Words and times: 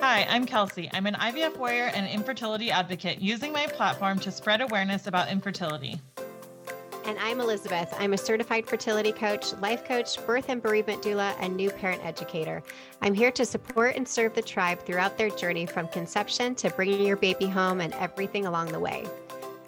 Hi, 0.00 0.26
I'm 0.28 0.44
Kelsey. 0.44 0.90
I'm 0.92 1.06
an 1.06 1.14
IVF 1.14 1.56
warrior 1.56 1.90
and 1.94 2.06
infertility 2.06 2.70
advocate 2.70 3.20
using 3.20 3.52
my 3.52 3.66
platform 3.66 4.18
to 4.20 4.30
spread 4.30 4.60
awareness 4.60 5.06
about 5.06 5.30
infertility. 5.30 5.98
And 7.06 7.18
I'm 7.18 7.40
Elizabeth. 7.40 7.92
I'm 7.98 8.12
a 8.12 8.18
certified 8.18 8.66
fertility 8.66 9.12
coach, 9.12 9.54
life 9.60 9.84
coach, 9.84 10.24
birth 10.26 10.50
and 10.50 10.62
bereavement 10.62 11.02
doula, 11.02 11.34
and 11.40 11.56
new 11.56 11.70
parent 11.70 12.04
educator. 12.04 12.62
I'm 13.02 13.12
here 13.12 13.30
to 13.32 13.44
support 13.44 13.96
and 13.96 14.06
serve 14.06 14.34
the 14.34 14.42
tribe 14.42 14.78
throughout 14.86 15.18
their 15.18 15.30
journey 15.30 15.66
from 15.66 15.88
conception 15.88 16.54
to 16.56 16.70
bringing 16.70 17.06
your 17.06 17.16
baby 17.16 17.46
home 17.46 17.80
and 17.80 17.92
everything 17.94 18.46
along 18.46 18.72
the 18.72 18.80
way. 18.80 19.06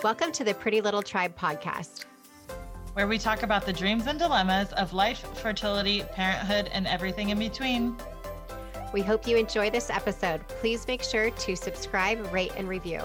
Welcome 0.02 0.32
to 0.32 0.44
the 0.44 0.54
Pretty 0.54 0.80
Little 0.80 1.02
Tribe 1.02 1.36
podcast, 1.36 2.04
where 2.96 3.06
we 3.06 3.18
talk 3.18 3.42
about 3.42 3.66
the 3.66 3.72
dreams 3.74 4.06
and 4.06 4.18
dilemmas 4.18 4.72
of 4.72 4.94
life, 4.94 5.18
fertility, 5.34 6.02
parenthood, 6.14 6.70
and 6.72 6.86
everything 6.86 7.28
in 7.28 7.38
between. 7.38 7.94
We 8.94 9.02
hope 9.02 9.26
you 9.26 9.36
enjoy 9.36 9.68
this 9.68 9.90
episode. 9.90 10.48
Please 10.48 10.86
make 10.88 11.02
sure 11.02 11.28
to 11.28 11.56
subscribe, 11.56 12.32
rate, 12.32 12.52
and 12.56 12.66
review. 12.66 13.02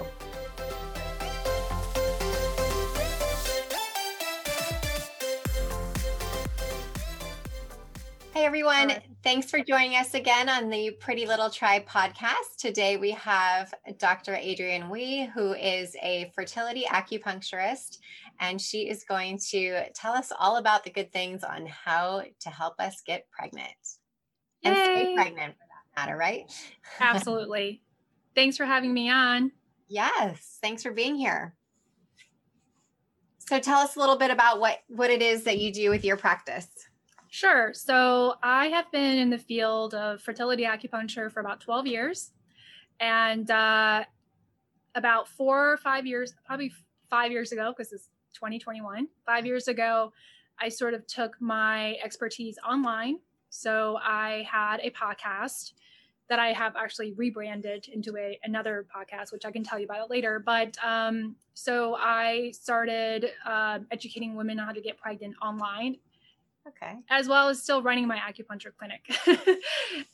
Hey 8.32 8.46
everyone, 8.46 8.94
thanks 9.22 9.50
for 9.50 9.60
joining 9.60 9.94
us 9.94 10.14
again 10.14 10.48
on 10.48 10.68
the 10.68 10.92
Pretty 10.92 11.26
Little 11.26 11.48
Tribe 11.48 11.86
podcast. 11.86 12.56
Today 12.56 12.96
we 12.96 13.12
have 13.12 13.72
Dr. 13.98 14.34
Adrienne 14.34 14.88
Wee, 14.88 15.30
who 15.34 15.52
is 15.52 15.94
a 16.02 16.32
fertility 16.34 16.84
acupuncturist, 16.88 17.98
and 18.40 18.60
she 18.60 18.88
is 18.88 19.04
going 19.04 19.38
to 19.50 19.84
tell 19.94 20.12
us 20.12 20.32
all 20.38 20.56
about 20.56 20.84
the 20.84 20.90
good 20.90 21.12
things 21.12 21.44
on 21.44 21.66
how 21.66 22.22
to 22.40 22.50
help 22.50 22.74
us 22.78 23.02
get 23.06 23.26
pregnant 23.30 23.72
and 24.64 24.76
stay 24.76 25.14
pregnant 25.14 25.54
for 25.54 25.64
that 25.66 26.00
matter, 26.00 26.16
right? 26.16 26.52
Absolutely. 27.00 27.82
Thanks 28.34 28.56
for 28.56 28.64
having 28.64 28.92
me 28.92 29.10
on. 29.10 29.52
Yes, 29.88 30.58
thanks 30.62 30.82
for 30.82 30.92
being 30.92 31.16
here. 31.16 31.54
So 33.38 33.58
tell 33.58 33.80
us 33.80 33.96
a 33.96 33.98
little 33.98 34.16
bit 34.16 34.30
about 34.30 34.60
what 34.60 34.78
what 34.88 35.10
it 35.10 35.20
is 35.20 35.44
that 35.44 35.58
you 35.58 35.72
do 35.72 35.90
with 35.90 36.04
your 36.04 36.16
practice. 36.16 36.68
Sure. 37.28 37.72
So 37.74 38.34
I 38.42 38.66
have 38.66 38.90
been 38.92 39.18
in 39.18 39.30
the 39.30 39.38
field 39.38 39.94
of 39.94 40.20
fertility 40.20 40.64
acupuncture 40.64 41.32
for 41.32 41.40
about 41.40 41.60
12 41.60 41.86
years. 41.86 42.30
And 43.00 43.50
uh, 43.50 44.04
about 44.94 45.28
four 45.28 45.72
or 45.72 45.76
five 45.76 46.06
years, 46.06 46.34
probably 46.44 46.72
five 47.08 47.32
years 47.32 47.52
ago, 47.52 47.72
because 47.76 47.92
it's 47.92 48.08
2021, 48.32 49.08
five 49.24 49.46
years 49.46 49.68
ago, 49.68 50.12
I 50.60 50.68
sort 50.68 50.94
of 50.94 51.06
took 51.06 51.40
my 51.40 51.96
expertise 52.02 52.58
online. 52.68 53.18
So 53.50 53.98
I 54.02 54.46
had 54.50 54.78
a 54.80 54.90
podcast 54.90 55.72
that 56.28 56.38
I 56.38 56.52
have 56.52 56.76
actually 56.76 57.12
rebranded 57.12 57.88
into 57.88 58.16
a 58.16 58.38
another 58.44 58.86
podcast, 58.94 59.32
which 59.32 59.44
I 59.44 59.50
can 59.50 59.62
tell 59.62 59.78
you 59.78 59.84
about 59.84 60.08
later. 60.08 60.38
But 60.38 60.76
um, 60.82 61.36
so 61.54 61.94
I 61.98 62.52
started 62.52 63.32
uh, 63.44 63.80
educating 63.90 64.34
women 64.34 64.58
on 64.58 64.66
how 64.66 64.72
to 64.72 64.80
get 64.80 64.96
pregnant 64.96 65.34
online. 65.42 65.96
Okay. 66.66 66.94
As 67.10 67.28
well 67.28 67.48
as 67.48 67.60
still 67.60 67.82
running 67.82 68.06
my 68.06 68.16
acupuncture 68.16 68.72
clinic. 68.78 69.04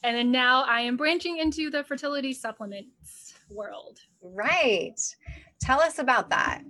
and 0.02 0.16
then 0.16 0.32
now 0.32 0.62
I 0.62 0.80
am 0.80 0.96
branching 0.96 1.38
into 1.38 1.70
the 1.70 1.84
fertility 1.84 2.32
supplements 2.32 3.34
world. 3.50 4.00
Right. 4.22 4.98
Tell 5.60 5.80
us 5.80 5.98
about 5.98 6.30
that. 6.30 6.62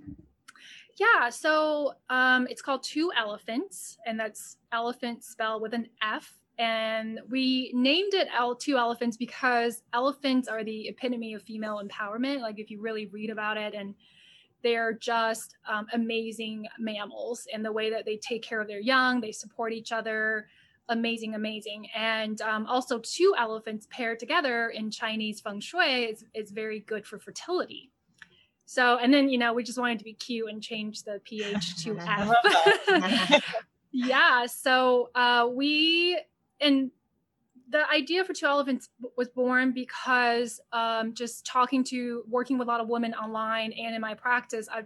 Yeah, 0.99 1.29
so 1.29 1.93
um, 2.09 2.45
it's 2.49 2.61
called 2.61 2.83
Two 2.83 3.11
Elephants, 3.17 3.97
and 4.05 4.19
that's 4.19 4.57
elephant 4.71 5.23
spelled 5.23 5.61
with 5.61 5.73
an 5.73 5.87
F 6.03 6.39
and 6.59 7.21
we 7.29 7.71
named 7.73 8.13
it 8.13 8.27
L 8.37 8.53
two 8.53 8.77
elephants 8.77 9.15
because 9.15 9.81
elephants 9.93 10.49
are 10.49 10.63
the 10.63 10.89
epitome 10.89 11.33
of 11.33 11.41
female 11.41 11.81
empowerment. 11.81 12.41
Like 12.41 12.59
if 12.59 12.69
you 12.69 12.81
really 12.81 13.05
read 13.07 13.29
about 13.29 13.57
it, 13.57 13.73
and 13.73 13.95
they're 14.61 14.93
just 14.93 15.55
um, 15.67 15.87
amazing 15.93 16.67
mammals 16.77 17.47
in 17.51 17.63
the 17.63 17.71
way 17.71 17.89
that 17.89 18.05
they 18.05 18.17
take 18.17 18.43
care 18.43 18.59
of 18.59 18.67
their 18.67 18.81
young, 18.81 19.21
they 19.21 19.31
support 19.31 19.71
each 19.71 19.93
other. 19.93 20.47
Amazing, 20.89 21.33
amazing. 21.35 21.87
And 21.95 22.41
um, 22.41 22.65
also, 22.65 22.99
two 22.99 23.33
elephants 23.37 23.87
paired 23.89 24.19
together 24.19 24.69
in 24.69 24.91
Chinese 24.91 25.39
feng 25.39 25.61
shui 25.61 26.05
is, 26.05 26.25
is 26.33 26.51
very 26.51 26.81
good 26.81 27.05
for 27.07 27.19
fertility. 27.19 27.91
So, 28.69 28.99
and 28.99 29.11
then, 29.11 29.29
you 29.29 29.39
know, 29.39 29.51
we 29.51 29.63
just 29.63 29.79
wanted 29.79 29.97
to 29.97 30.05
be 30.05 30.13
cute 30.13 30.47
and 30.47 30.61
change 30.61 31.01
the 31.01 31.19
pH 31.23 31.83
to 31.85 31.97
F. 32.07 33.43
yeah. 33.91 34.45
So, 34.45 35.09
uh, 35.15 35.49
we 35.51 36.21
and 36.61 36.91
the 37.67 37.89
idea 37.89 38.23
for 38.23 38.33
two 38.33 38.45
elephants 38.45 38.89
was 39.17 39.27
born 39.29 39.71
because 39.71 40.59
um, 40.71 41.15
just 41.15 41.47
talking 41.47 41.83
to 41.85 42.23
working 42.29 42.59
with 42.59 42.67
a 42.67 42.71
lot 42.71 42.79
of 42.79 42.87
women 42.87 43.15
online 43.15 43.71
and 43.73 43.93
in 43.93 44.01
my 44.01 44.15
practice 44.15 44.67
i 44.71 44.81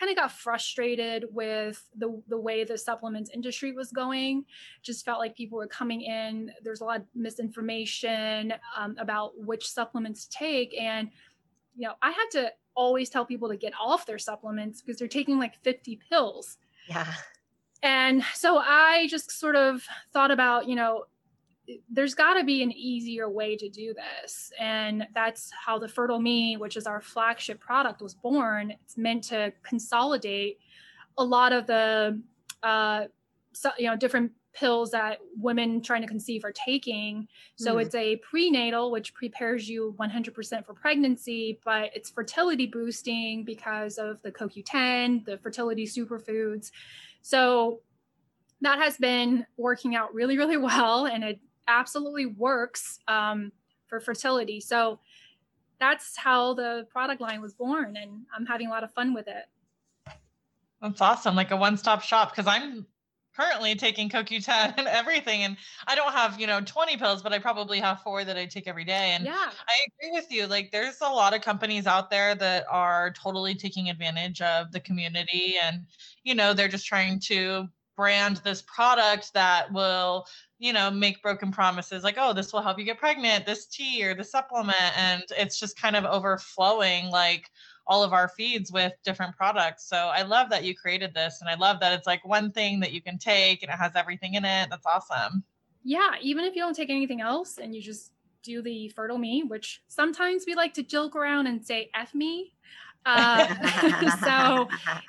kind 0.00 0.10
of 0.10 0.16
got 0.16 0.32
frustrated 0.32 1.26
with 1.30 1.88
the, 1.96 2.20
the 2.26 2.36
way 2.36 2.64
the 2.64 2.76
supplements 2.76 3.30
industry 3.32 3.70
was 3.70 3.92
going 3.92 4.44
just 4.82 5.04
felt 5.04 5.20
like 5.20 5.36
people 5.36 5.56
were 5.56 5.68
coming 5.68 6.02
in 6.02 6.50
there's 6.64 6.80
a 6.80 6.84
lot 6.84 6.96
of 6.96 7.06
misinformation 7.14 8.52
um, 8.76 8.96
about 8.98 9.30
which 9.36 9.68
supplements 9.68 10.26
to 10.26 10.36
take 10.36 10.74
and 10.76 11.10
you 11.76 11.86
know 11.86 11.94
i 12.02 12.10
had 12.10 12.26
to 12.32 12.50
always 12.74 13.08
tell 13.08 13.24
people 13.24 13.48
to 13.48 13.56
get 13.56 13.72
off 13.80 14.06
their 14.06 14.18
supplements 14.18 14.82
because 14.82 14.98
they're 14.98 15.08
taking 15.08 15.38
like 15.38 15.56
50 15.62 16.00
pills 16.10 16.58
yeah 16.88 17.12
and 17.82 18.22
so 18.34 18.58
i 18.58 19.06
just 19.08 19.30
sort 19.30 19.56
of 19.56 19.84
thought 20.12 20.30
about 20.30 20.68
you 20.68 20.74
know 20.74 21.04
there's 21.90 22.14
got 22.14 22.34
to 22.34 22.44
be 22.44 22.62
an 22.62 22.72
easier 22.72 23.28
way 23.28 23.56
to 23.56 23.68
do 23.68 23.94
this. 23.94 24.52
And 24.58 25.06
that's 25.14 25.50
how 25.64 25.78
the 25.78 25.88
Fertile 25.88 26.20
Me, 26.20 26.56
which 26.56 26.76
is 26.76 26.86
our 26.86 27.00
flagship 27.00 27.60
product, 27.60 28.02
was 28.02 28.14
born. 28.14 28.72
It's 28.84 28.96
meant 28.98 29.24
to 29.24 29.52
consolidate 29.62 30.58
a 31.16 31.24
lot 31.24 31.52
of 31.52 31.66
the, 31.66 32.20
uh, 32.62 33.04
so, 33.52 33.70
you 33.78 33.86
know, 33.86 33.96
different 33.96 34.32
pills 34.54 34.90
that 34.92 35.18
women 35.36 35.82
trying 35.82 36.02
to 36.02 36.08
conceive 36.08 36.44
are 36.44 36.52
taking. 36.52 37.28
So 37.56 37.76
mm. 37.76 37.82
it's 37.82 37.94
a 37.94 38.16
prenatal, 38.16 38.90
which 38.90 39.12
prepares 39.14 39.68
you 39.68 39.94
100% 39.98 40.64
for 40.64 40.74
pregnancy, 40.74 41.58
but 41.64 41.90
it's 41.94 42.10
fertility 42.10 42.66
boosting 42.66 43.44
because 43.44 43.98
of 43.98 44.22
the 44.22 44.30
CoQ10, 44.30 45.24
the 45.24 45.38
fertility 45.38 45.86
superfoods. 45.86 46.70
So 47.22 47.80
that 48.60 48.78
has 48.78 48.96
been 48.96 49.46
working 49.56 49.96
out 49.96 50.14
really, 50.14 50.38
really 50.38 50.56
well. 50.68 51.06
And 51.06 51.24
it 51.24 51.40
absolutely 51.66 52.26
works 52.26 52.98
um, 53.08 53.52
for 53.86 54.00
fertility. 54.00 54.60
So 54.60 55.00
that's 55.80 56.16
how 56.16 56.54
the 56.54 56.86
product 56.90 57.20
line 57.20 57.40
was 57.42 57.54
born, 57.54 57.96
and 57.96 58.22
I'm 58.34 58.46
having 58.46 58.68
a 58.68 58.70
lot 58.70 58.84
of 58.84 58.92
fun 58.92 59.12
with 59.12 59.26
it. 59.28 59.44
That's 60.80 61.00
awesome, 61.00 61.34
like 61.34 61.50
a 61.50 61.56
one-stop 61.56 62.02
shop. 62.02 62.30
Because 62.30 62.46
I'm 62.46 62.86
currently 63.36 63.74
taking 63.74 64.08
CoQ10 64.08 64.74
and 64.78 64.86
everything, 64.86 65.42
and 65.42 65.56
I 65.86 65.94
don't 65.94 66.12
have 66.12 66.40
you 66.40 66.46
know 66.46 66.60
20 66.60 66.96
pills, 66.96 67.22
but 67.22 67.32
I 67.32 67.38
probably 67.38 67.80
have 67.80 68.02
four 68.02 68.24
that 68.24 68.36
I 68.36 68.46
take 68.46 68.66
every 68.66 68.84
day. 68.84 69.12
And 69.14 69.24
yeah, 69.24 69.50
I 69.50 69.74
agree 69.86 70.12
with 70.12 70.30
you. 70.30 70.46
Like, 70.46 70.70
there's 70.70 71.00
a 71.00 71.08
lot 71.08 71.34
of 71.34 71.42
companies 71.42 71.86
out 71.86 72.10
there 72.10 72.34
that 72.36 72.64
are 72.70 73.12
totally 73.12 73.54
taking 73.54 73.90
advantage 73.90 74.40
of 74.40 74.72
the 74.72 74.80
community, 74.80 75.54
and 75.62 75.86
you 76.22 76.34
know 76.34 76.54
they're 76.54 76.68
just 76.68 76.86
trying 76.86 77.20
to 77.26 77.68
brand 77.96 78.38
this 78.38 78.62
product 78.62 79.32
that 79.34 79.72
will 79.72 80.26
you 80.58 80.72
know 80.72 80.90
make 80.90 81.22
broken 81.22 81.52
promises 81.52 82.02
like 82.02 82.16
oh 82.18 82.32
this 82.32 82.52
will 82.52 82.62
help 82.62 82.78
you 82.78 82.84
get 82.84 82.98
pregnant 82.98 83.46
this 83.46 83.66
tea 83.66 84.04
or 84.04 84.14
the 84.14 84.24
supplement 84.24 84.98
and 84.98 85.22
it's 85.38 85.58
just 85.58 85.80
kind 85.80 85.94
of 85.94 86.04
overflowing 86.04 87.08
like 87.10 87.48
all 87.86 88.02
of 88.02 88.12
our 88.12 88.28
feeds 88.28 88.72
with 88.72 88.92
different 89.04 89.36
products. 89.36 89.88
So 89.88 89.96
i 89.96 90.22
love 90.22 90.50
that 90.50 90.64
you 90.64 90.74
created 90.74 91.14
this 91.14 91.40
and 91.40 91.50
i 91.50 91.54
love 91.54 91.80
that 91.80 91.92
it's 91.92 92.06
like 92.06 92.24
one 92.26 92.50
thing 92.50 92.80
that 92.80 92.92
you 92.92 93.02
can 93.02 93.18
take 93.18 93.62
and 93.62 93.70
it 93.70 93.76
has 93.76 93.92
everything 93.94 94.34
in 94.34 94.44
it. 94.44 94.68
That's 94.70 94.86
awesome. 94.86 95.44
Yeah 95.82 96.12
even 96.20 96.44
if 96.44 96.54
you 96.54 96.62
don't 96.62 96.74
take 96.74 96.90
anything 96.90 97.20
else 97.20 97.58
and 97.58 97.74
you 97.74 97.82
just 97.82 98.12
do 98.42 98.62
the 98.62 98.88
fertile 98.90 99.18
me 99.18 99.42
which 99.42 99.82
sometimes 99.88 100.44
we 100.46 100.54
like 100.54 100.74
to 100.74 100.82
joke 100.82 101.16
around 101.16 101.46
and 101.46 101.64
say 101.64 101.90
f 101.94 102.14
me. 102.14 102.52
Uh, 103.06 103.46
so 104.24 104.68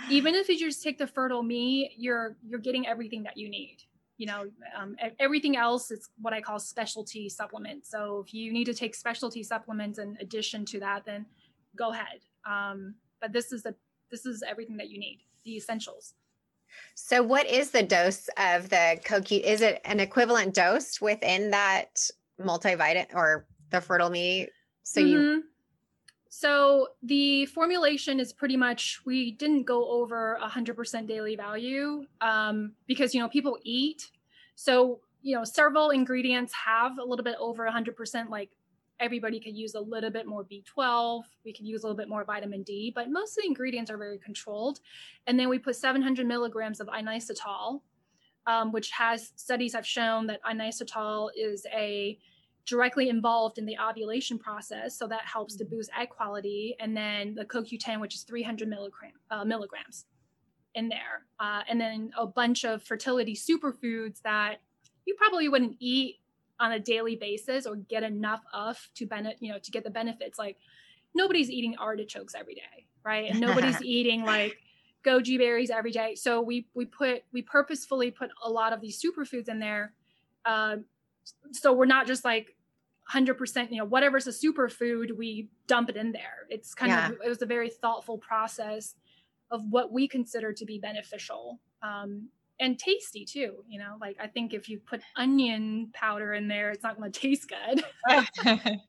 even 0.09 0.35
if 0.35 0.50
you 0.50 0.59
just 0.59 0.83
take 0.83 0.97
the 0.97 1.07
fertile 1.07 1.44
me 1.44 1.94
you're 1.97 2.35
you're 2.45 2.59
getting 2.59 2.88
everything 2.88 3.23
that 3.23 3.38
you 3.38 3.50
need. 3.50 3.77
You 4.17 4.27
know 4.27 4.45
um, 4.77 4.95
everything 5.19 5.57
else 5.57 5.91
is 5.91 6.09
what 6.21 6.33
i 6.33 6.39
call 6.41 6.59
specialty 6.59 7.27
supplements. 7.29 7.89
So 7.89 8.23
if 8.25 8.33
you 8.33 8.51
need 8.51 8.65
to 8.65 8.73
take 8.73 8.95
specialty 8.95 9.44
supplements 9.44 10.00
in 10.00 10.17
addition 10.19 10.65
to 10.65 10.79
that 10.81 11.05
then 11.05 11.25
go 11.75 11.91
ahead 11.91 12.19
um, 12.45 12.95
but 13.21 13.31
this 13.31 13.51
is 13.51 13.65
a 13.65 13.74
this 14.12 14.25
is 14.25 14.44
everything 14.47 14.77
that 14.77 14.89
you 14.89 15.00
need 15.00 15.19
the 15.44 15.56
essentials 15.57 16.13
so 16.94 17.24
what 17.24 17.45
is 17.45 17.71
the 17.71 17.83
dose 17.83 18.30
of 18.38 18.69
the 18.69 19.00
coq 19.06 19.31
is 19.31 19.62
it 19.62 19.81
an 19.86 20.00
equivalent 20.00 20.53
dose 20.53 21.00
within 21.00 21.51
that 21.51 22.09
multivitamin 22.42 23.07
or 23.13 23.45
the 23.69 23.80
fertile 23.80 24.09
me 24.09 24.47
so 24.83 25.01
mm-hmm. 25.01 25.09
you 25.09 25.44
So 26.30 26.89
the 27.01 27.45
formulation 27.45 28.19
is 28.19 28.33
pretty 28.33 28.57
much 28.57 29.00
we 29.06 29.31
didn't 29.31 29.63
go 29.63 29.89
over 29.89 30.38
100% 30.44 31.07
daily 31.07 31.38
value 31.38 32.06
um, 32.19 32.74
because 32.88 33.15
you 33.15 33.21
know 33.21 33.30
people 33.30 33.57
eat. 33.63 34.12
So 34.56 35.00
you 35.21 35.38
know 35.38 35.45
several 35.45 35.91
ingredients 35.91 36.53
have 36.53 36.98
a 37.00 37.06
little 37.06 37.24
bit 37.24 37.38
over 37.39 37.65
100%. 37.65 38.30
Like 38.30 38.50
everybody 39.00 39.39
could 39.39 39.56
use 39.56 39.75
a 39.75 39.80
little 39.80 40.09
bit 40.09 40.25
more 40.25 40.45
B12. 40.45 41.24
We 41.44 41.53
could 41.53 41.65
use 41.65 41.83
a 41.83 41.88
little 41.88 41.97
bit 41.97 42.09
more 42.09 42.24
vitamin 42.24 42.63
D, 42.63 42.92
but 42.95 43.09
most 43.09 43.38
of 43.38 43.44
the 43.44 43.47
ingredients 43.47 43.92
are 43.92 43.97
very 43.97 44.18
controlled. 44.19 44.80
And 45.27 45.39
then 45.39 45.50
we 45.50 45.59
put 45.59 45.75
700 45.75 46.25
milligrams 46.25 46.80
of 46.80 46.88
inositol, 46.88 47.81
um, 48.47 48.71
which 48.71 48.92
has 48.92 49.33
studies 49.36 49.74
have 49.74 49.86
shown 49.86 50.27
that 50.27 50.44
inositol 50.44 51.30
is 51.38 51.65
a 51.74 52.18
directly 52.65 53.09
involved 53.09 53.57
in 53.57 53.65
the 53.65 53.77
ovulation 53.77 54.39
process. 54.39 54.98
So 54.98 55.07
that 55.07 55.21
helps 55.21 55.56
to 55.57 55.65
boost 55.65 55.91
egg 55.98 56.09
quality. 56.09 56.75
And 56.80 56.98
then 56.98 57.36
the 57.36 57.45
CoQ10, 57.45 58.00
which 58.01 58.15
is 58.15 58.24
300 58.24 58.68
milligram, 58.68 59.12
uh, 59.30 59.45
milligrams 59.45 60.06
in 60.74 60.89
there. 60.89 61.25
Uh, 61.39 61.62
and 61.69 61.80
then 61.80 62.12
a 62.18 62.25
bunch 62.25 62.65
of 62.65 62.83
fertility 62.83 63.36
superfoods 63.36 64.21
that 64.24 64.57
you 65.06 65.15
probably 65.15 65.48
wouldn't 65.48 65.75
eat 65.80 66.18
on 66.59 66.71
a 66.71 66.79
daily 66.79 67.15
basis 67.15 67.65
or 67.65 67.75
get 67.75 68.03
enough 68.03 68.41
of 68.53 68.77
to 68.95 69.05
benefit, 69.05 69.37
you 69.41 69.51
know, 69.51 69.59
to 69.59 69.71
get 69.71 69.83
the 69.83 69.89
benefits. 69.89 70.39
Like 70.39 70.57
nobody's 71.13 71.49
eating 71.49 71.75
artichokes 71.77 72.35
every 72.35 72.55
day, 72.55 72.85
right? 73.03 73.29
And 73.29 73.39
nobody's 73.39 73.81
eating 73.83 74.23
like 74.23 74.57
goji 75.05 75.37
berries 75.37 75.69
every 75.69 75.91
day. 75.91 76.15
So 76.15 76.41
we 76.41 76.67
we 76.73 76.85
put 76.85 77.23
we 77.31 77.41
purposefully 77.41 78.11
put 78.11 78.29
a 78.43 78.49
lot 78.49 78.73
of 78.73 78.81
these 78.81 79.01
superfoods 79.01 79.49
in 79.49 79.59
there. 79.59 79.93
Um, 80.45 80.85
so 81.51 81.73
we're 81.73 81.85
not 81.85 82.07
just 82.07 82.23
like 82.23 82.55
100% 83.11 83.71
you 83.71 83.77
know 83.77 83.85
whatever's 83.85 84.25
a 84.25 84.31
superfood 84.31 85.15
we 85.15 85.47
dump 85.67 85.89
it 85.89 85.95
in 85.95 86.11
there 86.11 86.47
it's 86.49 86.73
kind 86.73 86.91
yeah. 86.91 87.09
of 87.09 87.17
it 87.23 87.29
was 87.29 87.41
a 87.41 87.45
very 87.45 87.69
thoughtful 87.69 88.17
process 88.17 88.95
of 89.51 89.61
what 89.69 89.91
we 89.91 90.07
consider 90.07 90.51
to 90.51 90.65
be 90.65 90.79
beneficial 90.79 91.59
um, 91.83 92.29
and 92.59 92.79
tasty 92.79 93.25
too 93.25 93.55
you 93.67 93.79
know 93.79 93.97
like 93.99 94.15
i 94.21 94.27
think 94.27 94.53
if 94.53 94.69
you 94.69 94.79
put 94.79 95.01
onion 95.15 95.89
powder 95.93 96.33
in 96.33 96.47
there 96.47 96.71
it's 96.71 96.83
not 96.83 96.97
going 96.97 97.11
to 97.11 97.19
taste 97.19 97.49
good. 97.49 97.83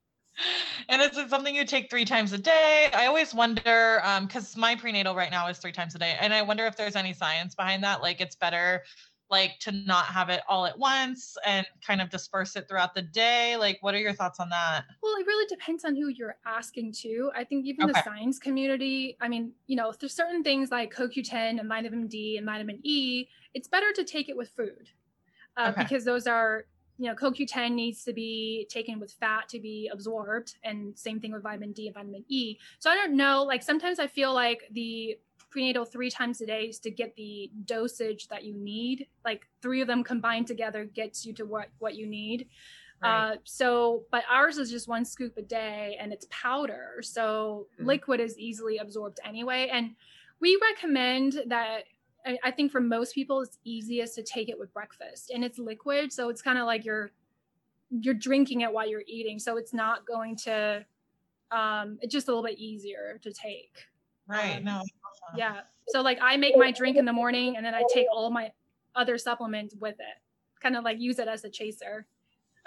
And 0.88 1.00
is 1.00 1.16
it 1.16 1.30
something 1.30 1.54
you 1.54 1.64
take 1.64 1.88
three 1.88 2.04
times 2.04 2.32
a 2.32 2.38
day. 2.38 2.90
I 2.92 3.06
always 3.06 3.34
wonder 3.34 4.02
because 4.20 4.54
um, 4.54 4.60
my 4.60 4.76
prenatal 4.76 5.14
right 5.14 5.30
now 5.30 5.48
is 5.48 5.58
three 5.58 5.72
times 5.72 5.94
a 5.94 5.98
day 5.98 6.16
and 6.20 6.32
i 6.34 6.42
wonder 6.42 6.66
if 6.66 6.76
there's 6.76 6.96
any 6.96 7.12
science 7.12 7.54
behind 7.54 7.82
that 7.84 8.02
like 8.02 8.20
it's 8.20 8.36
better 8.36 8.82
like 9.28 9.58
to 9.58 9.72
not 9.72 10.04
have 10.06 10.28
it 10.28 10.42
all 10.48 10.66
at 10.66 10.78
once 10.78 11.36
and 11.44 11.66
kind 11.84 12.00
of 12.00 12.10
disperse 12.10 12.54
it 12.54 12.68
throughout 12.68 12.94
the 12.94 13.02
day. 13.02 13.56
Like 13.56 13.78
what 13.80 13.94
are 13.94 13.98
your 13.98 14.12
thoughts 14.12 14.38
on 14.38 14.48
that? 14.50 14.84
Well 15.02 15.14
it 15.18 15.26
really 15.26 15.46
depends 15.48 15.84
on 15.84 15.96
who 15.96 16.08
you're 16.08 16.36
asking 16.46 16.92
to. 17.00 17.30
I 17.34 17.42
think 17.42 17.66
even 17.66 17.90
okay. 17.90 17.92
the 17.92 18.02
science 18.04 18.38
community 18.38 19.16
i 19.20 19.28
mean 19.28 19.52
you 19.66 19.76
know 19.76 19.92
there's 19.98 20.14
certain 20.14 20.42
things 20.42 20.70
like 20.70 20.94
coq10 20.94 21.58
and 21.60 21.68
vitamin 21.68 22.06
d 22.06 22.36
and 22.36 22.46
vitamin 22.46 22.78
e 22.82 23.26
it's 23.56 23.68
better 23.68 23.92
to 23.92 24.04
take 24.04 24.28
it 24.28 24.36
with 24.36 24.50
food 24.50 24.88
uh, 25.56 25.70
okay. 25.70 25.82
because 25.82 26.04
those 26.04 26.26
are 26.26 26.66
you 26.98 27.08
know 27.08 27.14
coq10 27.14 27.72
needs 27.72 28.04
to 28.04 28.12
be 28.12 28.66
taken 28.70 29.00
with 29.00 29.12
fat 29.12 29.48
to 29.48 29.58
be 29.60 29.90
absorbed 29.92 30.56
and 30.64 30.96
same 30.98 31.20
thing 31.20 31.32
with 31.32 31.42
vitamin 31.42 31.72
d 31.72 31.86
and 31.86 31.94
vitamin 31.94 32.24
e 32.28 32.56
so 32.78 32.90
i 32.90 32.94
don't 32.94 33.14
know 33.14 33.42
like 33.42 33.62
sometimes 33.62 33.98
i 33.98 34.06
feel 34.06 34.32
like 34.32 34.62
the 34.72 35.18
prenatal 35.56 35.86
three 35.86 36.10
times 36.10 36.40
a 36.42 36.46
day 36.46 36.64
is 36.64 36.78
to 36.80 36.90
get 36.90 37.16
the 37.16 37.50
dosage 37.64 38.28
that 38.28 38.44
you 38.44 38.54
need. 38.54 39.06
Like 39.24 39.46
three 39.62 39.80
of 39.80 39.86
them 39.86 40.04
combined 40.04 40.46
together 40.46 40.84
gets 40.84 41.24
you 41.24 41.32
to 41.32 41.44
what 41.46 41.68
what 41.78 41.94
you 41.94 42.06
need. 42.06 42.48
Right. 43.02 43.32
Uh, 43.32 43.36
so, 43.44 44.04
but 44.10 44.24
ours 44.30 44.58
is 44.58 44.70
just 44.70 44.86
one 44.86 45.06
scoop 45.06 45.36
a 45.38 45.42
day 45.42 45.96
and 46.00 46.12
it's 46.12 46.26
powder. 46.30 47.00
So 47.02 47.68
mm-hmm. 47.74 47.86
liquid 47.86 48.20
is 48.20 48.38
easily 48.38 48.76
absorbed 48.76 49.18
anyway. 49.24 49.70
And 49.72 49.94
we 50.40 50.58
recommend 50.70 51.42
that 51.46 51.84
I, 52.42 52.50
think 52.50 52.72
for 52.72 52.80
most 52.80 53.14
people 53.14 53.40
it's 53.40 53.58
easiest 53.64 54.14
to 54.16 54.22
take 54.22 54.48
it 54.48 54.58
with 54.58 54.72
breakfast 54.74 55.30
and 55.30 55.44
it's 55.44 55.58
liquid. 55.58 56.12
So 56.12 56.28
it's 56.28 56.42
kind 56.42 56.58
of 56.58 56.66
like 56.66 56.84
you're 56.84 57.12
you're 57.90 58.14
drinking 58.14 58.62
it 58.62 58.72
while 58.72 58.88
you're 58.88 59.04
eating. 59.06 59.38
So 59.38 59.56
it's 59.56 59.72
not 59.72 60.06
going 60.06 60.36
to 60.36 60.84
um 61.52 61.98
it's 62.00 62.12
just 62.12 62.28
a 62.28 62.30
little 62.30 62.44
bit 62.44 62.58
easier 62.58 63.20
to 63.22 63.32
take. 63.32 63.72
Right. 64.26 64.56
Um, 64.56 64.64
no, 64.64 64.82
yeah. 65.36 65.60
So 65.88 66.02
like 66.02 66.18
I 66.20 66.36
make 66.36 66.56
my 66.56 66.72
drink 66.72 66.96
in 66.96 67.04
the 67.04 67.12
morning 67.12 67.56
and 67.56 67.64
then 67.64 67.74
I 67.74 67.82
take 67.92 68.06
all 68.12 68.30
my 68.30 68.50
other 68.94 69.18
supplements 69.18 69.74
with 69.78 69.94
it. 70.00 70.60
Kind 70.60 70.76
of 70.76 70.84
like 70.84 70.98
use 70.98 71.18
it 71.18 71.28
as 71.28 71.44
a 71.44 71.50
chaser. 71.50 72.06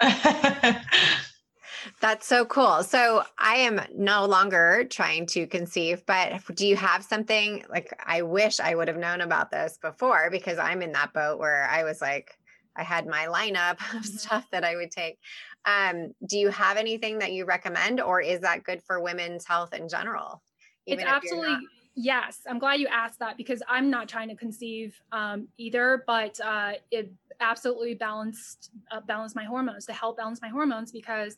That's 2.00 2.26
so 2.26 2.44
cool. 2.44 2.82
So 2.82 3.22
I 3.38 3.56
am 3.56 3.80
no 3.94 4.26
longer 4.26 4.84
trying 4.88 5.26
to 5.26 5.46
conceive, 5.46 6.04
but 6.06 6.42
do 6.54 6.66
you 6.66 6.76
have 6.76 7.04
something 7.04 7.64
like 7.70 7.92
I 8.04 8.22
wish 8.22 8.60
I 8.60 8.74
would 8.74 8.88
have 8.88 8.96
known 8.96 9.20
about 9.20 9.50
this 9.50 9.78
before 9.80 10.28
because 10.30 10.58
I'm 10.58 10.82
in 10.82 10.92
that 10.92 11.12
boat 11.12 11.38
where 11.38 11.68
I 11.70 11.84
was 11.84 12.00
like, 12.00 12.38
I 12.76 12.82
had 12.82 13.06
my 13.06 13.26
lineup 13.26 13.72
of 13.94 14.02
mm-hmm. 14.02 14.16
stuff 14.16 14.46
that 14.52 14.64
I 14.64 14.76
would 14.76 14.90
take. 14.90 15.18
Um, 15.64 16.14
do 16.26 16.38
you 16.38 16.48
have 16.48 16.76
anything 16.76 17.18
that 17.18 17.32
you 17.32 17.44
recommend, 17.44 18.00
or 18.00 18.20
is 18.20 18.40
that 18.40 18.64
good 18.64 18.82
for 18.82 19.00
women's 19.00 19.44
health 19.44 19.74
in 19.74 19.88
general? 19.88 20.42
It's 20.86 21.02
absolutely 21.02 21.58
Yes, 21.94 22.40
I'm 22.48 22.58
glad 22.58 22.80
you 22.80 22.86
asked 22.86 23.18
that 23.18 23.36
because 23.36 23.62
I'm 23.68 23.90
not 23.90 24.08
trying 24.08 24.28
to 24.28 24.36
conceive 24.36 24.98
um, 25.12 25.48
either, 25.58 26.04
but 26.06 26.40
uh, 26.40 26.72
it 26.90 27.12
absolutely 27.40 27.94
balanced 27.94 28.70
uh, 28.90 29.00
balanced 29.00 29.34
my 29.34 29.44
hormones 29.44 29.86
to 29.86 29.92
help 29.92 30.16
balance 30.16 30.40
my 30.40 30.48
hormones 30.48 30.92
because 30.92 31.36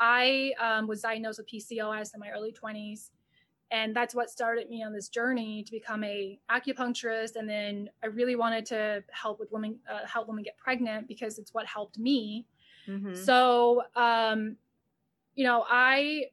I 0.00 0.52
um, 0.58 0.86
was 0.86 1.02
diagnosed 1.02 1.38
with 1.38 1.48
PCOS 1.48 2.14
in 2.14 2.20
my 2.20 2.30
early 2.30 2.52
20s, 2.52 3.10
and 3.70 3.94
that's 3.94 4.14
what 4.14 4.30
started 4.30 4.68
me 4.68 4.82
on 4.82 4.92
this 4.92 5.08
journey 5.08 5.62
to 5.62 5.70
become 5.70 6.02
a 6.02 6.40
acupuncturist. 6.50 7.36
And 7.36 7.48
then 7.48 7.88
I 8.02 8.06
really 8.06 8.34
wanted 8.34 8.66
to 8.66 9.04
help 9.12 9.38
with 9.38 9.52
women 9.52 9.78
uh, 9.88 10.06
help 10.06 10.26
women 10.26 10.42
get 10.42 10.56
pregnant 10.56 11.06
because 11.06 11.38
it's 11.38 11.54
what 11.54 11.66
helped 11.66 11.98
me. 11.98 12.46
Mm-hmm. 12.88 13.14
So, 13.14 13.82
um, 13.94 14.56
you 15.36 15.44
know, 15.44 15.64
I 15.68 16.24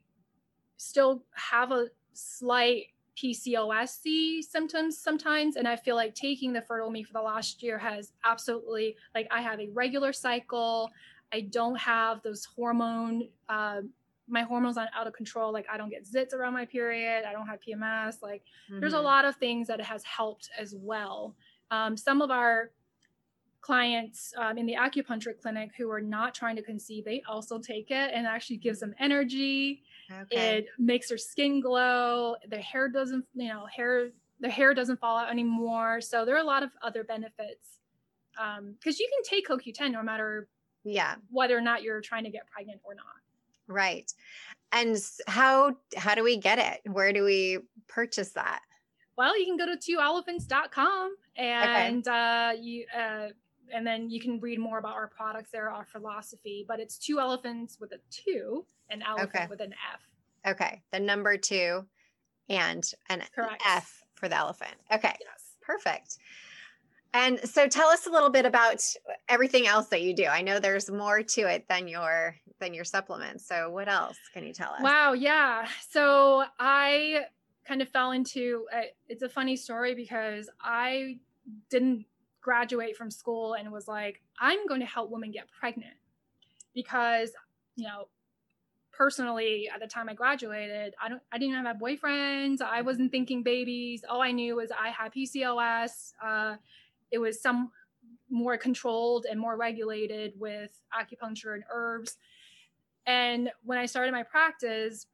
still 0.77 1.23
have 1.35 1.71
a 1.71 1.87
slight 2.13 2.87
PCOS 3.17 4.43
symptoms 4.47 4.97
sometimes. 4.97 5.55
And 5.55 5.67
I 5.67 5.75
feel 5.75 5.95
like 5.95 6.13
taking 6.13 6.53
the 6.53 6.61
Fertile 6.61 6.91
Me 6.91 7.03
for 7.03 7.13
the 7.13 7.21
last 7.21 7.63
year 7.63 7.77
has 7.77 8.13
absolutely, 8.23 8.95
like, 9.15 9.27
I 9.31 9.41
have 9.41 9.59
a 9.59 9.69
regular 9.73 10.13
cycle. 10.13 10.91
I 11.33 11.41
don't 11.41 11.77
have 11.77 12.21
those 12.23 12.45
hormone, 12.45 13.29
uh, 13.49 13.81
my 14.27 14.41
hormones 14.41 14.77
aren't 14.77 14.91
out 14.95 15.07
of 15.07 15.13
control. 15.13 15.53
Like, 15.53 15.65
I 15.71 15.77
don't 15.77 15.89
get 15.89 16.05
zits 16.05 16.33
around 16.33 16.53
my 16.53 16.65
period. 16.65 17.23
I 17.25 17.31
don't 17.31 17.47
have 17.47 17.59
PMS. 17.59 18.21
Like, 18.21 18.43
mm-hmm. 18.69 18.79
there's 18.79 18.93
a 18.93 18.97
mm-hmm. 18.97 19.05
lot 19.05 19.25
of 19.25 19.35
things 19.37 19.67
that 19.67 19.81
has 19.81 20.03
helped 20.03 20.49
as 20.57 20.75
well. 20.77 21.35
Um, 21.71 21.95
some 21.95 22.21
of 22.21 22.31
our 22.31 22.71
clients 23.61 24.33
um, 24.37 24.57
in 24.57 24.65
the 24.65 24.75
acupuncture 24.75 25.37
clinic 25.41 25.71
who 25.77 25.89
are 25.91 26.01
not 26.01 26.33
trying 26.33 26.55
to 26.55 26.61
conceive, 26.61 27.03
they 27.05 27.21
also 27.27 27.59
take 27.59 27.91
it 27.91 28.11
and 28.13 28.25
actually 28.25 28.57
gives 28.57 28.79
them 28.79 28.93
energy. 28.99 29.83
Okay. 30.11 30.59
It 30.59 30.67
makes 30.77 31.09
their 31.09 31.17
skin 31.17 31.59
glow. 31.59 32.35
Their 32.47 32.61
hair 32.61 32.87
doesn't, 32.87 33.25
you 33.33 33.49
know, 33.49 33.65
hair 33.65 34.09
their 34.39 34.51
hair 34.51 34.73
doesn't 34.73 34.99
fall 34.99 35.17
out 35.17 35.29
anymore. 35.29 35.99
So 35.99 36.23
there 36.23 36.35
are 36.35 36.41
a 36.41 36.45
lot 36.45 36.63
of 36.63 36.69
other 36.81 37.03
benefits. 37.03 37.79
because 38.31 38.59
um, 38.59 38.75
you 38.83 39.09
can 39.09 39.23
take 39.23 39.47
CoQ10 39.47 39.91
no 39.91 40.03
matter 40.03 40.47
yeah 40.83 41.15
whether 41.31 41.57
or 41.57 41.61
not 41.61 41.83
you're 41.83 42.01
trying 42.01 42.23
to 42.23 42.29
get 42.29 42.47
pregnant 42.47 42.79
or 42.83 42.95
not. 42.95 43.05
Right. 43.67 44.11
And 44.71 44.97
how 45.27 45.75
how 45.95 46.15
do 46.15 46.23
we 46.23 46.37
get 46.37 46.59
it? 46.59 46.91
Where 46.91 47.13
do 47.13 47.23
we 47.23 47.59
purchase 47.87 48.31
that? 48.31 48.61
Well, 49.17 49.37
you 49.39 49.45
can 49.45 49.57
go 49.57 49.65
to 49.65 49.77
twoelephants.com 49.77 51.15
and 51.37 52.07
okay. 52.07 52.11
uh, 52.11 52.51
you 52.51 52.85
uh, 52.95 53.27
and 53.73 53.85
then 53.85 54.09
you 54.09 54.21
can 54.21 54.39
read 54.39 54.59
more 54.59 54.77
about 54.77 54.93
our 54.93 55.07
products 55.07 55.51
there, 55.51 55.69
our 55.69 55.85
philosophy. 55.85 56.65
But 56.67 56.79
it's 56.79 56.97
two 56.97 57.19
elephants 57.19 57.77
with 57.79 57.91
a 57.93 57.99
two, 58.09 58.65
an 58.89 59.01
elephant 59.01 59.35
okay. 59.35 59.47
with 59.49 59.61
an 59.61 59.73
F. 59.93 60.51
Okay. 60.51 60.81
The 60.91 60.99
number 60.99 61.37
two 61.37 61.85
and 62.49 62.89
an 63.09 63.23
Correct. 63.35 63.61
F 63.65 64.03
for 64.15 64.29
the 64.29 64.35
elephant. 64.35 64.75
Okay. 64.93 65.15
Yes. 65.19 65.55
Perfect. 65.61 66.17
And 67.13 67.39
so 67.39 67.67
tell 67.67 67.87
us 67.87 68.05
a 68.07 68.09
little 68.09 68.29
bit 68.29 68.45
about 68.45 68.83
everything 69.29 69.67
else 69.67 69.87
that 69.87 70.01
you 70.01 70.15
do. 70.15 70.25
I 70.25 70.41
know 70.41 70.59
there's 70.59 70.89
more 70.89 71.23
to 71.23 71.41
it 71.41 71.65
than 71.67 71.87
your 71.87 72.35
than 72.59 72.73
your 72.73 72.83
supplements. 72.83 73.47
So 73.47 73.69
what 73.69 73.87
else 73.87 74.17
can 74.33 74.45
you 74.45 74.53
tell 74.53 74.71
us? 74.71 74.81
Wow, 74.81 75.13
yeah. 75.13 75.67
So 75.89 76.43
I 76.59 77.25
kind 77.67 77.81
of 77.81 77.89
fell 77.89 78.11
into 78.11 78.65
uh, 78.73 78.81
it's 79.07 79.23
a 79.23 79.29
funny 79.29 79.55
story 79.55 79.93
because 79.93 80.49
I 80.61 81.17
didn't 81.69 82.05
graduate 82.41 82.95
from 82.95 83.11
school 83.11 83.53
and 83.53 83.71
was 83.71 83.87
like, 83.87 84.21
I'm 84.39 84.65
going 84.67 84.79
to 84.79 84.85
help 84.85 85.11
women 85.11 85.31
get 85.31 85.47
pregnant 85.51 85.95
because, 86.73 87.31
you 87.75 87.85
know, 87.85 88.07
personally 88.91 89.69
at 89.73 89.79
the 89.79 89.87
time 89.87 90.09
I 90.09 90.13
graduated, 90.13 90.95
I 91.01 91.09
don't 91.09 91.21
I 91.31 91.37
didn't 91.37 91.55
have 91.55 91.63
my 91.63 91.73
boyfriends. 91.73 92.61
I 92.61 92.81
wasn't 92.81 93.11
thinking 93.11 93.43
babies. 93.43 94.03
All 94.09 94.21
I 94.21 94.31
knew 94.31 94.55
was 94.55 94.71
I 94.71 94.89
had 94.89 95.13
PCOS. 95.13 96.13
Uh, 96.23 96.55
it 97.11 97.19
was 97.19 97.41
some 97.41 97.71
more 98.29 98.57
controlled 98.57 99.25
and 99.29 99.39
more 99.39 99.55
regulated 99.55 100.33
with 100.37 100.71
acupuncture 100.93 101.53
and 101.53 101.63
herbs. 101.71 102.17
And 103.05 103.49
when 103.63 103.77
I 103.77 103.85
started 103.85 104.11
my 104.11 104.23
practice, 104.23 105.07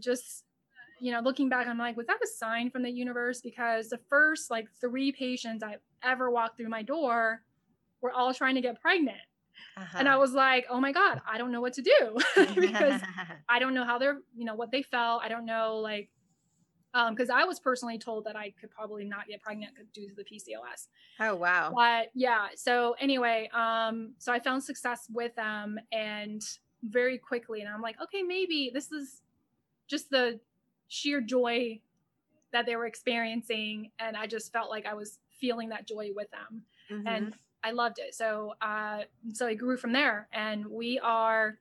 just 0.00 0.44
you 1.02 1.10
know, 1.10 1.18
looking 1.18 1.48
back, 1.48 1.66
I'm 1.66 1.78
like, 1.78 1.96
was 1.96 2.06
that 2.06 2.20
a 2.22 2.26
sign 2.28 2.70
from 2.70 2.84
the 2.84 2.90
universe? 2.90 3.40
Because 3.40 3.88
the 3.88 3.98
first 4.08 4.52
like 4.52 4.68
three 4.80 5.10
patients 5.10 5.64
I've 5.64 5.80
ever 6.04 6.30
walked 6.30 6.56
through 6.56 6.68
my 6.68 6.82
door 6.82 7.42
were 8.00 8.12
all 8.12 8.32
trying 8.32 8.54
to 8.54 8.60
get 8.60 8.80
pregnant. 8.80 9.18
Uh-huh. 9.76 9.98
And 9.98 10.08
I 10.08 10.16
was 10.16 10.32
like, 10.32 10.64
oh 10.70 10.78
my 10.78 10.92
God, 10.92 11.20
I 11.28 11.38
don't 11.38 11.50
know 11.50 11.60
what 11.60 11.72
to 11.72 11.82
do 11.82 12.18
because 12.54 13.00
I 13.48 13.58
don't 13.58 13.74
know 13.74 13.84
how 13.84 13.98
they're, 13.98 14.18
you 14.36 14.44
know, 14.44 14.54
what 14.54 14.70
they 14.70 14.82
felt. 14.82 15.22
I 15.24 15.28
don't 15.28 15.44
know, 15.44 15.78
like, 15.78 16.08
because 16.92 17.30
um, 17.30 17.36
I 17.36 17.44
was 17.44 17.58
personally 17.58 17.98
told 17.98 18.24
that 18.24 18.36
I 18.36 18.52
could 18.60 18.70
probably 18.70 19.04
not 19.04 19.26
get 19.26 19.40
pregnant 19.40 19.72
due 19.92 20.08
to 20.08 20.14
the 20.14 20.24
PCOS. 20.24 20.88
Oh 21.20 21.34
wow! 21.34 21.72
But 21.74 22.10
yeah, 22.14 22.48
so 22.54 22.94
anyway, 23.00 23.48
um, 23.54 24.12
so 24.18 24.32
I 24.32 24.40
found 24.40 24.62
success 24.62 25.08
with 25.12 25.34
them 25.34 25.78
and 25.90 26.42
very 26.82 27.18
quickly, 27.18 27.60
and 27.60 27.68
I'm 27.68 27.80
like, 27.80 27.96
okay, 28.02 28.22
maybe 28.22 28.70
this 28.72 28.92
is 28.92 29.22
just 29.88 30.10
the 30.10 30.40
sheer 30.88 31.20
joy 31.20 31.80
that 32.52 32.66
they 32.66 32.76
were 32.76 32.86
experiencing, 32.86 33.90
and 33.98 34.16
I 34.16 34.26
just 34.26 34.52
felt 34.52 34.68
like 34.68 34.84
I 34.86 34.94
was 34.94 35.18
feeling 35.40 35.70
that 35.70 35.86
joy 35.86 36.10
with 36.14 36.28
them, 36.30 36.62
mm-hmm. 36.90 37.06
and 37.06 37.34
I 37.64 37.70
loved 37.70 37.98
it. 37.98 38.14
So, 38.14 38.54
uh, 38.60 39.02
so 39.32 39.46
I 39.46 39.54
grew 39.54 39.76
from 39.76 39.92
there, 39.92 40.28
and 40.32 40.66
we 40.66 40.98
are 40.98 41.58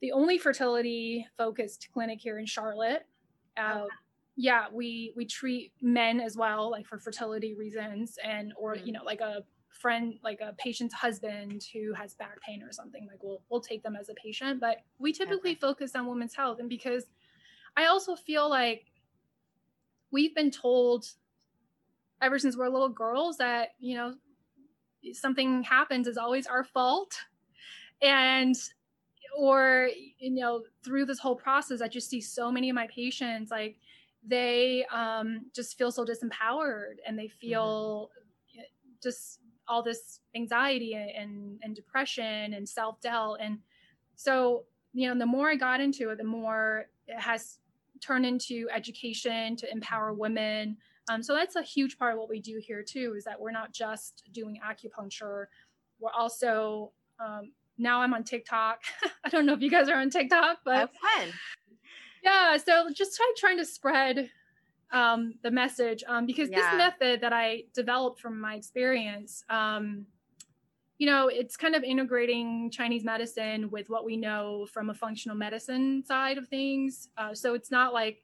the 0.00 0.12
only 0.12 0.38
fertility 0.38 1.26
focused 1.36 1.88
clinic 1.92 2.20
here 2.20 2.38
in 2.38 2.46
Charlotte. 2.46 3.06
Uh, 3.56 3.86
yeah 4.36 4.66
we 4.72 5.12
we 5.16 5.24
treat 5.24 5.72
men 5.82 6.20
as 6.20 6.36
well 6.36 6.70
like 6.70 6.86
for 6.86 6.98
fertility 6.98 7.54
reasons 7.54 8.16
and 8.24 8.52
or 8.56 8.74
mm-hmm. 8.74 8.86
you 8.86 8.92
know 8.92 9.02
like 9.04 9.20
a 9.20 9.42
friend 9.70 10.14
like 10.22 10.40
a 10.40 10.52
patient's 10.58 10.94
husband 10.94 11.62
who 11.72 11.92
has 11.94 12.14
back 12.14 12.40
pain 12.42 12.62
or 12.62 12.72
something 12.72 13.06
like 13.06 13.22
we'll 13.22 13.40
we'll 13.50 13.60
take 13.60 13.82
them 13.82 13.96
as 13.96 14.08
a 14.08 14.14
patient 14.14 14.60
but 14.60 14.78
we 14.98 15.12
typically 15.12 15.52
okay. 15.52 15.60
focus 15.60 15.94
on 15.94 16.06
women's 16.06 16.34
health 16.34 16.58
and 16.58 16.68
because 16.68 17.04
i 17.76 17.86
also 17.86 18.14
feel 18.14 18.48
like 18.48 18.86
we've 20.10 20.34
been 20.34 20.50
told 20.50 21.06
ever 22.20 22.38
since 22.38 22.56
we're 22.56 22.68
little 22.68 22.88
girls 22.88 23.36
that 23.38 23.70
you 23.78 23.96
know 23.96 24.14
something 25.12 25.62
happens 25.62 26.06
is 26.06 26.16
always 26.16 26.46
our 26.46 26.64
fault 26.64 27.16
and 28.02 28.54
or 29.38 29.88
you 30.18 30.34
know 30.34 30.62
through 30.84 31.04
this 31.04 31.18
whole 31.18 31.36
process 31.36 31.80
i 31.80 31.88
just 31.88 32.10
see 32.10 32.20
so 32.20 32.50
many 32.50 32.68
of 32.68 32.74
my 32.74 32.86
patients 32.88 33.50
like 33.50 33.76
they 34.26 34.84
um, 34.92 35.46
just 35.54 35.78
feel 35.78 35.90
so 35.90 36.04
disempowered 36.04 36.96
and 37.06 37.18
they 37.18 37.24
mm-hmm. 37.24 37.46
feel 37.48 38.10
mm-hmm. 38.56 38.62
just 39.02 39.40
all 39.68 39.82
this 39.82 40.20
anxiety 40.34 40.94
and, 40.94 41.58
and 41.62 41.76
depression 41.76 42.54
and 42.54 42.68
self-doubt 42.68 43.38
and 43.40 43.58
so 44.16 44.64
you 44.92 45.08
know 45.08 45.18
the 45.18 45.26
more 45.26 45.48
i 45.48 45.54
got 45.54 45.80
into 45.80 46.10
it 46.10 46.18
the 46.18 46.24
more 46.24 46.86
it 47.06 47.18
has 47.18 47.58
turned 48.00 48.26
into 48.26 48.68
education 48.74 49.54
to 49.56 49.70
empower 49.70 50.12
women 50.12 50.76
um, 51.08 51.22
so 51.22 51.34
that's 51.34 51.56
a 51.56 51.62
huge 51.62 51.98
part 51.98 52.12
of 52.12 52.18
what 52.18 52.28
we 52.28 52.40
do 52.40 52.60
here 52.60 52.82
too 52.82 53.14
is 53.16 53.24
that 53.24 53.40
we're 53.40 53.50
not 53.50 53.72
just 53.72 54.24
doing 54.32 54.58
acupuncture 54.64 55.46
we're 56.00 56.12
also 56.12 56.90
um, 57.24 57.52
now 57.78 58.00
i'm 58.02 58.12
on 58.12 58.24
tiktok 58.24 58.80
i 59.24 59.28
don't 59.28 59.46
know 59.46 59.54
if 59.54 59.62
you 59.62 59.70
guys 59.70 59.88
are 59.88 60.00
on 60.00 60.10
tiktok 60.10 60.58
but 60.64 60.90
fun 61.00 61.28
yeah 62.22 62.56
so 62.56 62.88
just 62.92 63.16
try 63.16 63.32
trying 63.36 63.58
to 63.58 63.64
spread 63.64 64.30
um, 64.92 65.34
the 65.42 65.50
message 65.50 66.02
um, 66.08 66.26
because 66.26 66.48
yeah. 66.50 66.58
this 66.58 66.78
method 66.78 67.20
that 67.20 67.32
i 67.32 67.62
developed 67.74 68.20
from 68.20 68.40
my 68.40 68.54
experience 68.54 69.44
um, 69.48 70.06
you 70.98 71.06
know 71.06 71.28
it's 71.28 71.56
kind 71.56 71.74
of 71.74 71.82
integrating 71.82 72.70
chinese 72.70 73.04
medicine 73.04 73.70
with 73.70 73.88
what 73.88 74.04
we 74.04 74.16
know 74.16 74.66
from 74.72 74.90
a 74.90 74.94
functional 74.94 75.36
medicine 75.36 76.04
side 76.04 76.38
of 76.38 76.48
things 76.48 77.08
uh, 77.18 77.34
so 77.34 77.54
it's 77.54 77.70
not 77.70 77.92
like 77.92 78.22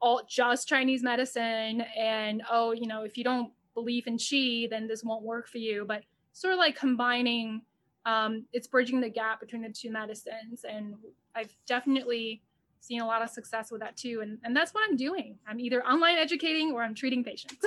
all 0.00 0.22
just 0.28 0.68
chinese 0.68 1.02
medicine 1.02 1.82
and 1.96 2.42
oh 2.50 2.72
you 2.72 2.86
know 2.86 3.02
if 3.02 3.16
you 3.16 3.24
don't 3.24 3.52
believe 3.74 4.06
in 4.06 4.16
qi 4.16 4.68
then 4.68 4.86
this 4.86 5.04
won't 5.04 5.22
work 5.22 5.46
for 5.48 5.58
you 5.58 5.84
but 5.86 6.02
sort 6.32 6.52
of 6.52 6.58
like 6.58 6.76
combining 6.76 7.62
um, 8.04 8.46
it's 8.52 8.68
bridging 8.68 9.00
the 9.00 9.10
gap 9.10 9.40
between 9.40 9.62
the 9.62 9.68
two 9.68 9.90
medicines 9.90 10.64
and 10.68 10.94
i've 11.34 11.54
definitely 11.66 12.42
seen 12.80 13.00
a 13.00 13.06
lot 13.06 13.22
of 13.22 13.30
success 13.30 13.70
with 13.70 13.80
that 13.80 13.96
too. 13.96 14.20
And, 14.22 14.38
and 14.44 14.56
that's 14.56 14.72
what 14.72 14.82
I'm 14.88 14.96
doing. 14.96 15.38
I'm 15.46 15.60
either 15.60 15.84
online 15.84 16.16
educating 16.16 16.72
or 16.72 16.82
I'm 16.82 16.94
treating 16.94 17.24
patients. 17.24 17.56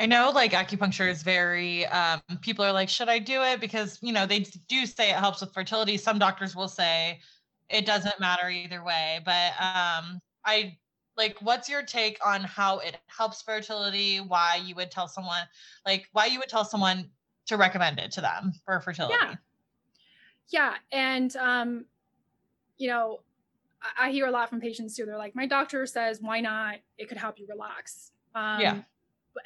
I 0.00 0.06
know 0.06 0.30
like 0.32 0.52
acupuncture 0.52 1.10
is 1.10 1.22
very 1.22 1.84
um, 1.86 2.20
people 2.40 2.64
are 2.64 2.72
like, 2.72 2.88
should 2.88 3.08
I 3.08 3.18
do 3.18 3.42
it? 3.42 3.60
Because 3.60 3.98
you 4.00 4.12
know, 4.12 4.26
they 4.26 4.40
do 4.68 4.86
say 4.86 5.10
it 5.10 5.16
helps 5.16 5.40
with 5.40 5.52
fertility. 5.52 5.96
Some 5.96 6.18
doctors 6.18 6.54
will 6.54 6.68
say 6.68 7.20
it 7.68 7.84
doesn't 7.84 8.20
matter 8.20 8.48
either 8.48 8.84
way. 8.84 9.20
But 9.24 9.52
um, 9.60 10.20
I 10.44 10.76
like 11.16 11.36
what's 11.40 11.68
your 11.68 11.82
take 11.82 12.18
on 12.24 12.42
how 12.42 12.78
it 12.78 12.96
helps 13.08 13.42
fertility? 13.42 14.18
Why 14.18 14.60
you 14.64 14.76
would 14.76 14.92
tell 14.92 15.08
someone 15.08 15.42
like 15.84 16.08
why 16.12 16.26
you 16.26 16.38
would 16.38 16.48
tell 16.48 16.64
someone 16.64 17.10
to 17.46 17.56
recommend 17.56 17.98
it 17.98 18.12
to 18.12 18.20
them 18.20 18.52
for 18.64 18.80
fertility? 18.80 19.16
Yeah. 19.20 19.34
Yeah. 20.50 20.74
And 20.92 21.36
um 21.36 21.84
you 22.78 22.88
know, 22.88 23.20
I 23.98 24.10
hear 24.10 24.26
a 24.26 24.30
lot 24.30 24.48
from 24.48 24.60
patients 24.60 24.96
too. 24.96 25.04
They're 25.04 25.18
like, 25.18 25.36
my 25.36 25.46
doctor 25.46 25.86
says, 25.86 26.18
why 26.20 26.40
not? 26.40 26.76
It 26.96 27.08
could 27.08 27.18
help 27.18 27.38
you 27.38 27.46
relax. 27.48 28.12
Um, 28.34 28.60
yeah. 28.60 28.78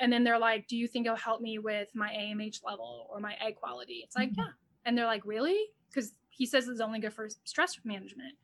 And 0.01 0.13
then 0.13 0.25
they're 0.25 0.39
like, 0.39 0.69
do 0.69 0.77
you 0.77 0.89
think 0.89 1.07
it'll 1.07 1.17
help 1.17 1.41
me 1.41 1.59
with 1.59 1.89
my 1.95 2.11
AMH 2.11 2.65
level 2.65 3.09
or 3.11 3.21
my 3.21 3.35
egg 3.45 3.57
quality? 3.57 4.01
It's 4.05 4.17
like, 4.17 4.31
mm-hmm. 4.31 4.41
yeah. 4.41 4.49
And 4.87 4.97
they're 4.97 5.07
like, 5.07 5.27
really? 5.27 5.59
Because 5.89 6.13
he 6.31 6.47
says 6.47 6.67
it's 6.69 6.81
only 6.81 6.99
good 6.99 7.13
for 7.13 7.29
stress 7.45 7.79
management. 7.85 8.35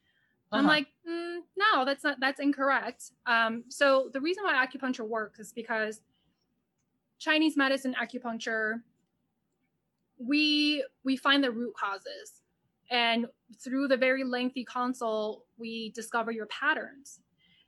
Uh-huh. 0.52 0.60
I'm 0.60 0.66
like, 0.66 0.88
mm, 1.08 1.38
no, 1.56 1.84
that's 1.84 2.04
not, 2.04 2.20
that's 2.20 2.40
incorrect. 2.40 3.12
Um, 3.26 3.64
so 3.68 4.10
the 4.12 4.20
reason 4.20 4.44
why 4.44 4.64
acupuncture 4.66 5.06
works 5.06 5.38
is 5.38 5.52
because 5.52 6.02
Chinese 7.18 7.56
medicine 7.56 7.94
acupuncture, 8.00 8.82
we, 10.18 10.84
we 11.02 11.16
find 11.16 11.42
the 11.42 11.50
root 11.50 11.74
causes 11.74 12.37
and 12.90 13.26
through 13.62 13.88
the 13.88 13.96
very 13.96 14.24
lengthy 14.24 14.64
consult, 14.64 15.44
we 15.56 15.90
discover 15.94 16.30
your 16.30 16.46
patterns. 16.46 17.20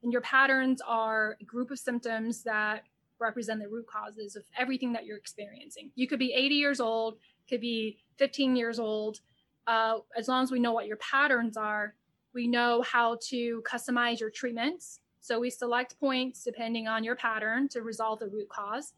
And 0.03 0.13
your 0.13 0.23
patterns 0.23 0.81
are 0.87 1.37
a 1.41 1.45
group 1.45 1.71
of 1.71 1.79
symptoms 1.79 2.43
that 2.45 2.85
represent 3.19 3.61
the 3.61 3.69
root 3.69 3.87
causes 3.87 4.35
of 4.35 4.45
everything 4.59 4.93
that 4.95 5.05
you're 5.05 5.19
experiencing. 5.19 5.91
You 5.95 6.09
could 6.09 6.19
be 6.19 6.33
80 6.33 6.55
years 6.55 6.81
old, 6.81 7.19
could 7.49 7.61
be 7.61 7.99
15 8.17 8.57
years 8.57 8.79
old. 8.79 9.21
Uh, 9.67 9.99
as 10.17 10.27
long 10.27 10.43
as 10.43 10.51
we 10.51 10.59
know 10.59 10.73
what 10.73 10.87
your 10.87 10.97
patterns 10.97 11.57
are, 11.57 11.95
we 12.33 12.47
know 12.47 12.83
how 12.83 13.19
to 13.29 13.63
customize 13.71 14.21
your 14.21 14.31
treatments. 14.31 15.01
So 15.21 15.39
we 15.39 15.51
select 15.51 16.01
points 16.01 16.43
depending 16.45 16.89
on 16.89 17.05
your 17.05 17.17
pattern 17.17 17.69
to 17.71 17.83
resolve 17.83 18.21
the 18.21 18.29
root 18.29 18.49
cause. 18.49 18.95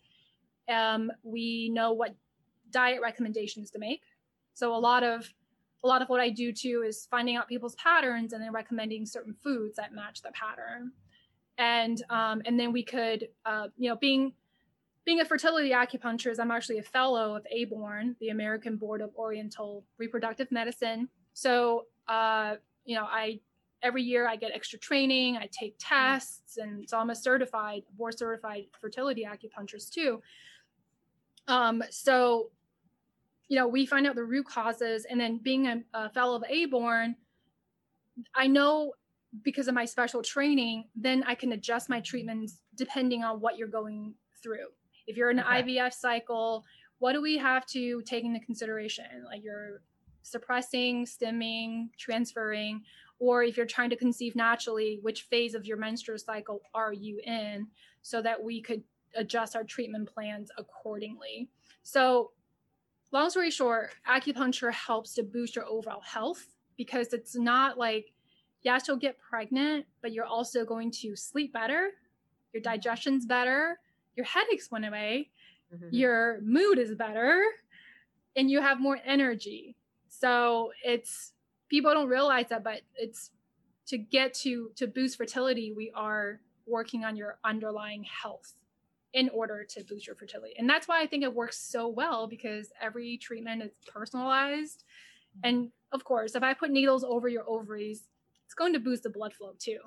Um, 0.68 1.10
we 1.24 1.68
know 1.70 1.92
what 1.92 2.14
diet 2.70 3.00
recommendations 3.02 3.70
to 3.72 3.78
make. 3.78 4.02
So 4.54 4.74
a 4.74 4.78
lot 4.78 5.02
of 5.02 5.32
a 5.84 5.88
lot 5.88 6.02
of 6.02 6.08
what 6.08 6.20
I 6.20 6.30
do 6.30 6.52
too 6.52 6.84
is 6.86 7.06
finding 7.10 7.36
out 7.36 7.48
people's 7.48 7.74
patterns 7.74 8.32
and 8.32 8.42
then 8.42 8.52
recommending 8.52 9.04
certain 9.04 9.34
foods 9.42 9.76
that 9.76 9.92
match 9.92 10.22
the 10.22 10.30
pattern. 10.32 10.92
And 11.58 12.02
um, 12.08 12.42
and 12.44 12.58
then 12.58 12.72
we 12.72 12.82
could, 12.82 13.28
uh, 13.44 13.68
you 13.76 13.88
know, 13.88 13.96
being 13.96 14.32
being 15.04 15.20
a 15.20 15.24
fertility 15.24 15.70
acupuncturist, 15.70 16.38
I'm 16.38 16.50
actually 16.50 16.78
a 16.78 16.82
fellow 16.82 17.34
of 17.34 17.44
ABORM, 17.54 18.14
the 18.20 18.28
American 18.28 18.76
Board 18.76 19.00
of 19.00 19.10
Oriental 19.16 19.84
Reproductive 19.98 20.50
Medicine. 20.52 21.08
So, 21.34 21.86
uh, 22.08 22.56
you 22.84 22.94
know, 22.94 23.04
I 23.04 23.40
every 23.82 24.02
year 24.02 24.28
I 24.28 24.36
get 24.36 24.52
extra 24.54 24.78
training, 24.78 25.36
I 25.36 25.48
take 25.50 25.74
tests, 25.78 26.56
and 26.56 26.88
so 26.88 26.98
I'm 26.98 27.10
a 27.10 27.16
certified, 27.16 27.82
board 27.96 28.16
certified 28.16 28.66
fertility 28.80 29.26
acupuncturist 29.26 29.90
too. 29.90 30.22
Um, 31.48 31.82
so 31.90 32.50
you 33.52 33.58
know, 33.58 33.68
we 33.68 33.84
find 33.84 34.06
out 34.06 34.14
the 34.14 34.24
root 34.24 34.46
causes. 34.46 35.04
And 35.10 35.20
then 35.20 35.36
being 35.36 35.66
a, 35.66 35.82
a 35.92 36.08
fellow 36.08 36.36
of 36.36 36.42
ABORM, 36.50 37.14
I 38.34 38.46
know 38.46 38.94
because 39.44 39.68
of 39.68 39.74
my 39.74 39.84
special 39.84 40.22
training, 40.22 40.84
then 40.96 41.22
I 41.24 41.34
can 41.34 41.52
adjust 41.52 41.90
my 41.90 42.00
treatments 42.00 42.62
depending 42.76 43.24
on 43.24 43.40
what 43.40 43.58
you're 43.58 43.68
going 43.68 44.14
through. 44.42 44.68
If 45.06 45.18
you're 45.18 45.28
in 45.30 45.38
an 45.38 45.44
okay. 45.44 45.64
IVF 45.64 45.92
cycle, 45.92 46.64
what 46.98 47.12
do 47.12 47.20
we 47.20 47.36
have 47.36 47.66
to 47.66 48.00
take 48.06 48.24
into 48.24 48.40
consideration? 48.40 49.04
Like 49.26 49.44
you're 49.44 49.82
suppressing, 50.22 51.04
stimming, 51.04 51.90
transferring, 51.98 52.80
or 53.18 53.42
if 53.42 53.58
you're 53.58 53.66
trying 53.66 53.90
to 53.90 53.96
conceive 53.96 54.34
naturally, 54.34 54.98
which 55.02 55.24
phase 55.24 55.54
of 55.54 55.66
your 55.66 55.76
menstrual 55.76 56.16
cycle 56.16 56.62
are 56.72 56.94
you 56.94 57.20
in 57.26 57.66
so 58.00 58.22
that 58.22 58.42
we 58.42 58.62
could 58.62 58.82
adjust 59.14 59.54
our 59.54 59.64
treatment 59.64 60.08
plans 60.08 60.50
accordingly. 60.56 61.50
So 61.82 62.30
long 63.12 63.30
story 63.30 63.50
short, 63.50 63.90
acupuncture 64.08 64.72
helps 64.72 65.14
to 65.14 65.22
boost 65.22 65.54
your 65.54 65.66
overall 65.66 66.00
health 66.00 66.46
because 66.76 67.12
it's 67.12 67.36
not 67.36 67.78
like, 67.78 68.12
yes, 68.62 68.88
you'll 68.88 68.96
get 68.96 69.18
pregnant, 69.18 69.86
but 70.00 70.12
you're 70.12 70.24
also 70.24 70.64
going 70.64 70.90
to 70.90 71.14
sleep 71.14 71.52
better, 71.52 71.90
your 72.52 72.62
digestion's 72.62 73.26
better, 73.26 73.78
your 74.16 74.26
headaches 74.26 74.70
went 74.70 74.86
away, 74.86 75.30
mm-hmm. 75.74 75.88
your 75.90 76.40
mood 76.42 76.78
is 76.78 76.94
better, 76.94 77.42
and 78.36 78.50
you 78.50 78.60
have 78.60 78.80
more 78.80 78.98
energy. 79.04 79.76
So 80.08 80.72
it's 80.84 81.32
people 81.68 81.92
don't 81.92 82.08
realize 82.08 82.46
that, 82.48 82.64
but 82.64 82.80
it's 82.94 83.30
to 83.86 83.98
get 83.98 84.32
to 84.34 84.70
to 84.76 84.86
boost 84.86 85.18
fertility, 85.18 85.72
we 85.76 85.92
are 85.94 86.40
working 86.66 87.04
on 87.04 87.16
your 87.16 87.38
underlying 87.44 88.04
health 88.04 88.54
in 89.14 89.28
order 89.30 89.64
to 89.64 89.84
boost 89.84 90.06
your 90.06 90.16
fertility. 90.16 90.54
And 90.58 90.68
that's 90.68 90.88
why 90.88 91.02
I 91.02 91.06
think 91.06 91.22
it 91.22 91.34
works 91.34 91.58
so 91.58 91.88
well 91.88 92.26
because 92.26 92.72
every 92.80 93.18
treatment 93.18 93.62
is 93.62 93.70
personalized. 93.86 94.84
Mm-hmm. 95.36 95.48
And 95.48 95.72
of 95.92 96.04
course, 96.04 96.34
if 96.34 96.42
I 96.42 96.54
put 96.54 96.70
needles 96.70 97.04
over 97.04 97.28
your 97.28 97.48
ovaries, 97.48 98.04
it's 98.46 98.54
going 98.54 98.72
to 98.72 98.80
boost 98.80 99.02
the 99.02 99.10
blood 99.10 99.32
flow 99.32 99.52
too. 99.58 99.78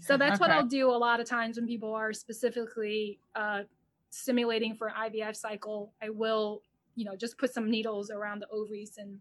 So 0.00 0.16
that's 0.16 0.40
okay. 0.40 0.50
what 0.50 0.50
I'll 0.50 0.66
do 0.66 0.90
a 0.90 0.92
lot 0.96 1.20
of 1.20 1.28
times 1.28 1.56
when 1.56 1.66
people 1.66 1.94
are 1.94 2.12
specifically 2.12 3.18
uh, 3.34 3.62
stimulating 4.10 4.74
for 4.74 4.88
an 4.88 4.94
IVF 5.10 5.36
cycle. 5.36 5.92
I 6.02 6.10
will, 6.10 6.62
you 6.94 7.04
know, 7.04 7.16
just 7.16 7.38
put 7.38 7.52
some 7.52 7.70
needles 7.70 8.10
around 8.10 8.40
the 8.40 8.48
ovaries 8.48 8.94
and 8.98 9.18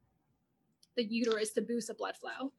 the 0.95 1.03
uterus 1.03 1.51
to 1.53 1.61
boost 1.61 1.87
the 1.87 1.95
blood 1.95 2.15
flow. 2.15 2.51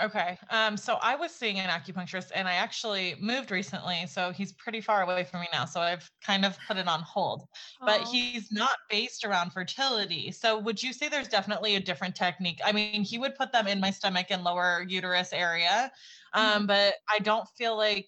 Okay. 0.00 0.38
Um, 0.50 0.76
so 0.76 0.98
I 1.02 1.14
was 1.14 1.32
seeing 1.32 1.58
an 1.58 1.68
acupuncturist 1.68 2.30
and 2.34 2.48
I 2.48 2.54
actually 2.54 3.14
moved 3.20 3.50
recently. 3.50 4.06
So 4.06 4.30
he's 4.30 4.52
pretty 4.52 4.80
far 4.80 5.02
away 5.02 5.24
from 5.24 5.40
me 5.40 5.48
now. 5.52 5.66
So 5.66 5.80
I've 5.80 6.10
kind 6.24 6.44
of 6.44 6.58
put 6.66 6.78
it 6.78 6.88
on 6.88 7.02
hold. 7.02 7.46
But 7.84 8.02
he's 8.02 8.50
not 8.50 8.76
based 8.88 9.24
around 9.24 9.52
fertility. 9.52 10.32
So 10.32 10.58
would 10.58 10.82
you 10.82 10.92
say 10.92 11.08
there's 11.08 11.28
definitely 11.28 11.76
a 11.76 11.80
different 11.80 12.14
technique? 12.14 12.60
I 12.64 12.72
mean, 12.72 13.02
he 13.02 13.18
would 13.18 13.34
put 13.34 13.52
them 13.52 13.66
in 13.66 13.80
my 13.80 13.90
stomach 13.90 14.28
and 14.30 14.42
lower 14.42 14.84
uterus 14.88 15.32
area. 15.32 15.92
Um, 16.32 16.44
mm-hmm. 16.44 16.66
but 16.66 16.94
I 17.10 17.18
don't 17.18 17.46
feel 17.58 17.76
like 17.76 18.06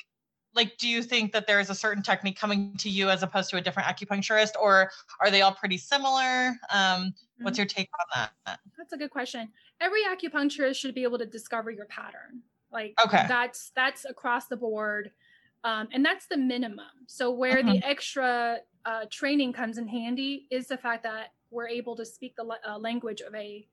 like 0.55 0.77
do 0.79 0.89
you 0.89 1.03
think 1.03 1.33
that 1.33 1.47
there 1.47 1.61
is 1.61 1.71
a 1.71 1.75
certain 1.75 2.03
technique 2.03 2.39
coming 2.39 2.77
to 2.79 2.89
you 2.89 3.11
as 3.11 3.23
opposed 3.23 3.51
to 3.51 3.57
a 3.57 3.61
different 3.61 3.89
acupuncturist 3.89 4.53
or 4.61 4.91
are 5.21 5.31
they 5.31 5.43
all 5.43 5.53
pretty 5.53 5.79
similar? 5.79 6.49
Um, 6.71 7.13
mm-hmm. 7.13 7.45
what's 7.45 7.59
your 7.59 7.67
take 7.67 7.89
on 8.01 8.29
that? 8.47 8.59
That's 8.79 8.93
a 8.93 8.97
good 8.97 9.11
question. 9.11 9.49
Every 9.81 10.01
acupuncturist 10.05 10.77
should 10.77 10.95
be 10.95 11.03
able 11.03 11.19
to 11.19 11.27
discover 11.27 11.71
your 11.71 11.87
pattern. 11.87 12.43
Like 12.73 12.95
okay. 13.05 13.25
that's 13.29 13.73
that's 13.75 14.05
across 14.05 14.47
the 14.47 14.57
board 14.57 15.11
um, 15.65 15.89
and 15.93 16.05
that's 16.05 16.27
the 16.27 16.37
minimum. 16.37 16.87
So 17.07 17.31
where 17.31 17.57
mm-hmm. 17.57 17.73
the 17.73 17.87
extra 17.87 18.59
uh, 18.85 19.07
training 19.11 19.53
comes 19.55 19.79
in 19.79 19.89
handy 19.89 20.47
is 20.51 20.69
the 20.69 20.77
fact 20.77 21.03
that 21.05 21.33
we're 21.51 21.69
able 21.69 21.97
to 21.97 22.05
speak 22.05 22.37
the 22.37 22.45
uh, 22.69 22.79
language 22.79 23.21
of 23.23 23.35
a 23.35 23.67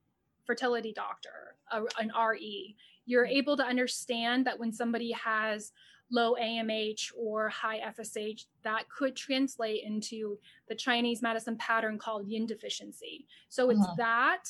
fertility 0.46 0.94
doctor 0.94 1.56
a, 1.72 1.84
an 2.00 2.12
re 2.18 2.76
you're 3.06 3.26
able 3.26 3.58
to 3.58 3.64
understand 3.64 4.46
that 4.46 4.60
when 4.60 4.72
somebody 4.72 5.12
has 5.12 5.72
low 6.12 6.36
AMH 6.36 7.12
or 7.18 7.50
high 7.50 7.80
FSH, 7.80 8.46
that 8.64 8.90
could 8.90 9.16
translate 9.16 9.84
into 9.84 10.38
the 10.68 10.76
Chinese 10.76 11.22
medicine 11.22 11.58
pattern 11.58 11.98
called 11.98 12.28
yin 12.28 12.46
deficiency. 12.46 13.26
So 13.50 13.70
it's 13.70 13.82
uh-huh. 13.82 13.96
that. 13.98 14.44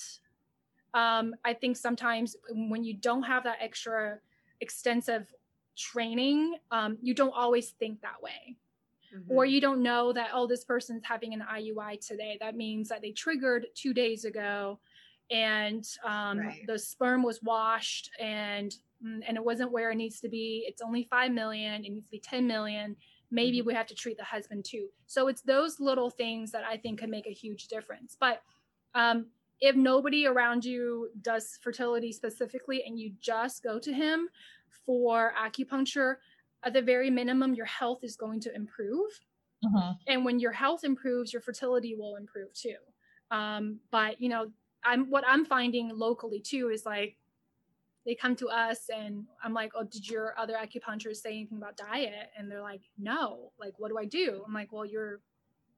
Um, 0.93 1.35
I 1.45 1.53
think 1.53 1.77
sometimes 1.77 2.35
when 2.49 2.83
you 2.83 2.95
don't 2.95 3.23
have 3.23 3.43
that 3.45 3.57
extra 3.61 4.19
extensive 4.59 5.33
training, 5.77 6.55
um, 6.71 6.97
you 7.01 7.13
don't 7.13 7.33
always 7.33 7.69
think 7.71 8.01
that 8.01 8.21
way. 8.21 8.57
Mm-hmm. 9.15 9.31
Or 9.31 9.45
you 9.45 9.61
don't 9.61 9.81
know 9.83 10.13
that, 10.13 10.29
oh, 10.33 10.47
this 10.47 10.63
person's 10.63 11.03
having 11.05 11.33
an 11.33 11.43
IUI 11.53 12.05
today. 12.05 12.37
That 12.39 12.55
means 12.55 12.89
that 12.89 13.01
they 13.01 13.11
triggered 13.11 13.67
two 13.75 13.93
days 13.93 14.25
ago 14.25 14.79
and 15.31 15.87
um, 16.03 16.39
right. 16.39 16.61
the 16.67 16.77
sperm 16.77 17.23
was 17.23 17.41
washed 17.41 18.11
and 18.19 18.75
and 19.03 19.37
it 19.37 19.43
wasn't 19.43 19.71
where 19.71 19.91
it 19.91 19.95
needs 19.95 20.19
to 20.21 20.29
be. 20.29 20.65
It's 20.67 20.81
only 20.81 21.07
5 21.09 21.31
million, 21.31 21.85
it 21.85 21.91
needs 21.91 22.05
to 22.05 22.11
be 22.11 22.19
10 22.19 22.47
million. 22.47 22.95
Maybe 23.31 23.59
mm-hmm. 23.59 23.67
we 23.67 23.73
have 23.73 23.87
to 23.87 23.95
treat 23.95 24.17
the 24.17 24.23
husband 24.23 24.65
too. 24.65 24.87
So 25.07 25.27
it's 25.27 25.41
those 25.41 25.79
little 25.79 26.09
things 26.09 26.51
that 26.51 26.63
I 26.63 26.77
think 26.77 26.99
can 26.99 27.09
make 27.09 27.27
a 27.27 27.33
huge 27.33 27.67
difference. 27.67 28.17
But 28.19 28.41
um, 28.93 29.27
if 29.59 29.75
nobody 29.75 30.25
around 30.27 30.65
you 30.65 31.09
does 31.21 31.57
fertility 31.61 32.11
specifically 32.11 32.83
and 32.85 32.99
you 32.99 33.13
just 33.21 33.63
go 33.63 33.79
to 33.79 33.93
him 33.93 34.27
for 34.85 35.33
acupuncture, 35.41 36.15
at 36.63 36.73
the 36.73 36.81
very 36.81 37.09
minimum, 37.09 37.53
your 37.53 37.65
health 37.65 38.03
is 38.03 38.15
going 38.15 38.39
to 38.41 38.53
improve. 38.55 39.09
Mm-hmm. 39.65 39.91
And 40.07 40.25
when 40.25 40.39
your 40.39 40.51
health 40.51 40.83
improves, 40.83 41.33
your 41.33 41.41
fertility 41.41 41.95
will 41.95 42.15
improve 42.15 42.53
too. 42.53 42.75
Um, 43.29 43.79
but 43.91 44.21
you 44.21 44.29
know, 44.29 44.47
I'm 44.83 45.09
what 45.09 45.23
I'm 45.27 45.45
finding 45.45 45.91
locally 45.93 46.39
too 46.39 46.69
is 46.69 46.85
like 46.85 47.17
they 48.05 48.15
come 48.15 48.35
to 48.37 48.47
us 48.47 48.89
and 48.93 49.25
I'm 49.43 49.53
like, 49.53 49.73
oh, 49.75 49.83
did 49.83 50.09
your 50.09 50.33
other 50.37 50.55
acupuncturist 50.55 51.17
say 51.17 51.29
anything 51.31 51.57
about 51.57 51.77
diet? 51.77 52.31
And 52.37 52.49
they're 52.49 52.61
like, 52.61 52.81
no. 52.97 53.51
Like, 53.59 53.73
what 53.77 53.89
do 53.89 53.97
I 53.97 54.05
do? 54.05 54.43
I'm 54.45 54.53
like, 54.53 54.71
well, 54.71 54.85
you're 54.85 55.19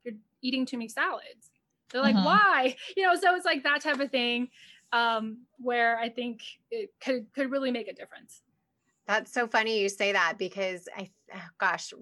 you're 0.03 0.15
eating 0.41 0.65
too 0.65 0.77
many 0.77 0.89
salads. 0.89 1.51
They're 1.91 2.01
like, 2.01 2.15
uh-huh. 2.15 2.25
why? 2.25 2.75
You 2.97 3.03
know, 3.03 3.15
so 3.15 3.36
it's 3.36 3.45
like 3.45 3.63
that 3.63 3.81
type 3.81 3.99
of 3.99 4.09
thing 4.12 4.49
um, 4.91 5.39
where 5.57 5.97
I 5.97 6.09
think 6.09 6.41
it 6.71 6.91
could 7.03 7.25
could 7.33 7.51
really 7.51 7.71
make 7.71 7.88
a 7.88 7.93
difference. 7.93 8.41
That's 9.05 9.33
so 9.33 9.47
funny 9.47 9.81
you 9.81 9.89
say 9.89 10.13
that 10.13 10.36
because 10.38 10.88
I, 10.95 11.09
oh 11.36 11.41
gosh, 11.57 11.93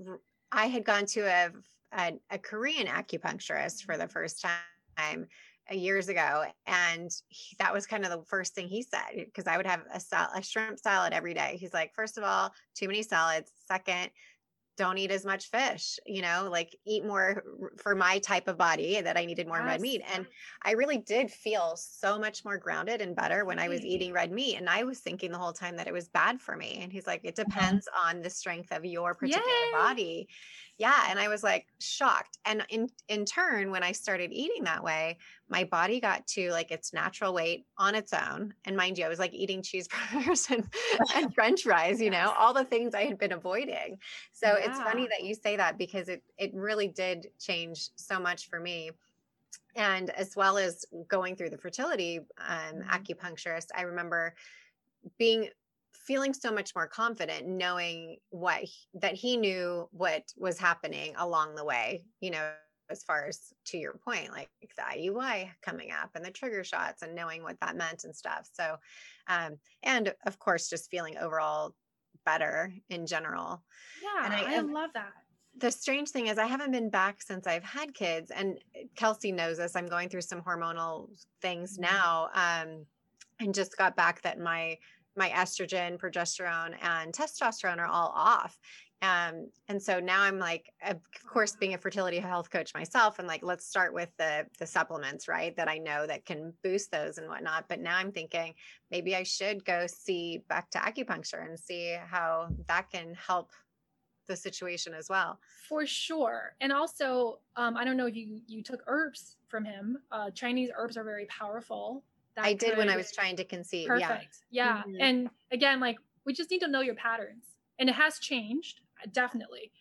I 0.51 0.67
had 0.67 0.83
gone 0.83 1.07
to 1.07 1.21
a, 1.21 1.49
a, 1.93 2.13
a 2.29 2.37
Korean 2.37 2.85
acupuncturist 2.85 3.83
for 3.83 3.97
the 3.97 4.07
first 4.07 4.41
time 4.41 5.27
years 5.75 6.09
ago 6.09 6.43
and 6.67 7.09
he, 7.27 7.55
that 7.59 7.73
was 7.73 7.85
kind 7.85 8.03
of 8.03 8.11
the 8.11 8.23
first 8.25 8.53
thing 8.53 8.67
he 8.67 8.81
said 8.81 9.25
because 9.25 9.47
i 9.47 9.57
would 9.57 9.65
have 9.65 9.81
a, 9.93 9.99
sal- 9.99 10.31
a 10.35 10.41
shrimp 10.41 10.79
salad 10.79 11.13
every 11.13 11.33
day 11.33 11.57
he's 11.59 11.73
like 11.73 11.93
first 11.93 12.17
of 12.17 12.23
all 12.23 12.51
too 12.75 12.87
many 12.87 13.03
salads 13.03 13.51
second 13.67 14.09
don't 14.77 14.97
eat 14.97 15.11
as 15.11 15.25
much 15.25 15.49
fish 15.49 15.99
you 16.05 16.21
know 16.21 16.47
like 16.49 16.75
eat 16.85 17.05
more 17.05 17.43
for 17.77 17.93
my 17.93 18.19
type 18.19 18.47
of 18.47 18.57
body 18.57 19.01
that 19.01 19.17
i 19.17 19.25
needed 19.25 19.47
more 19.47 19.57
yes. 19.57 19.65
red 19.65 19.81
meat 19.81 20.01
and 20.13 20.25
i 20.63 20.71
really 20.71 20.97
did 20.97 21.29
feel 21.29 21.75
so 21.75 22.17
much 22.17 22.43
more 22.45 22.57
grounded 22.57 23.01
and 23.01 23.15
better 23.15 23.45
when 23.45 23.59
i 23.59 23.67
was 23.67 23.85
eating 23.85 24.13
red 24.13 24.31
meat 24.31 24.55
and 24.57 24.69
i 24.69 24.83
was 24.83 24.99
thinking 24.99 25.31
the 25.31 25.37
whole 25.37 25.53
time 25.53 25.75
that 25.75 25.87
it 25.87 25.93
was 25.93 26.07
bad 26.09 26.39
for 26.39 26.55
me 26.55 26.79
and 26.81 26.91
he's 26.91 27.05
like 27.05 27.21
it 27.23 27.35
mm-hmm. 27.35 27.49
depends 27.49 27.87
mm-hmm. 27.87 28.17
on 28.17 28.21
the 28.21 28.29
strength 28.29 28.71
of 28.71 28.85
your 28.85 29.13
particular 29.13 29.45
Yay. 29.45 29.71
body 29.73 30.27
yeah 30.81 31.05
and 31.09 31.19
i 31.19 31.27
was 31.27 31.43
like 31.43 31.67
shocked 31.79 32.39
and 32.45 32.65
in 32.69 32.89
in 33.07 33.23
turn 33.23 33.69
when 33.69 33.83
i 33.83 33.91
started 33.91 34.31
eating 34.33 34.63
that 34.63 34.83
way 34.83 35.15
my 35.47 35.63
body 35.63 35.99
got 35.99 36.25
to 36.25 36.49
like 36.49 36.71
its 36.71 36.91
natural 36.91 37.35
weight 37.35 37.65
on 37.77 37.93
its 37.93 38.13
own 38.13 38.51
and 38.65 38.75
mind 38.75 38.97
you 38.97 39.05
i 39.05 39.07
was 39.07 39.19
like 39.19 39.31
eating 39.31 39.61
cheeseburgers 39.61 40.49
and, 40.53 40.67
and 41.15 41.33
french 41.35 41.61
fries 41.61 42.01
you 42.01 42.09
know 42.09 42.33
all 42.37 42.51
the 42.51 42.65
things 42.65 42.95
i 42.95 43.03
had 43.03 43.19
been 43.19 43.31
avoiding 43.31 43.95
so 44.33 44.47
yeah. 44.47 44.65
it's 44.65 44.79
funny 44.79 45.07
that 45.07 45.23
you 45.23 45.35
say 45.35 45.55
that 45.55 45.77
because 45.77 46.09
it 46.09 46.23
it 46.39 46.51
really 46.55 46.87
did 46.87 47.27
change 47.39 47.89
so 47.95 48.19
much 48.19 48.49
for 48.49 48.59
me 48.59 48.89
and 49.75 50.09
as 50.09 50.35
well 50.35 50.57
as 50.57 50.83
going 51.07 51.35
through 51.35 51.51
the 51.51 51.57
fertility 51.57 52.21
um, 52.39 52.57
mm-hmm. 52.57 52.89
acupuncturist 52.89 53.67
i 53.75 53.83
remember 53.83 54.33
being 55.19 55.47
feeling 56.11 56.33
so 56.33 56.51
much 56.51 56.75
more 56.75 56.87
confident 56.87 57.47
knowing 57.47 58.17
what 58.31 58.63
that 58.93 59.13
he 59.13 59.37
knew 59.37 59.87
what 59.91 60.23
was 60.35 60.59
happening 60.59 61.13
along 61.17 61.55
the 61.55 61.63
way 61.63 62.03
you 62.19 62.29
know 62.29 62.51
as 62.89 63.01
far 63.01 63.25
as 63.27 63.53
to 63.63 63.77
your 63.77 63.93
point 63.93 64.29
like 64.31 64.49
the 64.75 64.99
IUI 64.99 65.49
coming 65.61 65.91
up 65.91 66.09
and 66.13 66.25
the 66.25 66.31
trigger 66.31 66.65
shots 66.65 67.01
and 67.01 67.15
knowing 67.15 67.41
what 67.41 67.57
that 67.61 67.77
meant 67.77 68.03
and 68.03 68.13
stuff. 68.13 68.49
So 68.51 68.75
um 69.29 69.57
and 69.83 70.13
of 70.25 70.37
course 70.37 70.69
just 70.69 70.91
feeling 70.91 71.17
overall 71.17 71.73
better 72.25 72.73
in 72.89 73.07
general. 73.07 73.63
Yeah 74.03 74.25
and 74.25 74.33
I, 74.33 74.57
I 74.57 74.59
love 74.59 74.89
that. 74.93 75.13
the 75.57 75.71
strange 75.71 76.09
thing 76.09 76.27
is 76.27 76.37
I 76.37 76.47
haven't 76.47 76.71
been 76.71 76.89
back 76.89 77.21
since 77.21 77.47
I've 77.47 77.63
had 77.63 77.93
kids 77.93 78.29
and 78.29 78.59
Kelsey 78.97 79.31
knows 79.31 79.59
this 79.59 79.77
I'm 79.77 79.87
going 79.87 80.09
through 80.09 80.21
some 80.31 80.41
hormonal 80.41 81.07
things 81.41 81.77
mm-hmm. 81.77 81.93
now 81.93 82.29
um 82.33 82.85
and 83.39 83.55
just 83.55 83.77
got 83.77 83.95
back 83.95 84.21
that 84.23 84.37
my 84.37 84.77
my 85.15 85.29
estrogen, 85.29 85.97
progesterone, 85.97 86.75
and 86.81 87.13
testosterone 87.13 87.77
are 87.77 87.87
all 87.87 88.13
off. 88.15 88.57
Um, 89.03 89.49
and 89.67 89.81
so 89.81 89.99
now 89.99 90.21
I'm 90.21 90.37
like, 90.37 90.71
of 90.85 90.99
course, 91.27 91.55
being 91.55 91.73
a 91.73 91.77
fertility 91.77 92.19
health 92.19 92.51
coach 92.51 92.71
myself, 92.75 93.17
and 93.17 93.27
like, 93.27 93.41
let's 93.41 93.65
start 93.65 93.93
with 93.93 94.09
the 94.17 94.45
the 94.59 94.67
supplements, 94.67 95.27
right? 95.27 95.55
That 95.55 95.67
I 95.67 95.79
know 95.79 96.05
that 96.05 96.25
can 96.25 96.53
boost 96.63 96.91
those 96.91 97.17
and 97.17 97.27
whatnot. 97.27 97.65
But 97.67 97.79
now 97.79 97.97
I'm 97.97 98.11
thinking 98.11 98.53
maybe 98.91 99.15
I 99.15 99.23
should 99.23 99.65
go 99.65 99.87
see 99.87 100.43
back 100.49 100.69
to 100.71 100.77
acupuncture 100.77 101.43
and 101.43 101.59
see 101.59 101.97
how 102.05 102.49
that 102.67 102.91
can 102.91 103.15
help 103.15 103.51
the 104.27 104.35
situation 104.35 104.93
as 104.93 105.09
well. 105.09 105.39
For 105.67 105.87
sure, 105.87 106.55
and 106.61 106.71
also, 106.71 107.39
um, 107.55 107.75
I 107.75 107.83
don't 107.83 107.97
know 107.97 108.05
if 108.05 108.15
you 108.15 108.39
you 108.45 108.61
took 108.61 108.83
herbs 108.85 109.35
from 109.47 109.65
him. 109.65 109.97
Uh, 110.11 110.29
Chinese 110.29 110.69
herbs 110.77 110.95
are 110.95 111.03
very 111.03 111.25
powerful. 111.25 112.03
I 112.37 112.53
did 112.53 112.77
when 112.77 112.89
I 112.89 112.97
was 112.97 113.11
trying 113.11 113.35
to 113.37 113.43
conceive. 113.43 113.87
Perfect. 113.87 114.37
Yeah. 114.49 114.65
yeah. 114.65 114.77
Mm-hmm. 114.83 115.01
And 115.01 115.29
again, 115.51 115.79
like 115.79 115.97
we 116.25 116.33
just 116.33 116.51
need 116.51 116.59
to 116.59 116.67
know 116.67 116.81
your 116.81 116.95
patterns. 116.95 117.45
And 117.79 117.89
it 117.89 117.95
has 117.95 118.19
changed, 118.19 118.81
uh, 119.03 119.09
definitely. 119.11 119.71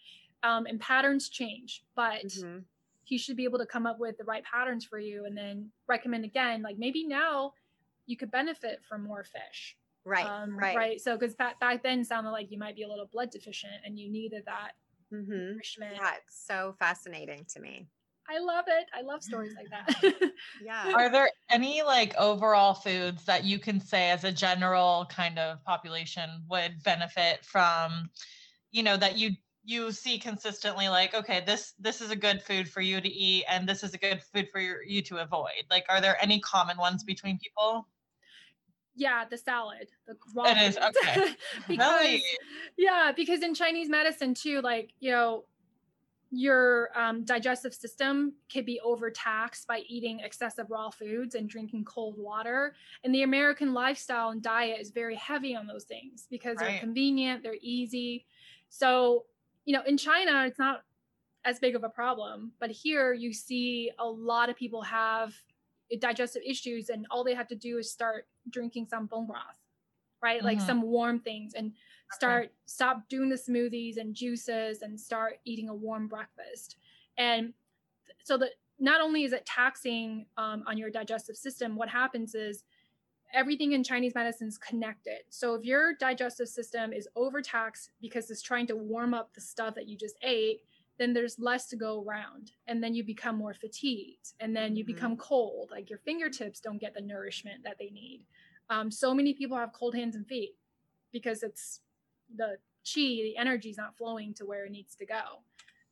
Um, 0.43 0.67
and 0.67 0.81
patterns 0.81 1.29
change, 1.29 1.85
but 1.95 2.25
mm-hmm. 2.25 2.59
he 3.05 3.19
should 3.19 3.37
be 3.37 3.45
able 3.45 3.59
to 3.59 3.67
come 3.67 3.87
up 3.87 3.99
with 3.99 4.17
the 4.17 4.25
right 4.25 4.43
patterns 4.43 4.85
for 4.85 4.99
you 4.99 5.27
and 5.27 5.37
then 5.37 5.71
recommend 5.87 6.25
again, 6.25 6.63
like 6.63 6.79
maybe 6.79 7.07
now 7.07 7.53
you 8.07 8.17
could 8.17 8.31
benefit 8.31 8.81
from 8.89 9.05
more 9.05 9.25
fish. 9.25 9.77
Right. 10.07 10.25
Um, 10.25 10.59
right. 10.59 10.77
Right. 10.77 11.01
So, 11.01 11.19
because 11.19 11.35
back, 11.35 11.61
back 11.61 11.83
then 11.83 12.05
sounded 12.05 12.31
like 12.31 12.51
you 12.51 12.59
might 12.59 12.75
be 12.75 12.85
a 12.85 12.89
little 12.89 13.09
blood 13.13 13.31
deficient 13.31 13.75
and 13.85 13.99
you 13.99 14.11
needed 14.11 14.45
that 14.47 14.73
mm-hmm. 15.15 15.31
nourishment. 15.31 15.97
Yeah. 15.97 16.13
It's 16.27 16.47
so 16.47 16.75
fascinating 16.79 17.45
to 17.53 17.61
me. 17.61 17.87
I 18.31 18.39
love 18.39 18.67
it. 18.69 18.87
I 18.97 19.03
love 19.03 19.23
stories 19.23 19.55
like 19.57 19.71
that. 19.71 20.31
yeah. 20.63 20.93
Are 20.95 21.11
there 21.11 21.31
any 21.51 21.83
like 21.83 22.15
overall 22.17 22.75
foods 22.75 23.25
that 23.25 23.45
you 23.45 23.59
can 23.59 23.81
say 23.81 24.11
as 24.11 24.23
a 24.23 24.31
general 24.31 25.07
kind 25.11 25.39
of 25.39 25.63
population 25.65 26.31
would 26.49 26.81
benefit 26.85 27.45
from, 27.45 28.09
you 28.71 28.85
know, 28.85 28.97
that 28.97 29.19
you 29.19 29.33
you 29.65 29.93
see 29.93 30.19
consistently 30.19 30.89
like 30.89 31.15
okay 31.15 31.43
this 31.47 31.75
this 31.79 32.01
is 32.01 32.11
a 32.11 32.17
good 32.17 32.43
food 32.43 32.67
for 32.67 32.81
you 32.81 32.99
to 32.99 33.09
eat 33.09 33.45
and 33.49 33.69
this 33.69 33.85
is 33.85 33.93
a 33.93 33.99
good 33.99 34.23
food 34.33 34.49
for 34.51 34.59
your, 34.59 34.83
you 34.83 35.03
to 35.03 35.19
avoid 35.19 35.65
like 35.71 35.85
are 35.91 36.01
there 36.01 36.17
any 36.23 36.41
common 36.41 36.79
ones 36.79 37.05
between 37.05 37.39
people 37.39 37.87
yeah 38.97 39.25
the 39.29 39.37
salad 39.37 39.87
the 40.07 40.17
raw 40.35 40.45
it 40.47 40.57
is 40.57 40.79
okay 40.79 41.35
because 41.69 42.03
really? 42.03 42.23
yeah 42.79 43.13
because 43.15 43.43
in 43.43 43.55
chinese 43.55 43.91
medicine 43.91 44.33
too 44.33 44.63
like 44.63 44.95
you 44.99 45.11
know 45.11 45.45
your 46.31 46.91
um, 46.97 47.25
digestive 47.25 47.75
system 47.75 48.35
could 48.53 48.65
be 48.65 48.81
overtaxed 48.85 49.67
by 49.67 49.83
eating 49.89 50.21
excessive 50.21 50.71
raw 50.71 50.89
foods 50.91 51.35
and 51.35 51.49
drinking 51.49 51.85
cold 51.85 52.17
water. 52.17 52.75
And 53.03 53.15
the 53.15 53.25
American 53.25 53.75
lifestyle 53.75 54.31
and 54.31 54.41
diet 54.41 54.81
is 54.81 54.91
very 54.91 55.17
heavy 55.17 55.57
on 55.57 55.67
those 55.67 55.85
things 55.85 56.27
because 56.31 56.57
right. 56.59 56.73
they're 56.73 56.81
convenient, 56.81 57.43
they're 57.43 57.57
easy. 57.61 58.27
So 58.69 59.25
you 59.65 59.77
know, 59.77 59.83
in 59.87 59.97
China, 59.97 60.45
it's 60.47 60.59
not 60.59 60.83
as 61.45 61.59
big 61.59 61.75
of 61.75 61.85
a 61.85 61.89
problem, 61.89 62.53
but 62.59 62.71
here 62.71 63.13
you 63.13 63.33
see 63.33 63.91
a 63.99 64.07
lot 64.07 64.51
of 64.51 64.57
people 64.57 64.83
have 64.83 65.35
digestive 65.99 66.43
issues, 66.47 66.89
and 66.89 67.07
all 67.11 67.25
they 67.25 67.35
have 67.35 67.49
to 67.49 67.55
do 67.55 67.79
is 67.79 67.91
start 67.91 68.27
drinking 68.49 68.87
some 68.89 69.07
bone 69.07 69.27
broth, 69.27 69.43
right? 70.23 70.39
Mm-hmm. 70.39 70.47
Like 70.47 70.61
some 70.61 70.83
warm 70.83 71.21
things, 71.21 71.55
and 71.55 71.73
start 72.13 72.45
okay. 72.45 72.53
stop 72.67 73.09
doing 73.09 73.29
the 73.29 73.37
smoothies 73.37 73.97
and 73.97 74.15
juices, 74.15 74.83
and 74.83 74.99
start 74.99 75.41
eating 75.45 75.69
a 75.69 75.75
warm 75.75 76.09
breakfast. 76.09 76.77
And 77.19 77.53
so 78.25 78.37
that 78.39 78.51
not 78.79 79.01
only 79.01 79.25
is 79.25 79.33
it 79.33 79.45
taxing 79.47 80.27
um, 80.39 80.65
on 80.67 80.79
your 80.79 80.91
digestive 80.91 81.37
system, 81.37 81.77
what 81.77 81.89
happens 81.89 82.35
is 82.35 82.65
everything 83.33 83.73
in 83.73 83.85
Chinese 83.85 84.15
medicine 84.15 84.49
is 84.49 84.59
connected. 84.59 85.21
So 85.29 85.55
if 85.55 85.65
your 85.65 85.95
digestive 85.95 86.49
system 86.49 86.93
is 86.93 87.09
overtaxed 87.15 87.91
because 88.01 88.31
it's 88.31 88.43
trying 88.43 88.67
to 88.69 88.77
warm 88.77 89.15
up 89.15 89.35
the 89.35 89.41
stuff 89.41 89.75
that 89.75 89.89
you 89.89 89.97
just 89.97 90.17
ate, 90.23 90.63
then 90.99 91.13
there's 91.13 91.39
less 91.39 91.67
to 91.69 91.77
go 91.77 92.03
around. 92.03 92.53
And 92.67 92.83
then 92.83 92.95
you 92.95 93.05
become 93.05 93.37
more 93.37 93.55
fatigued. 93.55 94.33
And 94.41 94.55
then 94.55 94.77
you 94.77 94.85
mm-hmm. 94.85 94.95
become 94.95 95.17
cold. 95.17 95.69
Like 95.71 95.89
your 95.89 95.99
fingertips 96.01 96.61
don't 96.61 96.81
get 96.81 96.95
the 96.95 97.01
nourishment 97.01 97.63
that 97.65 97.77
they 97.79 97.91
need. 97.91 98.25
Um, 98.69 98.91
so 98.91 99.15
many 99.15 99.35
people 99.35 99.57
have 99.57 99.73
cold 99.73 99.95
hands 99.95 100.17
and 100.17 100.27
feet 100.27 100.57
because 101.13 101.43
it's 101.43 101.81
the 102.37 102.57
chi, 102.85 103.01
the 103.23 103.37
energy 103.37 103.71
is 103.71 103.77
not 103.77 103.97
flowing 103.97 104.35
to 104.35 104.45
where 104.45 104.65
it 104.65 104.73
needs 104.73 104.95
to 104.97 105.07
go. 105.07 105.21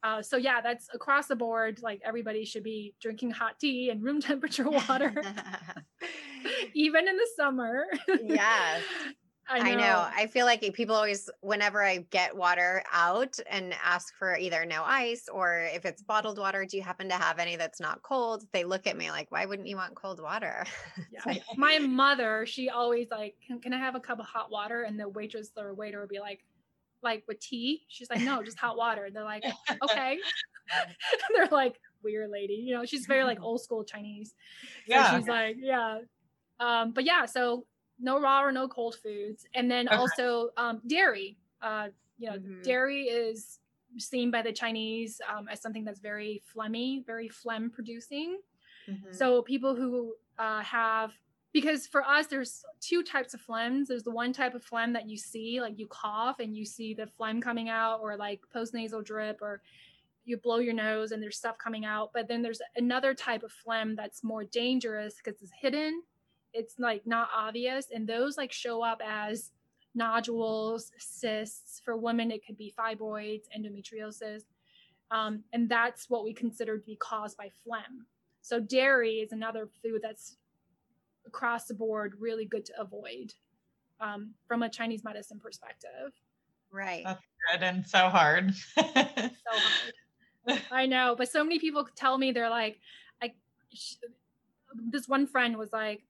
Uh, 0.03 0.23
so 0.23 0.37
yeah, 0.37 0.61
that's 0.61 0.89
across 0.95 1.27
the 1.27 1.37
board. 1.37 1.81
Like 1.83 2.01
everybody 2.05 2.45
should 2.45 2.63
be 2.63 2.95
drinking 3.01 3.31
hot 3.33 3.59
tea 3.59 3.91
and 3.91 4.03
room 4.03 4.21
temperature 4.23 4.69
water, 4.69 5.13
even 6.75 7.09
in 7.09 7.17
the 7.17 7.29
summer. 7.37 7.85
yes. 8.23 8.83
I 9.51 9.59
know. 9.59 9.65
I 9.65 9.75
know. 9.75 10.09
I 10.15 10.27
feel 10.27 10.47
like 10.47 10.61
people 10.75 10.95
always, 10.95 11.31
whenever 11.41 11.83
I 11.83 11.99
get 12.11 12.37
water 12.37 12.83
out 12.93 13.39
and 13.51 13.75
ask 13.83 14.15
for 14.15 14.37
either 14.37 14.67
no 14.67 14.83
ice 14.85 15.29
or 15.33 15.69
if 15.73 15.85
it's 15.85 16.03
bottled 16.03 16.39
water, 16.39 16.65
do 16.65 16.77
you 16.77 16.83
happen 16.83 17.09
to 17.09 17.15
have 17.15 17.39
any 17.39 17.57
that's 17.57 17.81
not 17.81 18.03
cold? 18.03 18.45
They 18.53 18.65
look 18.65 18.87
at 18.87 18.97
me 18.97 19.11
like, 19.11 19.31
why 19.31 19.47
wouldn't 19.47 19.69
you 19.69 19.77
want 19.77 19.95
cold 19.95 20.21
water? 20.21 20.65
Yeah. 21.11 21.35
My 21.57 21.79
mother, 21.79 22.45
she 22.47 22.69
always 22.69 23.09
like, 23.11 23.35
can, 23.45 23.61
can 23.61 23.73
I 23.73 23.79
have 23.79 23.95
a 23.95 24.01
cup 24.01 24.21
of 24.21 24.27
hot 24.27 24.51
water? 24.51 24.83
And 24.83 24.99
the 24.99 25.09
waitress 25.09 25.51
or 25.57 25.75
waiter 25.75 26.01
would 26.01 26.09
be 26.09 26.21
like, 26.21 26.45
like 27.03 27.25
with 27.27 27.41
tea? 27.41 27.85
She's 27.89 28.11
like, 28.11 28.21
no, 28.21 28.43
just 28.43 28.59
hot 28.59 28.77
water. 28.77 29.09
They're 29.13 29.25
like, 29.25 29.45
okay. 29.83 30.19
They're 31.35 31.49
like, 31.51 31.81
weird 32.03 32.31
lady. 32.31 32.55
You 32.55 32.77
know, 32.77 32.85
she's 32.85 33.07
very 33.07 33.25
like 33.25 33.41
old 33.41 33.63
school 33.63 33.85
Chinese. 33.85 34.35
So 34.87 34.95
yeah. 34.95 35.19
she's 35.19 35.29
like, 35.29 35.57
yeah. 35.59 36.01
Um, 36.61 36.93
but 36.93 37.05
yeah, 37.05 37.27
so 37.27 37.65
no 38.01 38.21
raw 38.21 38.43
or 38.43 38.53
no 38.53 38.69
cold 38.69 38.97
foods. 39.03 39.47
And 39.55 39.71
then 39.71 39.89
okay. 39.89 39.97
also 39.97 40.51
um, 40.57 40.81
dairy. 40.87 41.37
Uh, 41.61 41.89
you 42.19 42.31
know, 42.31 42.37
mm-hmm. 42.37 42.63
dairy 42.63 43.05
is 43.05 43.59
seen 43.97 44.31
by 44.31 44.43
the 44.43 44.53
Chinese 44.53 45.21
um, 45.29 45.49
as 45.49 45.61
something 45.61 45.85
that's 45.85 46.01
very 46.01 46.43
phlegmy, 46.55 47.05
very 47.07 47.29
phlegm 47.29 47.71
producing. 47.71 48.39
Mm-hmm. 48.89 49.13
So 49.13 49.43
people 49.43 49.75
who 49.75 50.15
uh, 50.39 50.63
have 50.63 51.13
because 51.53 51.87
for 51.87 52.03
us 52.03 52.27
there's 52.27 52.63
two 52.81 53.03
types 53.03 53.33
of 53.35 53.41
phlegms 53.41 53.87
there's 53.87 54.03
the 54.03 54.11
one 54.11 54.33
type 54.33 54.55
of 54.55 54.63
phlegm 54.63 54.93
that 54.93 55.09
you 55.09 55.17
see 55.17 55.61
like 55.61 55.79
you 55.79 55.87
cough 55.89 56.41
and 56.41 56.55
you 56.55 56.65
see 56.65 56.95
the 56.95 57.07
phlegm 57.07 57.41
coming 57.41 57.69
out 57.69 58.01
or 58.01 58.17
like 58.17 58.41
postnasal 58.55 59.05
drip 59.05 59.41
or 59.41 59.63
you 60.25 60.37
blow 60.37 60.59
your 60.59 60.75
nose 60.75 61.11
and 61.11 61.23
there's 61.23 61.39
stuff 61.39 61.57
coming 61.57 61.85
out 61.85 62.11
but 62.13 62.29
then 62.29 62.43
there's 62.43 62.61
another 62.77 63.15
type 63.15 63.43
of 63.43 63.51
phlegm 63.51 63.97
that's 63.97 64.23
more 64.23 64.45
dangerous 64.45 65.17
because 65.17 65.41
it's 65.41 65.53
hidden 65.59 66.03
it's 66.53 66.79
like 66.79 67.07
not 67.07 67.29
obvious 67.37 67.87
and 67.93 68.07
those 68.07 68.37
like 68.37 68.53
show 68.53 68.83
up 68.83 69.01
as 69.05 69.51
nodules 69.95 70.93
cysts 70.99 71.81
for 71.85 71.97
women 71.97 72.31
it 72.31 72.45
could 72.45 72.57
be 72.57 72.75
fibroids 72.79 73.45
endometriosis 73.57 74.43
um, 75.11 75.43
and 75.53 75.69
that's 75.69 76.11
what 76.11 76.25
we 76.25 76.35
consider 76.35 76.77
to 76.79 76.85
be 76.85 76.97
caused 76.97 77.37
by 77.37 77.51
phlegm 77.65 78.07
so 78.41 78.61
dairy 78.61 79.17
is 79.17 79.33
another 79.33 79.69
food 79.83 80.01
that's 80.03 80.37
across 81.27 81.67
the 81.67 81.75
board 81.75 82.15
really 82.19 82.45
good 82.45 82.65
to 82.65 82.81
avoid 82.81 83.33
um, 84.01 84.35
from 84.47 84.63
a 84.63 84.69
Chinese 84.69 85.05
medicine 85.05 85.39
perspective. 85.39 86.13
Right. 86.71 87.05
That's 87.05 87.23
good 87.53 87.63
and 87.63 87.87
so 87.87 88.09
hard. 88.09 88.55
so 88.77 88.83
hard. 88.85 90.63
I 90.71 90.87
know, 90.87 91.15
but 91.17 91.29
so 91.29 91.43
many 91.45 91.59
people 91.59 91.87
tell 91.95 92.17
me 92.17 92.33
they're 92.33 92.51
like, 92.51 92.81
I. 93.23 93.33
Sh- 93.73 93.97
this 94.91 95.09
one 95.09 95.27
friend 95.27 95.57
was 95.57 95.73
like 95.73 96.03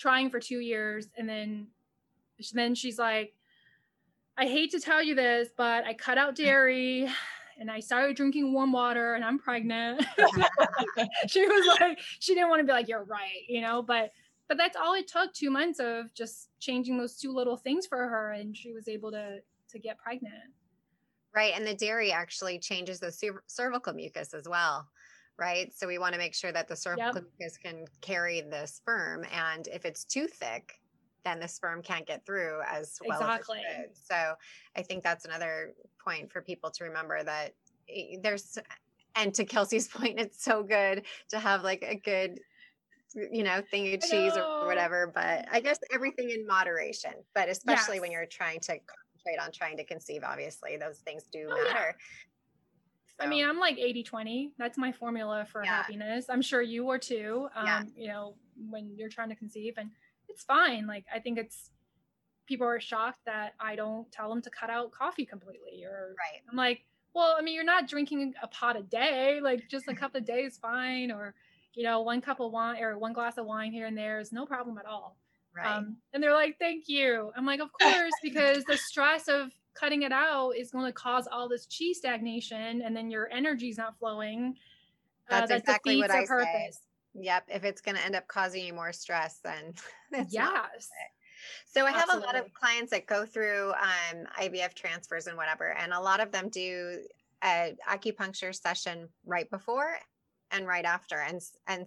trying 0.00 0.30
for 0.30 0.40
two 0.40 0.60
years, 0.60 1.08
and 1.16 1.28
then 1.28 1.68
then 2.54 2.74
she's 2.74 2.98
like, 2.98 3.34
I 4.38 4.46
hate 4.46 4.70
to 4.70 4.80
tell 4.80 5.02
you 5.02 5.14
this, 5.14 5.50
but 5.54 5.84
I 5.84 5.92
cut 5.92 6.16
out 6.16 6.34
dairy 6.34 7.06
and 7.58 7.70
I 7.70 7.80
started 7.80 8.16
drinking 8.16 8.54
warm 8.54 8.72
water 8.72 9.14
and 9.14 9.22
I'm 9.22 9.38
pregnant. 9.38 10.02
she 11.28 11.46
was 11.46 11.78
like, 11.78 11.98
she 12.18 12.34
didn't 12.34 12.48
want 12.48 12.60
to 12.60 12.66
be 12.66 12.72
like, 12.72 12.88
you're 12.88 13.04
right, 13.04 13.42
you 13.46 13.60
know, 13.60 13.82
but 13.82 14.10
but 14.50 14.58
that's 14.58 14.76
all 14.76 14.94
it 14.94 15.06
took 15.06 15.32
two 15.32 15.48
months 15.48 15.78
of 15.78 16.12
just 16.12 16.48
changing 16.58 16.98
those 16.98 17.16
two 17.16 17.32
little 17.32 17.56
things 17.56 17.86
for 17.86 18.08
her 18.08 18.32
and 18.32 18.56
she 18.56 18.72
was 18.72 18.88
able 18.88 19.10
to 19.12 19.38
to 19.70 19.78
get 19.78 19.96
pregnant 19.96 20.34
right 21.32 21.52
and 21.54 21.64
the 21.64 21.74
dairy 21.74 22.10
actually 22.10 22.58
changes 22.58 22.98
the 22.98 23.12
cervical 23.46 23.92
mucus 23.92 24.34
as 24.34 24.48
well 24.48 24.88
right 25.40 25.72
so 25.74 25.86
we 25.86 25.98
want 25.98 26.12
to 26.12 26.18
make 26.18 26.34
sure 26.34 26.52
that 26.52 26.68
the 26.68 26.76
cervical 26.76 27.14
yep. 27.14 27.24
mucus 27.38 27.56
can 27.56 27.84
carry 28.00 28.40
the 28.42 28.66
sperm 28.66 29.24
and 29.32 29.66
if 29.68 29.84
it's 29.84 30.04
too 30.04 30.26
thick 30.26 30.74
then 31.24 31.40
the 31.40 31.48
sperm 31.48 31.82
can't 31.82 32.06
get 32.06 32.24
through 32.24 32.60
as 32.70 32.98
well 33.06 33.18
exactly. 33.18 33.58
as 33.68 33.84
it 33.84 33.96
so 33.96 34.34
i 34.76 34.82
think 34.82 35.02
that's 35.02 35.24
another 35.24 35.72
point 36.02 36.30
for 36.30 36.40
people 36.42 36.70
to 36.70 36.84
remember 36.84 37.22
that 37.22 37.54
eh, 37.88 38.16
there's 38.22 38.58
and 39.16 39.34
to 39.34 39.44
kelsey's 39.44 39.88
point 39.96 40.20
it's 40.20 40.44
so 40.44 40.62
good 40.62 41.04
to 41.28 41.38
have 41.38 41.62
like 41.62 41.84
a 41.86 41.96
good 41.96 42.38
you 43.14 43.42
know, 43.42 43.62
thing 43.70 43.94
of 43.94 44.00
cheese 44.00 44.36
or 44.36 44.66
whatever. 44.66 45.10
But 45.12 45.46
I 45.50 45.60
guess 45.60 45.78
everything 45.92 46.30
in 46.30 46.46
moderation, 46.46 47.12
but 47.34 47.48
especially 47.48 47.96
yes. 47.96 48.02
when 48.02 48.12
you're 48.12 48.26
trying 48.26 48.60
to 48.60 48.78
concentrate 48.78 49.44
on 49.44 49.52
trying 49.52 49.76
to 49.78 49.84
conceive, 49.84 50.22
obviously, 50.24 50.76
those 50.76 50.98
things 50.98 51.24
do 51.32 51.48
oh, 51.50 51.64
matter. 51.64 51.96
Yeah. 51.96 52.29
So. 53.20 53.26
I 53.26 53.28
mean, 53.28 53.46
I'm 53.46 53.58
like 53.58 53.78
80 53.78 54.02
20. 54.02 54.52
That's 54.58 54.78
my 54.78 54.92
formula 54.92 55.46
for 55.50 55.64
yeah. 55.64 55.76
happiness. 55.76 56.26
I'm 56.28 56.42
sure 56.42 56.62
you 56.62 56.84
were 56.84 56.98
too, 56.98 57.48
um, 57.54 57.66
yeah. 57.66 57.82
you 57.96 58.08
know, 58.08 58.34
when 58.68 58.92
you're 58.96 59.08
trying 59.08 59.28
to 59.28 59.34
conceive, 59.34 59.74
and 59.76 59.90
it's 60.28 60.42
fine. 60.42 60.86
Like, 60.86 61.04
I 61.14 61.18
think 61.18 61.38
it's 61.38 61.70
people 62.46 62.66
are 62.66 62.80
shocked 62.80 63.20
that 63.26 63.54
I 63.60 63.76
don't 63.76 64.10
tell 64.10 64.28
them 64.28 64.42
to 64.42 64.50
cut 64.50 64.70
out 64.70 64.90
coffee 64.90 65.26
completely, 65.26 65.84
or 65.84 66.14
right. 66.18 66.42
I'm 66.50 66.56
like, 66.56 66.84
well, 67.14 67.36
I 67.38 67.42
mean, 67.42 67.54
you're 67.54 67.64
not 67.64 67.88
drinking 67.88 68.34
a 68.42 68.46
pot 68.48 68.76
a 68.78 68.82
day, 68.82 69.40
like, 69.42 69.68
just 69.68 69.88
a 69.88 69.94
cup 70.02 70.14
a 70.14 70.20
day 70.20 70.42
is 70.42 70.56
fine, 70.58 71.10
or 71.10 71.34
you 71.74 71.84
know, 71.84 72.00
one 72.00 72.20
cup 72.20 72.40
of 72.40 72.52
wine 72.52 72.82
or 72.82 72.98
one 72.98 73.12
glass 73.12 73.38
of 73.38 73.46
wine 73.46 73.72
here 73.72 73.86
and 73.86 73.96
there 73.96 74.18
is 74.18 74.32
no 74.32 74.46
problem 74.46 74.78
at 74.78 74.86
all. 74.86 75.16
Right. 75.54 75.66
Um, 75.66 75.96
and 76.12 76.22
they're 76.22 76.34
like, 76.34 76.58
thank 76.58 76.88
you. 76.88 77.32
I'm 77.36 77.46
like, 77.46 77.60
of 77.60 77.70
course, 77.80 78.12
because 78.22 78.64
the 78.64 78.76
stress 78.76 79.28
of 79.28 79.50
cutting 79.74 80.02
it 80.02 80.12
out 80.12 80.52
is 80.52 80.70
going 80.70 80.86
to 80.86 80.92
cause 80.92 81.28
all 81.30 81.48
this 81.48 81.66
chi 81.66 81.92
stagnation 81.92 82.82
and 82.82 82.96
then 82.96 83.10
your 83.10 83.28
energy's 83.32 83.78
not 83.78 83.98
flowing. 83.98 84.54
Uh, 85.28 85.40
that's 85.40 85.52
uh, 85.52 85.56
exactly 85.56 85.96
what 85.98 86.10
I 86.10 86.26
purpose. 86.26 86.46
say. 86.48 87.22
Yep. 87.22 87.44
If 87.48 87.64
it's 87.64 87.80
going 87.80 87.96
to 87.96 88.04
end 88.04 88.14
up 88.14 88.26
causing 88.28 88.64
you 88.64 88.72
more 88.72 88.92
stress, 88.92 89.40
then 89.42 89.74
yes. 90.28 90.90
So 91.66 91.86
I 91.86 91.90
have 91.90 92.02
Absolutely. 92.02 92.22
a 92.22 92.26
lot 92.26 92.36
of 92.36 92.52
clients 92.52 92.90
that 92.90 93.06
go 93.06 93.24
through 93.24 93.72
um, 93.72 94.26
IVF 94.40 94.74
transfers 94.74 95.26
and 95.26 95.36
whatever, 95.36 95.72
and 95.72 95.92
a 95.92 96.00
lot 96.00 96.20
of 96.20 96.30
them 96.30 96.48
do 96.50 97.00
an 97.42 97.76
acupuncture 97.88 98.54
session 98.54 99.08
right 99.24 99.50
before 99.50 99.96
and 100.50 100.66
right 100.66 100.84
after 100.84 101.20
and 101.20 101.40
and 101.68 101.86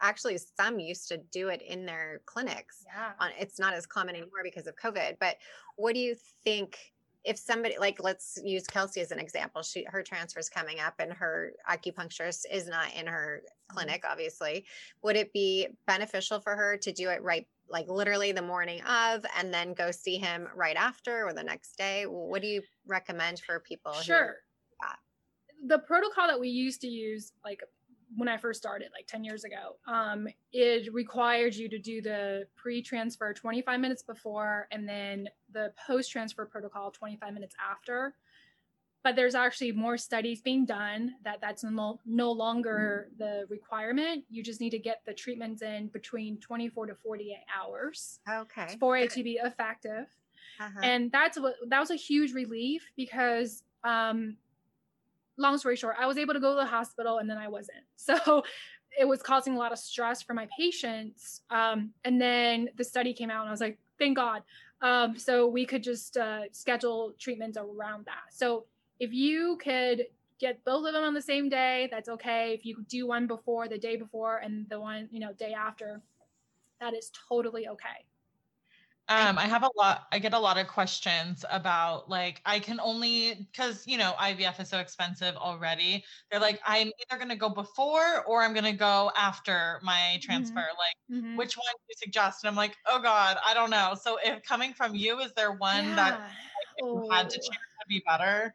actually 0.00 0.36
some 0.38 0.78
used 0.78 1.08
to 1.08 1.16
do 1.32 1.48
it 1.48 1.62
in 1.62 1.86
their 1.86 2.20
clinics 2.26 2.84
yeah 2.86 3.12
on 3.20 3.30
it's 3.38 3.58
not 3.58 3.74
as 3.74 3.86
common 3.86 4.14
anymore 4.14 4.42
because 4.42 4.66
of 4.66 4.76
covid 4.76 5.16
but 5.20 5.36
what 5.76 5.94
do 5.94 6.00
you 6.00 6.14
think 6.44 6.91
if 7.24 7.38
somebody 7.38 7.76
like 7.78 8.02
let's 8.02 8.38
use 8.44 8.66
Kelsey 8.66 9.00
as 9.00 9.12
an 9.12 9.18
example, 9.18 9.62
she 9.62 9.84
her 9.84 10.02
transfer 10.02 10.40
is 10.40 10.48
coming 10.48 10.80
up 10.80 10.94
and 10.98 11.12
her 11.12 11.52
acupuncturist 11.70 12.44
is 12.50 12.66
not 12.66 12.94
in 12.94 13.06
her 13.06 13.42
mm-hmm. 13.42 13.76
clinic, 13.76 14.04
obviously. 14.08 14.64
Would 15.02 15.16
it 15.16 15.32
be 15.32 15.68
beneficial 15.86 16.40
for 16.40 16.56
her 16.56 16.76
to 16.78 16.92
do 16.92 17.10
it 17.10 17.22
right 17.22 17.46
like 17.68 17.88
literally 17.88 18.32
the 18.32 18.42
morning 18.42 18.82
of 18.82 19.24
and 19.38 19.52
then 19.54 19.72
go 19.72 19.90
see 19.90 20.18
him 20.18 20.48
right 20.54 20.76
after 20.76 21.26
or 21.26 21.32
the 21.32 21.42
next 21.42 21.76
day? 21.76 22.04
What 22.04 22.42
do 22.42 22.48
you 22.48 22.62
recommend 22.86 23.40
for 23.40 23.60
people? 23.60 23.92
Sure. 23.94 24.26
Who, 24.26 24.34
the 25.64 25.78
protocol 25.78 26.26
that 26.26 26.40
we 26.40 26.48
used 26.48 26.80
to 26.80 26.88
use 26.88 27.32
like 27.44 27.62
when 28.16 28.28
I 28.28 28.36
first 28.36 28.60
started, 28.60 28.90
like 28.94 29.06
10 29.06 29.24
years 29.24 29.44
ago, 29.44 29.76
um, 29.86 30.28
it 30.52 30.92
required 30.92 31.54
you 31.54 31.68
to 31.68 31.78
do 31.78 32.02
the 32.02 32.46
pre 32.56 32.82
transfer 32.82 33.32
25 33.32 33.80
minutes 33.80 34.02
before 34.02 34.68
and 34.70 34.88
then 34.88 35.28
the 35.52 35.72
post 35.86 36.10
transfer 36.10 36.44
protocol 36.44 36.90
25 36.90 37.32
minutes 37.32 37.54
after. 37.70 38.14
But 39.04 39.16
there's 39.16 39.34
actually 39.34 39.72
more 39.72 39.98
studies 39.98 40.40
being 40.40 40.64
done 40.64 41.14
that 41.24 41.40
that's 41.40 41.64
no, 41.64 41.98
no 42.06 42.30
longer 42.30 43.08
the 43.18 43.46
requirement. 43.48 44.24
You 44.30 44.44
just 44.44 44.60
need 44.60 44.70
to 44.70 44.78
get 44.78 45.02
the 45.04 45.12
treatments 45.12 45.60
in 45.62 45.88
between 45.88 46.38
24 46.38 46.86
to 46.86 46.94
48 46.94 47.36
hours. 47.52 48.20
Okay. 48.30 48.76
For 48.78 48.96
it 48.96 49.10
to 49.12 49.24
be 49.24 49.40
effective. 49.42 50.06
Uh-huh. 50.60 50.80
And 50.82 51.10
that's 51.10 51.38
what 51.40 51.54
that 51.66 51.80
was 51.80 51.90
a 51.90 51.96
huge 51.96 52.32
relief 52.32 52.88
because 52.96 53.64
um, 53.82 54.36
long 55.36 55.58
story 55.58 55.76
short, 55.76 55.96
I 55.98 56.06
was 56.06 56.18
able 56.18 56.34
to 56.34 56.40
go 56.40 56.50
to 56.50 56.60
the 56.60 56.66
hospital 56.66 57.18
and 57.18 57.28
then 57.28 57.38
I 57.38 57.48
wasn't. 57.48 57.78
So 57.96 58.42
it 58.98 59.06
was 59.06 59.22
causing 59.22 59.54
a 59.54 59.58
lot 59.58 59.72
of 59.72 59.78
stress 59.78 60.22
for 60.22 60.34
my 60.34 60.46
patients. 60.58 61.40
Um, 61.50 61.92
and 62.04 62.20
then 62.20 62.68
the 62.76 62.84
study 62.84 63.14
came 63.14 63.30
out 63.30 63.40
and 63.40 63.48
I 63.48 63.50
was 63.50 63.60
like, 63.60 63.78
thank 63.98 64.16
God. 64.16 64.42
Um, 64.82 65.16
so 65.16 65.46
we 65.46 65.64
could 65.64 65.82
just 65.82 66.16
uh, 66.16 66.42
schedule 66.52 67.14
treatments 67.18 67.56
around 67.56 68.04
that. 68.06 68.32
So 68.32 68.66
if 68.98 69.12
you 69.12 69.56
could 69.62 70.06
get 70.38 70.62
both 70.64 70.86
of 70.86 70.92
them 70.92 71.04
on 71.04 71.14
the 71.14 71.22
same 71.22 71.48
day, 71.48 71.88
that's 71.90 72.08
okay. 72.08 72.52
If 72.52 72.66
you 72.66 72.84
do 72.88 73.06
one 73.06 73.26
before, 73.26 73.68
the 73.68 73.78
day 73.78 73.96
before, 73.96 74.38
and 74.38 74.68
the 74.68 74.80
one, 74.80 75.08
you 75.10 75.20
know, 75.20 75.32
day 75.32 75.54
after, 75.54 76.02
that 76.80 76.94
is 76.94 77.10
totally 77.28 77.68
okay. 77.68 78.04
Um, 79.08 79.36
I 79.36 79.46
have 79.46 79.64
a 79.64 79.70
lot, 79.76 80.06
I 80.12 80.18
get 80.18 80.32
a 80.32 80.38
lot 80.38 80.58
of 80.58 80.68
questions 80.68 81.44
about 81.50 82.08
like, 82.08 82.40
I 82.46 82.60
can 82.60 82.78
only, 82.80 83.46
because, 83.50 83.86
you 83.86 83.98
know, 83.98 84.14
IVF 84.18 84.60
is 84.60 84.68
so 84.68 84.78
expensive 84.78 85.34
already. 85.36 86.04
They're 86.30 86.40
like, 86.40 86.60
I'm 86.64 86.86
either 86.86 87.18
going 87.18 87.28
to 87.28 87.36
go 87.36 87.48
before 87.48 88.24
or 88.26 88.42
I'm 88.42 88.54
going 88.54 88.64
to 88.64 88.72
go 88.72 89.10
after 89.16 89.80
my 89.82 90.18
transfer. 90.22 90.60
Mm-hmm. 90.60 90.78
Like, 90.78 91.22
mm-hmm. 91.22 91.36
which 91.36 91.56
one 91.56 91.66
do 91.66 91.82
you 91.88 91.94
suggest? 91.98 92.44
And 92.44 92.48
I'm 92.48 92.56
like, 92.56 92.76
oh 92.86 93.02
God, 93.02 93.38
I 93.44 93.54
don't 93.54 93.70
know. 93.70 93.94
So, 94.00 94.18
if 94.24 94.42
coming 94.44 94.72
from 94.72 94.94
you, 94.94 95.18
is 95.18 95.32
there 95.34 95.52
one 95.52 95.84
yeah. 95.84 95.96
that 95.96 96.20
like, 96.20 96.30
oh. 96.82 97.10
had 97.10 97.28
to 97.30 97.36
oh. 97.36 97.40
choose 97.40 97.48
to 97.48 97.86
be 97.88 98.02
better? 98.06 98.54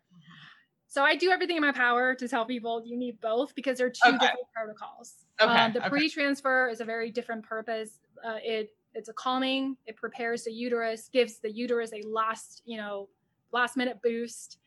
So 0.87 1.03
I 1.03 1.15
do 1.15 1.29
everything 1.29 1.57
in 1.57 1.61
my 1.61 1.73
power 1.73 2.15
to 2.15 2.27
tell 2.27 2.45
people 2.45 2.81
you 2.85 2.97
need 2.97 3.19
both 3.19 3.53
because 3.53 3.77
they're 3.77 3.89
two 3.89 4.15
okay. 4.15 4.17
different 4.17 4.47
protocols. 4.55 5.13
Okay. 5.39 5.51
Um, 5.51 5.73
the 5.73 5.79
okay. 5.81 5.89
pre-transfer 5.89 6.69
is 6.69 6.79
a 6.79 6.85
very 6.85 7.11
different 7.11 7.43
purpose. 7.43 7.99
Uh, 8.25 8.37
it 8.41 8.71
it's 8.93 9.09
a 9.09 9.13
calming 9.13 9.77
it 9.85 9.95
prepares 9.95 10.43
the 10.43 10.51
uterus 10.51 11.09
gives 11.11 11.39
the 11.39 11.51
uterus 11.51 11.91
a 11.93 12.01
last 12.07 12.61
you 12.65 12.77
know 12.77 13.07
last 13.51 13.77
minute 13.77 13.99
boost 14.03 14.57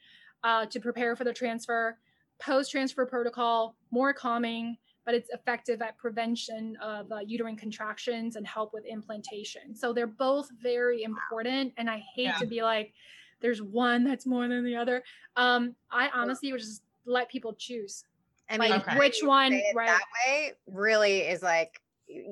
uh, 0.44 0.66
to 0.66 0.80
prepare 0.80 1.16
for 1.16 1.24
the 1.24 1.32
transfer. 1.32 1.98
Post 2.38 2.70
transfer 2.70 3.04
protocol 3.04 3.76
more 3.90 4.12
calming 4.12 4.76
but 5.06 5.14
it's 5.14 5.30
effective 5.30 5.80
at 5.82 5.96
prevention 5.96 6.76
of 6.82 7.10
uh, 7.10 7.18
uterine 7.26 7.56
contractions 7.56 8.36
and 8.36 8.46
help 8.46 8.72
with 8.72 8.84
implantation. 8.84 9.74
So 9.74 9.92
they're 9.92 10.06
both 10.06 10.48
very 10.62 11.02
important 11.02 11.72
and 11.78 11.90
i 11.90 12.02
hate 12.14 12.24
yeah. 12.24 12.38
to 12.38 12.46
be 12.46 12.62
like 12.62 12.92
there's 13.40 13.62
one 13.62 14.04
that's 14.04 14.26
more 14.26 14.46
than 14.48 14.64
the 14.64 14.76
other. 14.76 15.02
Um, 15.36 15.74
i 15.90 16.10
honestly 16.14 16.52
would 16.52 16.60
just 16.60 16.82
let 17.06 17.28
people 17.30 17.54
choose. 17.54 18.04
I 18.48 18.58
mean, 18.58 18.70
like, 18.70 18.88
okay. 18.88 18.98
which 18.98 19.20
one 19.22 19.52
right? 19.74 19.86
that 19.86 20.02
way 20.26 20.52
really 20.66 21.20
is 21.20 21.42
like 21.42 21.80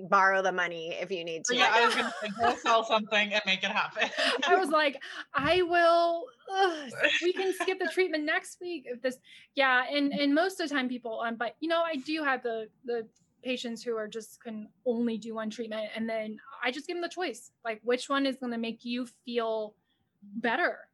borrow 0.08 0.42
the 0.42 0.52
money 0.52 0.96
if 1.00 1.10
you 1.10 1.24
need 1.24 1.44
to. 1.46 1.56
Yeah, 1.56 1.70
I 1.72 1.86
was 1.86 1.94
gonna 1.94 2.14
say, 2.22 2.28
go 2.40 2.54
sell 2.56 2.84
something 2.84 3.32
and 3.32 3.42
make 3.46 3.62
it 3.62 3.70
happen. 3.70 4.08
I 4.46 4.56
was 4.56 4.70
like, 4.70 5.00
I 5.34 5.62
will. 5.62 6.24
Ugh, 6.50 6.90
we 7.22 7.32
can 7.32 7.52
skip 7.54 7.78
the 7.78 7.88
treatment 7.92 8.24
next 8.24 8.60
week 8.60 8.84
if 8.86 9.02
this. 9.02 9.18
Yeah, 9.54 9.84
and 9.90 10.12
and 10.12 10.34
most 10.34 10.60
of 10.60 10.68
the 10.68 10.74
time 10.74 10.88
people, 10.88 11.20
um, 11.20 11.36
but 11.36 11.56
you 11.60 11.68
know, 11.68 11.82
I 11.82 11.96
do 11.96 12.22
have 12.22 12.42
the 12.42 12.68
the 12.84 13.06
patients 13.42 13.82
who 13.82 13.96
are 13.96 14.08
just 14.08 14.42
can 14.42 14.68
only 14.84 15.16
do 15.16 15.34
one 15.34 15.50
treatment, 15.50 15.90
and 15.94 16.08
then 16.08 16.38
I 16.62 16.70
just 16.70 16.86
give 16.86 16.96
them 16.96 17.02
the 17.02 17.08
choice, 17.08 17.52
like 17.64 17.80
which 17.84 18.08
one 18.08 18.26
is 18.26 18.36
going 18.36 18.52
to 18.52 18.58
make 18.58 18.84
you 18.84 19.06
feel 19.24 19.74
better. 20.22 20.88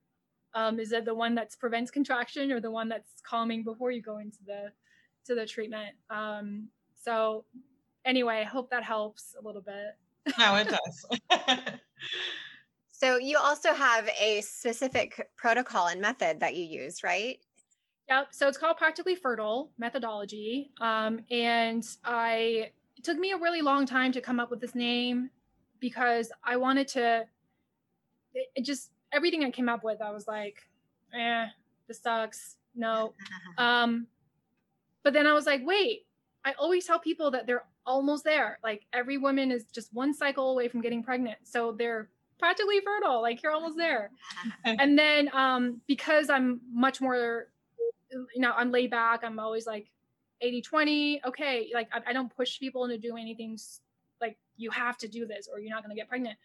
Um, 0.55 0.79
is 0.79 0.93
it 0.93 1.05
the 1.05 1.15
one 1.15 1.35
that 1.35 1.57
prevents 1.59 1.91
contraction 1.91 2.53
or 2.53 2.61
the 2.61 2.71
one 2.71 2.89
that's 2.89 3.21
calming 3.23 3.65
before 3.65 3.91
you 3.91 4.01
go 4.03 4.19
into 4.19 4.39
the 4.47 4.71
to 5.27 5.35
the 5.35 5.47
treatment? 5.47 5.97
Um, 6.11 6.69
so 7.03 7.45
anyway, 8.05 8.41
I 8.41 8.45
hope 8.45 8.71
that 8.71 8.83
helps 8.83 9.35
a 9.41 9.45
little 9.45 9.63
bit. 9.63 10.37
no, 10.39 10.57
it 10.57 10.69
does. 11.31 11.41
so 12.91 13.17
you 13.17 13.39
also 13.39 13.73
have 13.73 14.09
a 14.21 14.41
specific 14.41 15.29
protocol 15.37 15.89
and 15.89 16.01
method 16.01 16.41
that 16.41 16.55
you 16.55 16.65
use, 16.65 17.03
right? 17.03 17.39
Yep. 18.09 18.29
So 18.33 18.49
it's 18.49 18.59
called 18.59 18.77
Practically 18.77 19.15
Fertile 19.15 19.71
methodology. 19.79 20.71
Um, 20.81 21.21
and 21.31 21.85
I 22.05 22.71
it 22.97 23.03
took 23.03 23.19
me 23.19 23.33
a 23.33 23.37
really 23.37 23.63
long 23.63 23.87
time 23.87 24.13
to 24.13 24.21
come 24.21 24.39
up 24.39 24.51
with 24.51 24.61
this 24.61 24.75
name 24.75 25.31
because 25.81 26.31
I 26.45 26.57
wanted 26.57 26.89
to 26.89 27.25
it, 28.35 28.49
it 28.55 28.65
just 28.65 28.91
everything 29.13 29.45
I 29.45 29.51
came 29.51 29.69
up 29.69 29.85
with, 29.85 30.03
I 30.03 30.11
was 30.11 30.27
like, 30.27 30.63
eh, 31.15 31.47
this 31.89 32.01
sucks. 32.01 32.57
No. 32.75 33.15
um, 33.59 34.07
but 35.03 35.13
then 35.13 35.27
I 35.27 35.33
was 35.33 35.47
like, 35.47 35.61
wait, 35.65 36.07
I 36.45 36.53
always 36.59 36.87
tell 36.87 36.99
people 36.99 37.31
that 37.31 37.47
they're 37.47 37.65
almost 37.87 38.25
there. 38.25 38.59
Like 38.63 38.87
every 38.93 39.19
woman 39.19 39.51
is 39.51 39.65
just 39.65 39.93
one 39.93 40.15
cycle 40.15 40.51
away 40.51 40.69
from 40.69 40.81
getting 40.81 41.03
pregnant. 41.03 41.39
So 41.45 41.73
they're 41.73 42.09
practically 42.39 42.81
fertile. 42.81 43.23
Like 43.23 43.43
you're 43.43 43.53
almost 43.53 43.77
there. 43.77 44.11
and 44.65 44.99
then 44.99 45.31
um, 45.33 45.81
because 45.87 46.31
I'm 46.31 46.61
much 46.73 47.01
more, 47.01 47.49
you 48.11 48.41
know, 48.41 48.53
I'm 48.57 48.71
laid 48.71 48.91
back. 48.91 49.23
I'm 49.25 49.39
always 49.39 49.67
like 49.67 49.91
80 50.41 50.63
20. 50.63 51.21
Okay. 51.27 51.71
Like 51.73 51.89
I, 51.93 52.11
I 52.11 52.13
don't 52.13 52.35
push 52.35 52.59
people 52.59 52.85
into 52.85 52.99
doing 52.99 53.23
anything 53.23 53.59
like 54.21 54.37
you 54.57 54.71
have 54.71 54.99
to 54.99 55.09
do 55.09 55.27
this 55.27 55.49
or 55.51 55.61
you're 55.61 55.71
not 55.71 55.83
going 55.83 55.95
to 55.95 56.01
get 56.01 56.09
pregnant. 56.09 56.39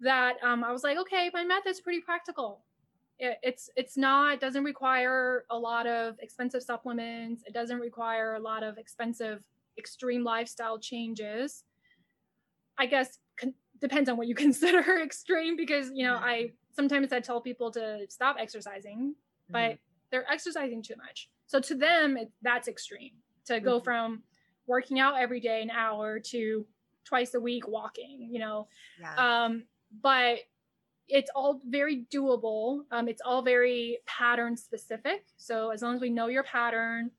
That 0.00 0.36
um, 0.42 0.62
I 0.62 0.72
was 0.72 0.84
like, 0.84 0.96
okay, 0.98 1.30
my 1.32 1.44
method's 1.44 1.80
pretty 1.80 2.00
practical. 2.00 2.60
It, 3.18 3.38
it's 3.42 3.68
it's 3.74 3.96
not 3.96 4.34
it 4.34 4.40
doesn't 4.40 4.62
require 4.62 5.44
a 5.50 5.58
lot 5.58 5.88
of 5.88 6.16
expensive 6.20 6.62
supplements. 6.62 7.42
It 7.46 7.52
doesn't 7.52 7.80
require 7.80 8.34
a 8.34 8.38
lot 8.38 8.62
of 8.62 8.78
expensive 8.78 9.42
extreme 9.78 10.24
lifestyle 10.24 10.78
changes. 10.78 11.64
I 12.78 12.86
guess 12.86 13.18
con- 13.38 13.54
depends 13.80 14.08
on 14.08 14.16
what 14.16 14.26
you 14.26 14.34
consider 14.46 15.02
extreme 15.02 15.56
because, 15.56 15.90
you 15.94 16.06
know, 16.06 16.14
mm-hmm. 16.14 16.24
I 16.24 16.50
sometimes 16.74 17.12
I 17.12 17.20
tell 17.20 17.40
people 17.40 17.70
to 17.72 18.06
stop 18.08 18.36
exercising, 18.38 19.14
but 19.50 19.58
mm-hmm. 19.58 19.76
they're 20.10 20.30
exercising 20.30 20.82
too 20.82 20.94
much. 20.96 21.28
So 21.46 21.60
to 21.60 21.74
them, 21.74 22.16
it, 22.16 22.30
that's 22.42 22.68
extreme 22.68 23.12
to 23.46 23.60
go 23.60 23.76
mm-hmm. 23.76 23.84
from 23.84 24.22
working 24.66 25.00
out 25.00 25.18
every 25.18 25.40
day 25.40 25.62
an 25.62 25.70
hour 25.70 26.20
to 26.20 26.66
twice 27.04 27.34
a 27.34 27.40
week 27.40 27.66
walking, 27.66 28.28
you 28.30 28.38
know. 28.38 28.68
Yeah. 29.00 29.44
Um, 29.44 29.64
but 30.02 30.40
it's 31.08 31.30
all 31.34 31.60
very 31.66 32.04
doable. 32.12 32.82
Um, 32.90 33.08
it's 33.08 33.22
all 33.24 33.42
very 33.42 33.98
pattern 34.06 34.56
specific. 34.56 35.24
So 35.38 35.70
as 35.70 35.82
long 35.82 35.94
as 35.94 36.00
we 36.00 36.10
know 36.10 36.26
your 36.26 36.42
pattern, 36.42 37.10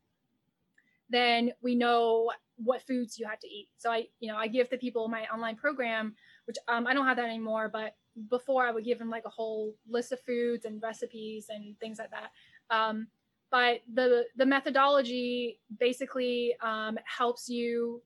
then 1.10 1.52
we 1.62 1.74
know 1.76 2.32
what 2.63 2.82
foods 2.82 3.17
you 3.17 3.28
have 3.28 3.39
to 3.39 3.48
eat. 3.48 3.69
So 3.78 3.91
I, 3.91 4.08
you 4.19 4.32
know, 4.32 4.38
I 4.38 4.48
give 4.48 4.69
the 4.69 4.78
people 4.78 5.08
my 5.08 5.24
online 5.34 5.56
program, 5.56 6.15
which 6.45 6.58
um, 6.67 6.88
I 6.88 6.93
don't 6.93 7.06
have 7.06 7.17
that 7.17 7.30
anymore, 7.30 7.69
but 7.72 7.95
before 8.30 8.67
I 8.67 8.72
would 8.72 8.84
give 8.84 9.00
them 9.00 9.10
like 9.10 9.24
a 9.26 9.30
whole 9.30 9.76
list 9.88 10.12
of 10.12 10.19
foods 10.22 10.65
and 10.65 10.82
recipes 10.82 11.48
and 11.50 11.80
things 11.80 12.00
like 12.00 12.12
that. 12.12 12.32
Um, 12.76 13.08
but 13.52 13.80
the 13.93 14.26
the 14.36 14.45
methodology 14.45 15.60
basically 15.80 16.56
um, 16.62 16.98
helps 17.06 17.50
you 17.50 18.02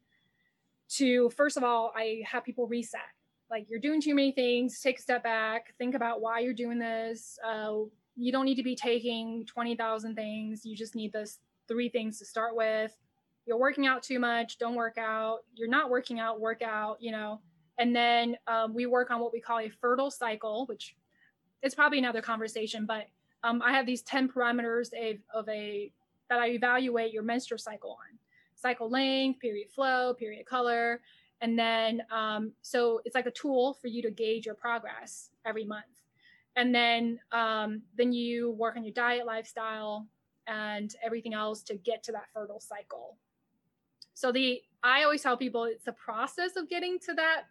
to 0.89 1.29
first 1.31 1.57
of 1.57 1.63
all, 1.63 1.91
I 1.95 2.21
have 2.25 2.43
people 2.43 2.67
reset. 2.67 3.01
Like 3.49 3.65
you're 3.69 3.79
doing 3.79 4.01
too 4.01 4.15
many 4.15 4.31
things. 4.31 4.79
Take 4.79 4.99
a 4.99 5.01
step 5.01 5.23
back. 5.23 5.73
Think 5.77 5.95
about 5.95 6.21
why 6.21 6.39
you're 6.39 6.53
doing 6.53 6.79
this. 6.79 7.37
Uh, 7.45 7.79
you 8.15 8.31
don't 8.31 8.45
need 8.45 8.55
to 8.55 8.63
be 8.63 8.75
taking 8.75 9.45
twenty 9.45 9.75
thousand 9.75 10.15
things. 10.15 10.65
You 10.65 10.75
just 10.75 10.95
need 10.95 11.11
this 11.11 11.39
three 11.67 11.89
things 11.89 12.19
to 12.19 12.25
start 12.25 12.55
with 12.55 12.95
you're 13.45 13.57
working 13.57 13.87
out 13.87 14.03
too 14.03 14.19
much, 14.19 14.57
don't 14.57 14.75
work 14.75 14.97
out. 14.97 15.39
You're 15.53 15.69
not 15.69 15.89
working 15.89 16.19
out, 16.19 16.39
work 16.39 16.61
out, 16.61 16.97
you 17.01 17.11
know. 17.11 17.41
And 17.77 17.95
then 17.95 18.37
um, 18.47 18.73
we 18.73 18.85
work 18.85 19.11
on 19.11 19.19
what 19.19 19.33
we 19.33 19.41
call 19.41 19.59
a 19.59 19.69
fertile 19.69 20.11
cycle, 20.11 20.65
which 20.67 20.95
it's 21.61 21.75
probably 21.75 21.97
another 21.99 22.21
conversation, 22.21 22.85
but 22.85 23.07
um, 23.43 23.61
I 23.61 23.71
have 23.71 23.85
these 23.85 24.01
10 24.03 24.29
parameters 24.29 24.89
of, 24.93 25.17
of 25.33 25.49
a 25.49 25.91
that 26.29 26.39
I 26.39 26.49
evaluate 26.49 27.11
your 27.13 27.23
menstrual 27.23 27.57
cycle 27.57 27.91
on 27.91 28.17
cycle 28.55 28.89
length, 28.89 29.39
period 29.39 29.69
flow, 29.69 30.13
period 30.13 30.45
color. 30.45 31.01
And 31.41 31.59
then, 31.59 32.01
um, 32.11 32.53
so 32.61 33.01
it's 33.03 33.15
like 33.15 33.25
a 33.25 33.31
tool 33.31 33.73
for 33.73 33.87
you 33.87 34.01
to 34.03 34.11
gauge 34.11 34.45
your 34.45 34.55
progress 34.55 35.31
every 35.45 35.65
month. 35.65 35.85
and 36.55 36.73
then 36.73 37.19
um, 37.31 37.81
then 37.97 38.13
you 38.13 38.51
work 38.51 38.77
on 38.77 38.83
your 38.83 38.93
diet 38.93 39.25
lifestyle 39.25 40.07
and 40.47 40.95
everything 41.03 41.33
else 41.33 41.63
to 41.63 41.75
get 41.75 42.03
to 42.03 42.11
that 42.11 42.25
fertile 42.33 42.59
cycle 42.59 43.17
so 44.13 44.31
the 44.31 44.61
i 44.83 45.03
always 45.03 45.21
tell 45.21 45.37
people 45.37 45.63
it's 45.65 45.85
the 45.85 45.93
process 45.93 46.55
of 46.55 46.69
getting 46.69 46.97
to 46.99 47.13
that 47.13 47.43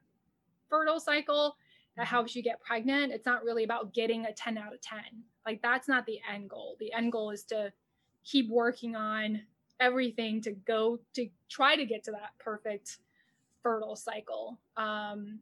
fertile 0.69 1.01
cycle 1.01 1.57
that 1.97 2.05
mm-hmm. 2.05 2.15
helps 2.15 2.35
you 2.35 2.43
get 2.43 2.59
pregnant. 2.61 3.13
It's 3.13 3.27
not 3.27 3.45
really 3.45 3.65
about 3.65 3.93
getting 3.93 4.25
a 4.25 4.33
10 4.33 4.57
out 4.57 4.73
of 4.73 4.81
10 4.81 4.99
like 5.47 5.61
that's 5.63 5.89
not 5.89 6.07
the 6.07 6.19
end 6.33 6.51
goal. 6.51 6.77
The 6.79 6.93
end 6.93 7.13
goal 7.13 7.31
is 7.31 7.45
to 7.45 7.73
keep 8.25 8.49
working 8.49 8.95
on 8.95 9.43
everything 9.81 10.41
to 10.43 10.53
go 10.53 11.01
to 11.15 11.29
try 11.49 11.77
to 11.77 11.85
get 11.85 12.05
to 12.05 12.13
that 12.13 12.31
perfect 12.39 12.99
fertile 13.63 13.97
cycle. 13.97 14.59
Um, 14.77 15.41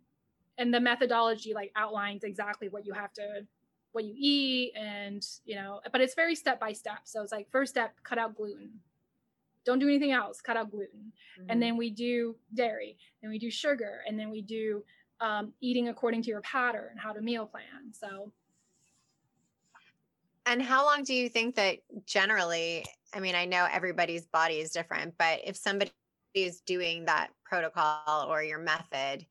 and 0.59 0.73
the 0.73 0.81
methodology 0.81 1.55
like 1.55 1.73
outlines 1.77 2.25
exactly 2.25 2.69
what 2.69 2.85
you 2.87 2.93
have 2.93 3.13
to 3.15 3.47
what 3.93 4.05
you 4.05 4.15
eat 4.17 4.73
and 4.77 5.27
you 5.45 5.57
know 5.57 5.81
but 5.91 6.01
it's 6.01 6.15
very 6.15 6.35
step 6.35 6.61
by 6.61 6.73
step. 6.73 7.01
So 7.05 7.23
it's 7.23 7.33
like 7.33 7.51
first 7.51 7.73
step 7.73 7.95
cut 8.03 8.19
out 8.19 8.37
gluten 8.37 8.71
don't 9.64 9.79
do 9.79 9.87
anything 9.87 10.12
else 10.12 10.40
cut 10.40 10.57
out 10.57 10.70
gluten 10.70 11.12
mm-hmm. 11.38 11.51
and 11.51 11.62
then 11.62 11.77
we 11.77 11.90
do 11.90 12.37
dairy 12.55 12.96
then 13.23 13.31
we 13.31 13.38
do 13.38 13.51
sugar 13.51 14.01
and 14.07 14.18
then 14.18 14.31
we 14.31 14.42
do 14.42 14.83
um, 15.20 15.53
eating 15.61 15.88
according 15.88 16.23
to 16.23 16.29
your 16.29 16.40
pattern 16.40 16.96
how 16.96 17.12
to 17.12 17.20
meal 17.20 17.46
plan 17.46 17.92
so 17.92 18.33
and 20.46 20.62
how 20.62 20.85
long 20.85 21.03
do 21.03 21.14
you 21.14 21.29
think 21.29 21.55
that 21.55 21.79
generally 22.07 22.85
i 23.14 23.20
mean 23.20 23.35
i 23.35 23.44
know 23.44 23.66
everybody's 23.70 24.27
body 24.27 24.55
is 24.61 24.70
different 24.70 25.14
but 25.18 25.40
if 25.44 25.57
somebody 25.57 25.90
is 26.33 26.61
doing 26.61 27.05
that 27.05 27.29
protocol 27.44 28.27
or 28.29 28.42
your 28.42 28.59
method 28.59 29.27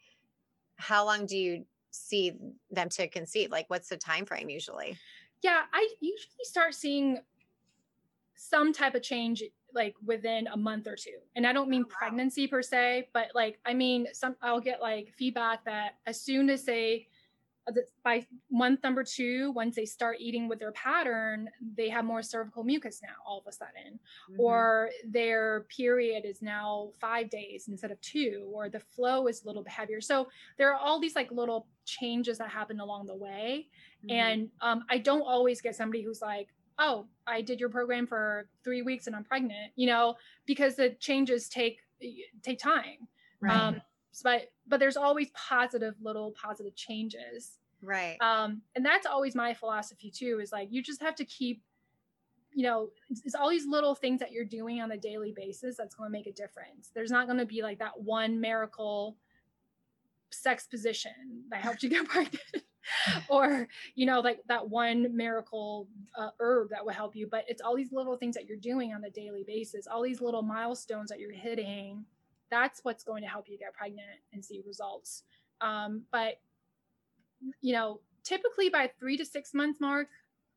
how 0.79 1.05
long 1.05 1.25
do 1.25 1.37
you 1.37 1.65
see 1.91 2.33
them 2.71 2.89
to 2.89 3.07
conceive? 3.07 3.51
Like 3.51 3.65
what's 3.69 3.89
the 3.89 3.97
time 3.97 4.25
frame 4.25 4.49
usually? 4.49 4.97
Yeah, 5.41 5.61
I 5.71 5.87
usually 5.99 6.43
start 6.43 6.73
seeing 6.73 7.19
some 8.35 8.73
type 8.73 8.95
of 8.95 9.03
change 9.03 9.43
like 9.73 9.95
within 10.05 10.47
a 10.47 10.57
month 10.57 10.87
or 10.87 10.95
two. 10.95 11.17
And 11.35 11.45
I 11.45 11.53
don't 11.53 11.69
mean 11.69 11.83
oh, 11.85 11.89
wow. 11.89 11.95
pregnancy 11.97 12.47
per 12.47 12.61
se, 12.61 13.09
but 13.13 13.27
like 13.35 13.59
I 13.65 13.73
mean 13.73 14.07
some 14.13 14.35
I'll 14.41 14.61
get 14.61 14.81
like 14.81 15.13
feedback 15.17 15.65
that 15.65 15.95
as 16.05 16.19
soon 16.21 16.49
as 16.49 16.63
they 16.63 17.07
by 18.03 18.25
month 18.51 18.81
number 18.83 19.03
two, 19.03 19.51
once 19.51 19.75
they 19.75 19.85
start 19.85 20.17
eating 20.19 20.47
with 20.47 20.59
their 20.59 20.71
pattern, 20.71 21.49
they 21.75 21.89
have 21.89 22.05
more 22.05 22.21
cervical 22.21 22.63
mucus 22.63 23.01
now 23.03 23.13
all 23.25 23.39
of 23.39 23.47
a 23.47 23.51
sudden, 23.51 23.99
mm-hmm. 24.31 24.39
or 24.39 24.89
their 25.07 25.65
period 25.75 26.25
is 26.25 26.41
now 26.41 26.89
five 26.99 27.29
days 27.29 27.67
instead 27.67 27.91
of 27.91 27.99
two, 28.01 28.49
or 28.53 28.69
the 28.69 28.79
flow 28.79 29.27
is 29.27 29.43
a 29.43 29.47
little 29.47 29.63
bit 29.63 29.73
heavier. 29.73 30.01
So 30.01 30.27
there 30.57 30.73
are 30.73 30.79
all 30.79 30.99
these 30.99 31.15
like 31.15 31.31
little 31.31 31.67
changes 31.85 32.37
that 32.37 32.49
happen 32.49 32.79
along 32.79 33.05
the 33.05 33.15
way. 33.15 33.67
Mm-hmm. 34.05 34.15
And 34.15 34.49
um, 34.61 34.83
I 34.89 34.97
don't 34.97 35.21
always 35.21 35.61
get 35.61 35.75
somebody 35.75 36.03
who's 36.03 36.21
like, 36.21 36.49
oh, 36.79 37.05
I 37.27 37.41
did 37.41 37.59
your 37.59 37.69
program 37.69 38.07
for 38.07 38.47
three 38.63 38.81
weeks 38.81 39.07
and 39.07 39.15
I'm 39.15 39.23
pregnant, 39.23 39.73
you 39.75 39.87
know, 39.87 40.15
because 40.45 40.75
the 40.75 40.91
changes 40.99 41.49
take 41.49 41.79
take 42.41 42.59
time. 42.59 43.07
Right. 43.41 43.55
Um, 43.55 43.81
but 44.23 44.51
but 44.67 44.79
there's 44.79 44.97
always 44.97 45.29
positive 45.31 45.95
little 46.01 46.31
positive 46.31 46.75
changes 46.75 47.57
right 47.81 48.17
um 48.21 48.61
and 48.75 48.85
that's 48.85 49.05
always 49.05 49.35
my 49.35 49.53
philosophy 49.53 50.11
too 50.11 50.39
is 50.41 50.51
like 50.51 50.67
you 50.71 50.81
just 50.81 51.01
have 51.01 51.15
to 51.15 51.25
keep 51.25 51.61
you 52.53 52.63
know 52.63 52.89
it's, 53.09 53.21
it's 53.25 53.35
all 53.35 53.49
these 53.49 53.65
little 53.65 53.95
things 53.95 54.19
that 54.19 54.31
you're 54.31 54.45
doing 54.45 54.81
on 54.81 54.91
a 54.91 54.97
daily 54.97 55.33
basis 55.35 55.77
that's 55.77 55.95
going 55.95 56.07
to 56.07 56.11
make 56.11 56.27
a 56.27 56.31
difference 56.31 56.91
there's 56.93 57.11
not 57.11 57.25
going 57.25 57.37
to 57.37 57.45
be 57.45 57.61
like 57.61 57.79
that 57.79 57.99
one 58.01 58.39
miracle 58.39 59.15
sex 60.31 60.67
position 60.67 61.11
that 61.49 61.61
helped 61.61 61.83
you 61.83 61.89
get 61.89 62.05
pregnant 62.09 62.41
or 63.29 63.67
you 63.95 64.05
know 64.05 64.19
like 64.19 64.39
that 64.47 64.69
one 64.69 65.15
miracle 65.15 65.87
uh, 66.17 66.29
herb 66.39 66.69
that 66.69 66.85
will 66.85 66.93
help 66.93 67.15
you 67.15 67.27
but 67.27 67.43
it's 67.47 67.61
all 67.61 67.75
these 67.75 67.91
little 67.91 68.17
things 68.17 68.35
that 68.35 68.47
you're 68.47 68.57
doing 68.57 68.93
on 68.93 69.03
a 69.03 69.09
daily 69.09 69.43
basis 69.45 69.87
all 69.87 70.01
these 70.01 70.21
little 70.21 70.41
milestones 70.41 71.09
that 71.09 71.19
you're 71.19 71.31
hitting 71.31 72.05
that's 72.49 72.83
what's 72.83 73.03
going 73.03 73.21
to 73.21 73.29
help 73.29 73.45
you 73.47 73.57
get 73.57 73.73
pregnant 73.73 74.19
and 74.33 74.43
see 74.43 74.61
results 74.65 75.23
um, 75.61 76.03
but 76.11 76.39
you 77.61 77.73
know 77.73 77.99
typically 78.23 78.69
by 78.69 78.89
three 78.99 79.17
to 79.17 79.25
six 79.25 79.53
months 79.53 79.79
mark 79.79 80.07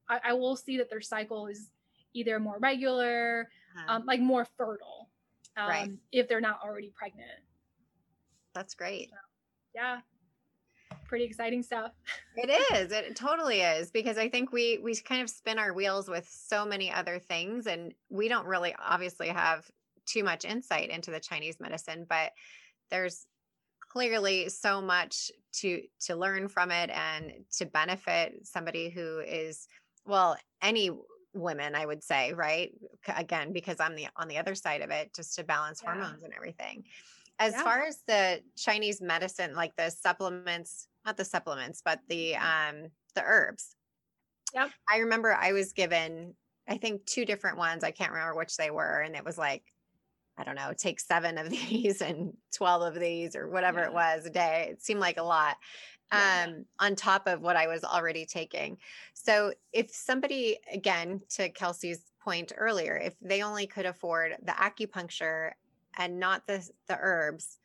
I, 0.08 0.20
I 0.24 0.32
will 0.32 0.56
see 0.56 0.78
that 0.78 0.90
their 0.90 1.00
cycle 1.00 1.46
is 1.46 1.70
either 2.14 2.38
more 2.40 2.58
regular 2.58 3.48
uh-huh. 3.76 3.96
um, 3.96 4.04
like 4.06 4.20
more 4.20 4.46
fertile 4.56 5.10
um, 5.56 5.68
right. 5.68 5.90
if 6.12 6.28
they're 6.28 6.40
not 6.40 6.60
already 6.64 6.92
pregnant 6.96 7.28
that's 8.54 8.74
great 8.74 9.10
so, 9.10 9.16
yeah 9.74 9.98
pretty 11.04 11.24
exciting 11.24 11.62
stuff. 11.62 11.92
It 12.36 12.48
is 12.72 12.92
it 12.92 13.14
totally 13.14 13.60
is 13.60 13.90
because 13.90 14.16
i 14.16 14.26
think 14.26 14.52
we 14.52 14.78
we 14.82 14.96
kind 14.96 15.20
of 15.20 15.28
spin 15.28 15.58
our 15.58 15.74
wheels 15.74 16.08
with 16.08 16.26
so 16.26 16.64
many 16.64 16.90
other 16.90 17.18
things 17.18 17.66
and 17.66 17.92
we 18.08 18.26
don't 18.26 18.46
really 18.46 18.74
obviously 18.82 19.28
have 19.28 19.70
too 20.06 20.24
much 20.24 20.44
insight 20.44 20.90
into 20.90 21.10
the 21.10 21.20
Chinese 21.20 21.60
medicine, 21.60 22.06
but 22.08 22.32
there's 22.90 23.26
clearly 23.80 24.48
so 24.48 24.80
much 24.80 25.30
to 25.52 25.82
to 26.00 26.16
learn 26.16 26.48
from 26.48 26.70
it 26.70 26.90
and 26.90 27.32
to 27.58 27.66
benefit 27.66 28.46
somebody 28.46 28.88
who 28.88 29.20
is 29.20 29.68
well 30.06 30.36
any 30.62 30.90
women 31.34 31.74
i 31.74 31.84
would 31.84 32.02
say 32.02 32.32
right? 32.32 32.72
Again 33.14 33.52
because 33.52 33.80
i'm 33.80 33.94
the 33.94 34.08
on 34.16 34.28
the 34.28 34.38
other 34.38 34.54
side 34.54 34.80
of 34.80 34.90
it 34.90 35.12
just 35.14 35.34
to 35.36 35.44
balance 35.44 35.82
yeah. 35.82 35.92
hormones 35.92 36.22
and 36.22 36.32
everything 36.34 36.84
as 37.42 37.52
yeah. 37.52 37.62
far 37.62 37.82
as 37.82 38.02
the 38.06 38.40
chinese 38.56 39.00
medicine 39.00 39.54
like 39.54 39.74
the 39.76 39.90
supplements 39.90 40.88
not 41.04 41.16
the 41.16 41.24
supplements 41.24 41.82
but 41.84 42.00
the 42.08 42.34
um 42.36 42.86
the 43.14 43.22
herbs 43.22 43.74
yep 44.54 44.70
i 44.90 44.98
remember 44.98 45.34
i 45.34 45.52
was 45.52 45.72
given 45.72 46.34
i 46.68 46.76
think 46.76 47.04
two 47.06 47.24
different 47.24 47.58
ones 47.58 47.84
i 47.84 47.90
can't 47.90 48.12
remember 48.12 48.36
which 48.36 48.56
they 48.56 48.70
were 48.70 49.00
and 49.00 49.16
it 49.16 49.24
was 49.24 49.38
like 49.38 49.62
I 50.38 50.44
don't 50.44 50.54
know, 50.54 50.72
take 50.76 50.98
seven 50.98 51.36
of 51.36 51.50
these 51.50 52.00
and 52.00 52.32
12 52.54 52.82
of 52.82 53.00
these 53.00 53.36
or 53.36 53.48
whatever 53.48 53.80
yeah. 53.80 53.86
it 53.86 53.92
was 53.92 54.26
a 54.26 54.30
day. 54.30 54.68
It 54.70 54.82
seemed 54.82 55.00
like 55.00 55.18
a 55.18 55.22
lot 55.22 55.56
um, 56.10 56.20
yeah. 56.20 56.48
on 56.78 56.94
top 56.94 57.26
of 57.26 57.40
what 57.40 57.56
I 57.56 57.66
was 57.66 57.84
already 57.84 58.26
taking. 58.26 58.78
So 59.14 59.52
if 59.72 59.90
somebody, 59.90 60.58
again, 60.72 61.22
to 61.30 61.48
Kelsey's 61.48 62.02
point 62.22 62.52
earlier, 62.56 62.96
if 62.96 63.14
they 63.20 63.42
only 63.42 63.66
could 63.66 63.86
afford 63.86 64.36
the 64.42 64.52
acupuncture 64.52 65.52
and 65.98 66.18
not 66.18 66.46
the, 66.46 66.68
the 66.88 66.98
herbs, 67.00 67.58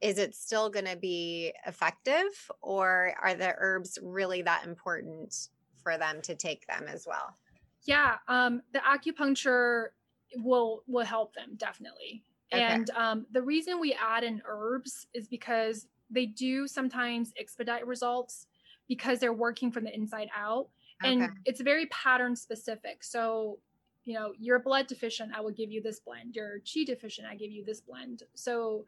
is 0.00 0.18
it 0.18 0.34
still 0.34 0.68
going 0.68 0.84
to 0.84 0.96
be 0.96 1.52
effective 1.66 2.50
or 2.60 3.14
are 3.22 3.34
the 3.34 3.54
herbs 3.58 3.98
really 4.02 4.42
that 4.42 4.66
important 4.66 5.48
for 5.82 5.96
them 5.96 6.20
to 6.22 6.34
take 6.34 6.66
them 6.66 6.84
as 6.88 7.06
well? 7.06 7.36
Yeah, 7.84 8.16
um, 8.28 8.62
the 8.72 8.80
acupuncture 8.80 9.88
will 10.36 10.82
will 10.86 11.04
help 11.04 11.34
them 11.34 11.50
definitely. 11.56 12.24
Okay. 12.52 12.62
And 12.62 12.90
um, 12.90 13.26
the 13.32 13.42
reason 13.42 13.80
we 13.80 13.94
add 13.94 14.24
in 14.24 14.42
herbs 14.46 15.06
is 15.14 15.28
because 15.28 15.86
they 16.10 16.26
do 16.26 16.66
sometimes 16.66 17.32
expedite 17.38 17.86
results 17.86 18.46
because 18.88 19.18
they're 19.18 19.32
working 19.32 19.70
from 19.70 19.84
the 19.84 19.94
inside 19.94 20.28
out, 20.36 20.68
and 21.02 21.22
okay. 21.22 21.32
it's 21.44 21.60
very 21.60 21.86
pattern 21.86 22.36
specific. 22.36 23.02
So 23.02 23.58
you 24.04 24.14
know 24.14 24.32
you're 24.38 24.58
blood 24.58 24.86
deficient 24.86 25.32
i 25.34 25.40
will 25.40 25.50
give 25.50 25.70
you 25.70 25.82
this 25.82 26.00
blend. 26.00 26.34
You're 26.34 26.58
chi 26.60 26.84
deficient 26.84 27.26
i 27.26 27.34
give 27.34 27.50
you 27.50 27.64
this 27.64 27.80
blend. 27.80 28.22
So 28.34 28.86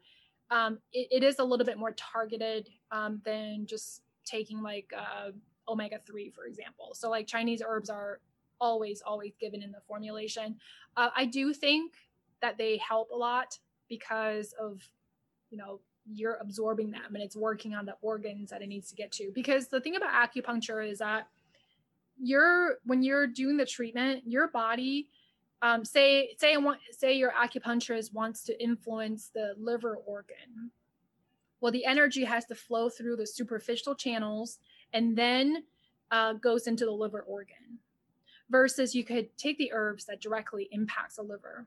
um, 0.51 0.79
it, 0.93 1.09
it 1.11 1.25
is 1.25 1.41
a 1.41 1.45
little 1.45 1.67
bit 1.67 1.77
more 1.79 1.93
targeted 1.93 2.69
um, 2.93 3.21
than 3.25 3.67
just 3.67 4.03
taking 4.25 4.63
like 4.63 4.93
uh, 4.97 5.31
omega-3 5.69 6.33
for 6.33 6.47
example. 6.47 6.91
So 6.95 7.11
like 7.11 7.27
chinese 7.27 7.63
herbs 7.67 7.91
are 7.91 8.21
always 8.61 9.03
always 9.05 9.35
given 9.41 9.63
in 9.63 9.73
the 9.73 9.81
formulation. 9.87 10.57
Uh, 10.97 11.11
i 11.17 11.25
do 11.25 11.53
think 11.53 11.93
that 12.43 12.59
they 12.59 12.77
help 12.77 13.11
a 13.11 13.17
lot 13.17 13.59
because 13.89 14.55
of 14.61 14.83
you 15.51 15.59
know 15.59 15.81
you're 16.13 16.37
absorbing 16.41 16.91
them 16.91 17.15
and 17.15 17.23
it's 17.23 17.37
working 17.37 17.75
on 17.75 17.85
the 17.85 17.97
organs 18.01 18.51
that 18.51 18.63
it 18.63 18.69
needs 18.69 18.89
to 18.89 18.95
get 18.95 19.11
to. 19.13 19.31
Because 19.35 19.69
the 19.69 19.81
thing 19.81 19.97
about 19.97 20.13
acupuncture 20.13 20.89
is 20.89 20.99
that 20.99 21.29
you're 22.19 22.79
when 22.85 23.03
you're 23.03 23.27
doing 23.27 23.57
the 23.57 23.67
treatment 23.67 24.23
your 24.27 24.49
body 24.49 25.09
um, 25.63 25.85
say 25.85 26.31
say 26.39 26.57
say 26.93 27.17
your 27.17 27.33
acupuncturist 27.33 28.13
wants 28.13 28.43
to 28.45 28.63
influence 28.63 29.31
the 29.35 29.55
liver 29.59 29.97
organ 30.07 30.71
well 31.61 31.73
the 31.73 31.85
energy 31.85 32.25
has 32.25 32.45
to 32.47 32.55
flow 32.55 32.89
through 32.89 33.17
the 33.17 33.27
superficial 33.27 33.95
channels 33.95 34.59
and 34.93 35.17
then 35.17 35.65
uh, 36.11 36.35
goes 36.35 36.67
into 36.67 36.85
the 36.85 36.91
liver 36.91 37.23
organ 37.23 37.79
versus 38.51 38.95
you 38.95 39.05
could 39.05 39.35
take 39.37 39.59
the 39.59 39.73
herbs 39.73 40.05
that 40.05 40.21
directly 40.21 40.69
impacts 40.73 41.17
the 41.17 41.23
liver. 41.23 41.67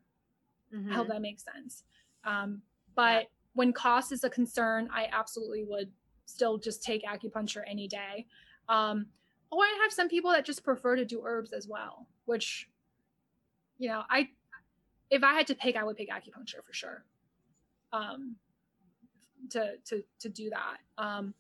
Mm-hmm. 0.74 0.91
I 0.91 0.95
hope 0.95 1.07
that 1.09 1.21
makes 1.21 1.43
sense. 1.43 1.84
Um, 2.24 2.61
but 2.95 3.24
yeah. 3.24 3.28
when 3.53 3.74
cost 3.74 4.11
is 4.11 4.24
a 4.24 4.30
concern, 4.30 4.89
I 4.93 5.07
absolutely 5.11 5.63
would 5.63 5.89
still 6.26 6.57
just 6.57 6.84
take 6.84 7.03
acupuncture 7.03 7.63
any 7.67 7.88
day. 7.88 8.28
Um, 8.67 9.07
or 9.52 9.64
I 9.64 9.80
have 9.84 9.91
some 9.91 10.10
people 10.10 10.32
that 10.32 10.45
just 10.45 10.64
prefer 10.64 10.95
to 10.95 11.06
do 11.06 11.24
herbs 11.26 11.54
as 11.54 11.68
well, 11.68 12.08
which, 12.26 12.70
you 13.78 13.89
know, 13.89 14.04
I, 14.10 14.30
if 15.10 15.24
I 15.24 15.34
had 15.34 15.47
to 15.47 15.56
pick, 15.56 15.76
I 15.76 15.84
would 15.84 15.97
pick 15.97 16.10
acupuncture 16.10 16.64
for 16.66 16.74
sure. 16.74 17.04
Um, 17.91 18.36
to 19.50 19.78
to 19.86 20.04
to 20.20 20.30
do 20.30 20.50
that. 20.52 20.78
Um, 21.04 21.34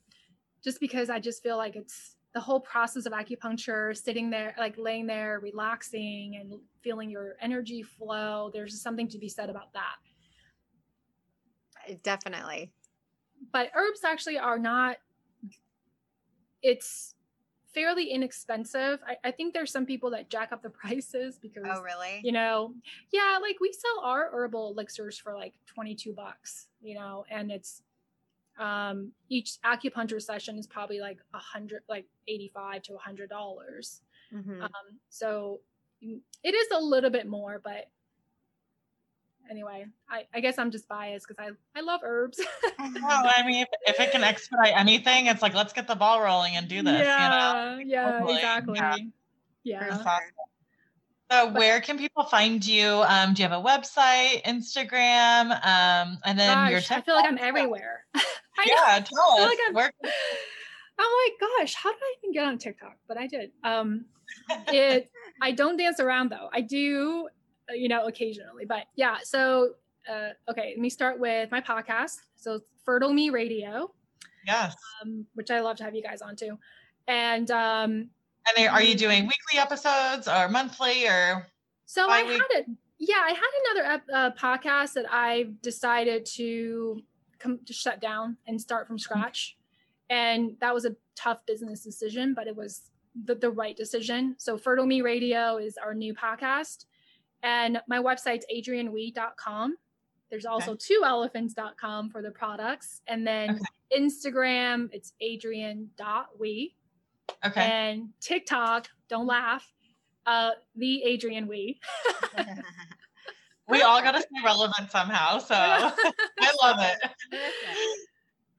just 0.63 0.79
because 0.79 1.09
I 1.09 1.19
just 1.19 1.43
feel 1.43 1.57
like 1.57 1.75
it's 1.75 2.15
the 2.33 2.39
whole 2.39 2.59
process 2.59 3.05
of 3.05 3.13
acupuncture, 3.13 3.95
sitting 3.95 4.29
there, 4.29 4.53
like 4.57 4.75
laying 4.77 5.07
there, 5.07 5.39
relaxing 5.39 6.37
and 6.39 6.53
feeling 6.81 7.09
your 7.09 7.35
energy 7.41 7.81
flow, 7.81 8.51
there's 8.53 8.81
something 8.81 9.07
to 9.09 9.17
be 9.17 9.27
said 9.29 9.49
about 9.49 9.73
that. 9.73 9.95
Definitely. 12.03 12.71
But 13.51 13.71
herbs 13.73 14.03
actually 14.03 14.37
are 14.37 14.59
not, 14.59 14.97
it's 16.61 17.15
fairly 17.73 18.11
inexpensive. 18.11 18.99
I, 19.07 19.17
I, 19.23 19.31
think 19.31 19.53
there's 19.53 19.71
some 19.71 19.85
people 19.85 20.09
that 20.11 20.29
jack 20.29 20.51
up 20.51 20.61
the 20.61 20.69
prices 20.81 21.37
because 21.41 21.63
oh 21.65 21.81
really 21.81 22.21
you 22.23 22.31
know 22.31 22.73
yeah 23.11 23.37
like 23.41 23.57
we 23.59 23.71
sell 23.71 24.03
our 24.03 24.29
herbal 24.31 24.71
elixirs 24.71 25.17
for 25.17 25.35
like 25.35 25.53
22 25.67 26.13
bucks 26.13 26.67
you 26.81 26.95
know 26.95 27.25
and 27.29 27.51
it's 27.51 27.81
um 28.59 29.11
each 29.29 29.57
acupuncture 29.65 30.21
session 30.21 30.57
is 30.57 30.67
probably 30.67 30.99
like 30.99 31.19
a 31.33 31.37
hundred 31.37 31.81
like 31.87 32.05
85 32.27 32.81
to 32.83 32.95
a 32.95 32.97
hundred 32.97 33.29
dollars 33.29 34.01
mm-hmm. 34.33 34.61
um 34.61 34.99
so 35.09 35.61
mm, 36.03 36.19
it 36.43 36.55
is 36.55 36.67
a 36.75 36.79
little 36.79 37.09
bit 37.09 37.27
more 37.27 37.61
but 37.63 37.89
anyway, 39.49 39.85
I, 40.09 40.23
I 40.33 40.39
guess 40.39 40.57
I'm 40.57 40.71
just 40.71 40.87
biased 40.87 41.27
because 41.27 41.43
I, 41.43 41.79
I 41.79 41.81
love 41.81 42.01
herbs. 42.03 42.39
well, 42.79 43.31
I 43.35 43.43
mean, 43.45 43.63
if, 43.63 43.95
if, 43.95 43.99
it 43.99 44.11
can 44.11 44.23
expedite 44.23 44.73
anything, 44.75 45.27
it's 45.27 45.41
like, 45.41 45.53
let's 45.53 45.73
get 45.73 45.87
the 45.87 45.95
ball 45.95 46.21
rolling 46.21 46.55
and 46.55 46.67
do 46.67 46.81
this. 46.81 47.01
Yeah, 47.01 47.77
you 47.77 47.85
know? 47.85 47.91
yeah, 47.91 48.35
exactly. 48.35 48.79
Yeah. 48.79 48.95
yeah. 49.63 49.97
Awesome. 49.97 50.21
So 51.31 51.51
where 51.51 51.79
can 51.79 51.99
people 51.99 52.23
find 52.23 52.65
you? 52.65 53.03
Um, 53.07 53.33
do 53.35 53.43
you 53.43 53.49
have 53.49 53.59
a 53.59 53.63
website, 53.63 54.43
Instagram, 54.45 55.51
um, 55.63 56.17
and 56.25 56.39
then 56.39 56.55
gosh, 56.55 56.71
your 56.71 56.79
TikTok? 56.79 56.97
I 56.97 57.01
feel 57.01 57.15
like 57.15 57.25
I'm 57.25 57.37
everywhere. 57.37 58.05
yeah, 58.65 58.99
tell 58.99 59.31
us. 59.33 59.41
Like 59.41 59.59
I'm, 59.67 59.73
where- 59.75 59.93
I'm 60.03 61.11
like, 61.25 61.39
gosh, 61.59 61.75
how 61.75 61.91
did 61.91 61.99
I 62.01 62.15
even 62.23 62.33
get 62.33 62.45
on 62.45 62.57
TikTok? 62.57 62.97
But 63.07 63.17
I 63.17 63.27
did. 63.27 63.51
Um, 63.63 64.05
it. 64.69 65.11
I 65.41 65.51
don't 65.51 65.77
dance 65.77 65.99
around 65.99 66.31
though. 66.31 66.49
I 66.51 66.61
do 66.61 67.29
you 67.73 67.87
know, 67.87 68.05
occasionally. 68.05 68.65
But 68.65 68.85
yeah, 68.95 69.17
so 69.23 69.73
uh, 70.09 70.29
okay, 70.49 70.73
let 70.75 70.79
me 70.79 70.89
start 70.89 71.19
with 71.19 71.51
my 71.51 71.61
podcast. 71.61 72.17
So 72.35 72.61
Fertile 72.85 73.13
Me 73.13 73.29
Radio. 73.29 73.91
Yes. 74.45 74.75
Um, 75.01 75.25
which 75.33 75.51
I 75.51 75.59
love 75.59 75.77
to 75.77 75.83
have 75.83 75.95
you 75.95 76.01
guys 76.01 76.21
on 76.21 76.35
too. 76.35 76.57
And 77.07 77.49
um 77.51 78.09
and 78.57 78.67
are 78.67 78.81
you 78.81 78.95
doing 78.95 79.23
weekly 79.23 79.59
episodes 79.59 80.27
or 80.27 80.47
monthly 80.47 81.07
or 81.07 81.47
so 81.85 82.09
I 82.09 82.21
had 82.21 82.47
it 82.51 82.65
yeah, 82.99 83.21
I 83.23 83.29
had 83.29 83.81
another 83.81 84.03
uh, 84.13 84.31
podcast 84.31 84.93
that 84.93 85.05
I 85.09 85.51
decided 85.61 86.25
to 86.35 87.01
come 87.39 87.59
to 87.65 87.73
shut 87.73 88.01
down 88.01 88.35
and 88.45 88.59
start 88.59 88.87
from 88.87 88.99
scratch. 88.99 89.57
And 90.09 90.57
that 90.59 90.73
was 90.73 90.83
a 90.83 90.95
tough 91.15 91.45
business 91.45 91.81
decision, 91.81 92.33
but 92.33 92.47
it 92.47 92.55
was 92.55 92.91
the, 93.23 93.35
the 93.35 93.51
right 93.51 93.75
decision. 93.75 94.35
So 94.37 94.57
Fertile 94.57 94.85
Me 94.85 95.01
Radio 95.01 95.57
is 95.57 95.77
our 95.77 95.93
new 95.93 96.13
podcast. 96.13 96.85
And 97.43 97.81
my 97.87 97.99
website's 97.99 98.45
adrianwee.com. 98.53 99.77
There's 100.29 100.45
also 100.45 100.71
okay. 100.71 100.79
two 100.87 101.03
elephants.com 101.05 102.09
for 102.09 102.21
the 102.21 102.31
products. 102.31 103.01
And 103.07 103.25
then 103.25 103.51
okay. 103.51 103.99
Instagram, 104.01 104.89
it's 104.91 105.13
adrian.wee. 105.21 106.75
Okay. 107.45 107.61
And 107.61 108.09
TikTok, 108.19 108.87
don't 109.07 109.27
laugh, 109.27 109.71
uh, 110.25 110.51
the 110.75 111.03
Adrian 111.03 111.47
Wee. 111.47 111.79
we 113.67 113.81
all 113.81 114.01
got 114.01 114.11
to 114.11 114.21
stay 114.21 114.27
relevant 114.43 114.91
somehow. 114.91 115.39
So 115.39 115.55
I 115.55 116.55
love 116.61 116.77
it. 116.79 117.11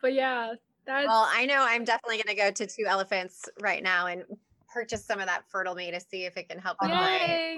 But 0.01 0.14
yeah, 0.14 0.55
that's. 0.87 1.07
Well, 1.07 1.28
I 1.31 1.47
know 1.47 1.59
I'm 1.61 1.85
definitely 1.85 2.16
going 2.16 2.35
to 2.37 2.43
go 2.43 2.51
to 2.51 2.66
Two 2.66 2.87
Elephants 2.87 3.49
right 3.61 3.83
now 3.83 4.07
and 4.07 4.24
purchase 4.73 5.05
some 5.05 5.21
of 5.21 5.27
that 5.27 5.45
fertile 5.49 5.75
me 5.75 5.91
to 5.91 6.01
see 6.01 6.25
if 6.25 6.37
it 6.37 6.49
can 6.49 6.59
help 6.59 6.77
with 6.81 6.91
my, 6.91 7.57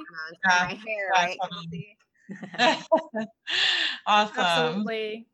uh, 0.50 0.64
my 0.64 0.74
hair, 0.74 1.10
right? 1.12 1.38
awesome. 4.06 4.38
Absolutely. 4.38 5.26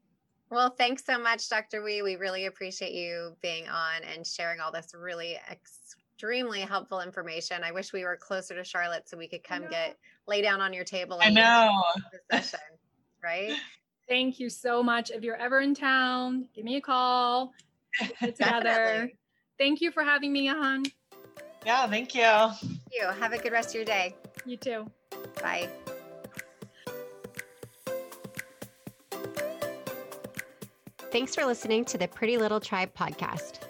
Well, 0.51 0.71
thanks 0.71 1.05
so 1.05 1.19
much, 1.19 1.49
Dr. 1.49 1.83
Wee. 1.83 2.03
We 2.03 2.17
really 2.17 2.47
appreciate 2.47 2.93
you 2.93 3.37
being 3.43 3.69
on 3.69 4.03
and 4.15 4.27
sharing 4.27 4.61
all 4.61 4.73
this 4.73 4.95
really 4.95 5.39
extremely 5.51 6.61
helpful 6.61 7.01
information. 7.01 7.63
I 7.63 7.71
wish 7.71 7.93
we 7.93 8.05
were 8.05 8.17
closer 8.17 8.55
to 8.55 8.65
Charlotte 8.65 9.09
so 9.09 9.19
we 9.19 9.29
could 9.29 9.45
come 9.45 9.69
get 9.71 9.97
lay 10.27 10.41
down 10.41 10.61
on 10.61 10.73
your 10.73 10.85
table. 10.85 11.19
I 11.21 11.31
know. 11.31 11.83
Session, 12.31 12.61
right? 13.23 13.53
Thank 14.09 14.41
you 14.41 14.49
so 14.49 14.83
much. 14.83 15.11
If 15.11 15.23
you're 15.23 15.37
ever 15.37 15.61
in 15.61 15.75
town, 15.75 16.47
give 16.55 16.65
me 16.65 16.77
a 16.77 16.81
call. 16.81 17.53
Get 18.21 18.37
together. 18.37 19.11
Thank 19.59 19.83
you 19.83 19.91
for 19.91 20.03
having 20.03 20.33
me 20.33 20.49
on. 20.49 20.85
Yeah, 21.67 21.87
thank 21.89 22.15
you. 22.15 22.23
Thank 22.23 22.81
you. 22.93 23.07
Have 23.21 23.33
a 23.33 23.39
good 23.39 23.53
rest 23.53 23.71
of 23.71 23.75
your 23.75 23.85
day. 23.85 24.15
You 24.45 24.57
too. 24.57 24.91
Bye. 25.43 25.69
Thanks 31.11 31.35
for 31.35 31.45
listening 31.45 31.85
to 31.87 31.99
the 31.99 32.07
Pretty 32.07 32.37
Little 32.37 32.61
Tribe 32.61 32.91
podcast. 32.95 33.61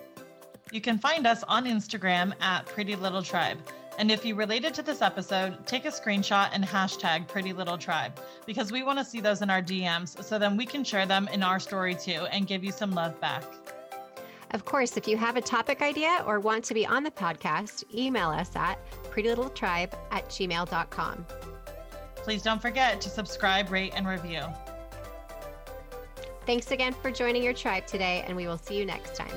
You 0.72 0.80
can 0.80 0.98
find 0.98 1.26
us 1.26 1.44
on 1.44 1.64
Instagram 1.64 2.34
at 2.40 2.66
Pretty 2.66 2.96
Little 2.96 3.22
Tribe. 3.22 3.58
And 3.98 4.10
if 4.10 4.24
you 4.24 4.34
related 4.34 4.74
to 4.74 4.82
this 4.82 5.02
episode, 5.02 5.66
take 5.66 5.84
a 5.84 5.88
screenshot 5.88 6.50
and 6.52 6.64
hashtag 6.64 7.26
Pretty 7.26 7.52
Little 7.52 7.78
Tribe 7.78 8.20
because 8.46 8.70
we 8.70 8.82
want 8.82 8.98
to 8.98 9.04
see 9.04 9.20
those 9.20 9.42
in 9.42 9.50
our 9.50 9.62
DMs 9.62 10.22
so 10.22 10.38
then 10.38 10.56
we 10.56 10.66
can 10.66 10.84
share 10.84 11.06
them 11.06 11.28
in 11.32 11.42
our 11.42 11.58
story 11.58 11.94
too 11.94 12.26
and 12.30 12.46
give 12.46 12.62
you 12.62 12.70
some 12.70 12.92
love 12.92 13.20
back. 13.20 13.42
Of 14.52 14.64
course, 14.64 14.96
if 14.96 15.06
you 15.06 15.16
have 15.16 15.36
a 15.36 15.42
topic 15.42 15.82
idea 15.82 16.24
or 16.26 16.40
want 16.40 16.64
to 16.64 16.74
be 16.74 16.86
on 16.86 17.02
the 17.02 17.10
podcast, 17.10 17.84
email 17.94 18.30
us 18.30 18.56
at 18.56 18.78
prettylittletribe 19.10 19.92
at 20.10 20.28
gmail.com. 20.28 21.26
Please 22.16 22.42
don't 22.42 22.60
forget 22.60 23.00
to 23.02 23.10
subscribe, 23.10 23.70
rate, 23.70 23.92
and 23.94 24.06
review. 24.06 24.42
Thanks 26.46 26.70
again 26.70 26.94
for 26.94 27.10
joining 27.10 27.42
your 27.42 27.52
tribe 27.52 27.86
today, 27.86 28.24
and 28.26 28.34
we 28.34 28.46
will 28.46 28.56
see 28.58 28.76
you 28.78 28.86
next 28.86 29.14
time. 29.14 29.36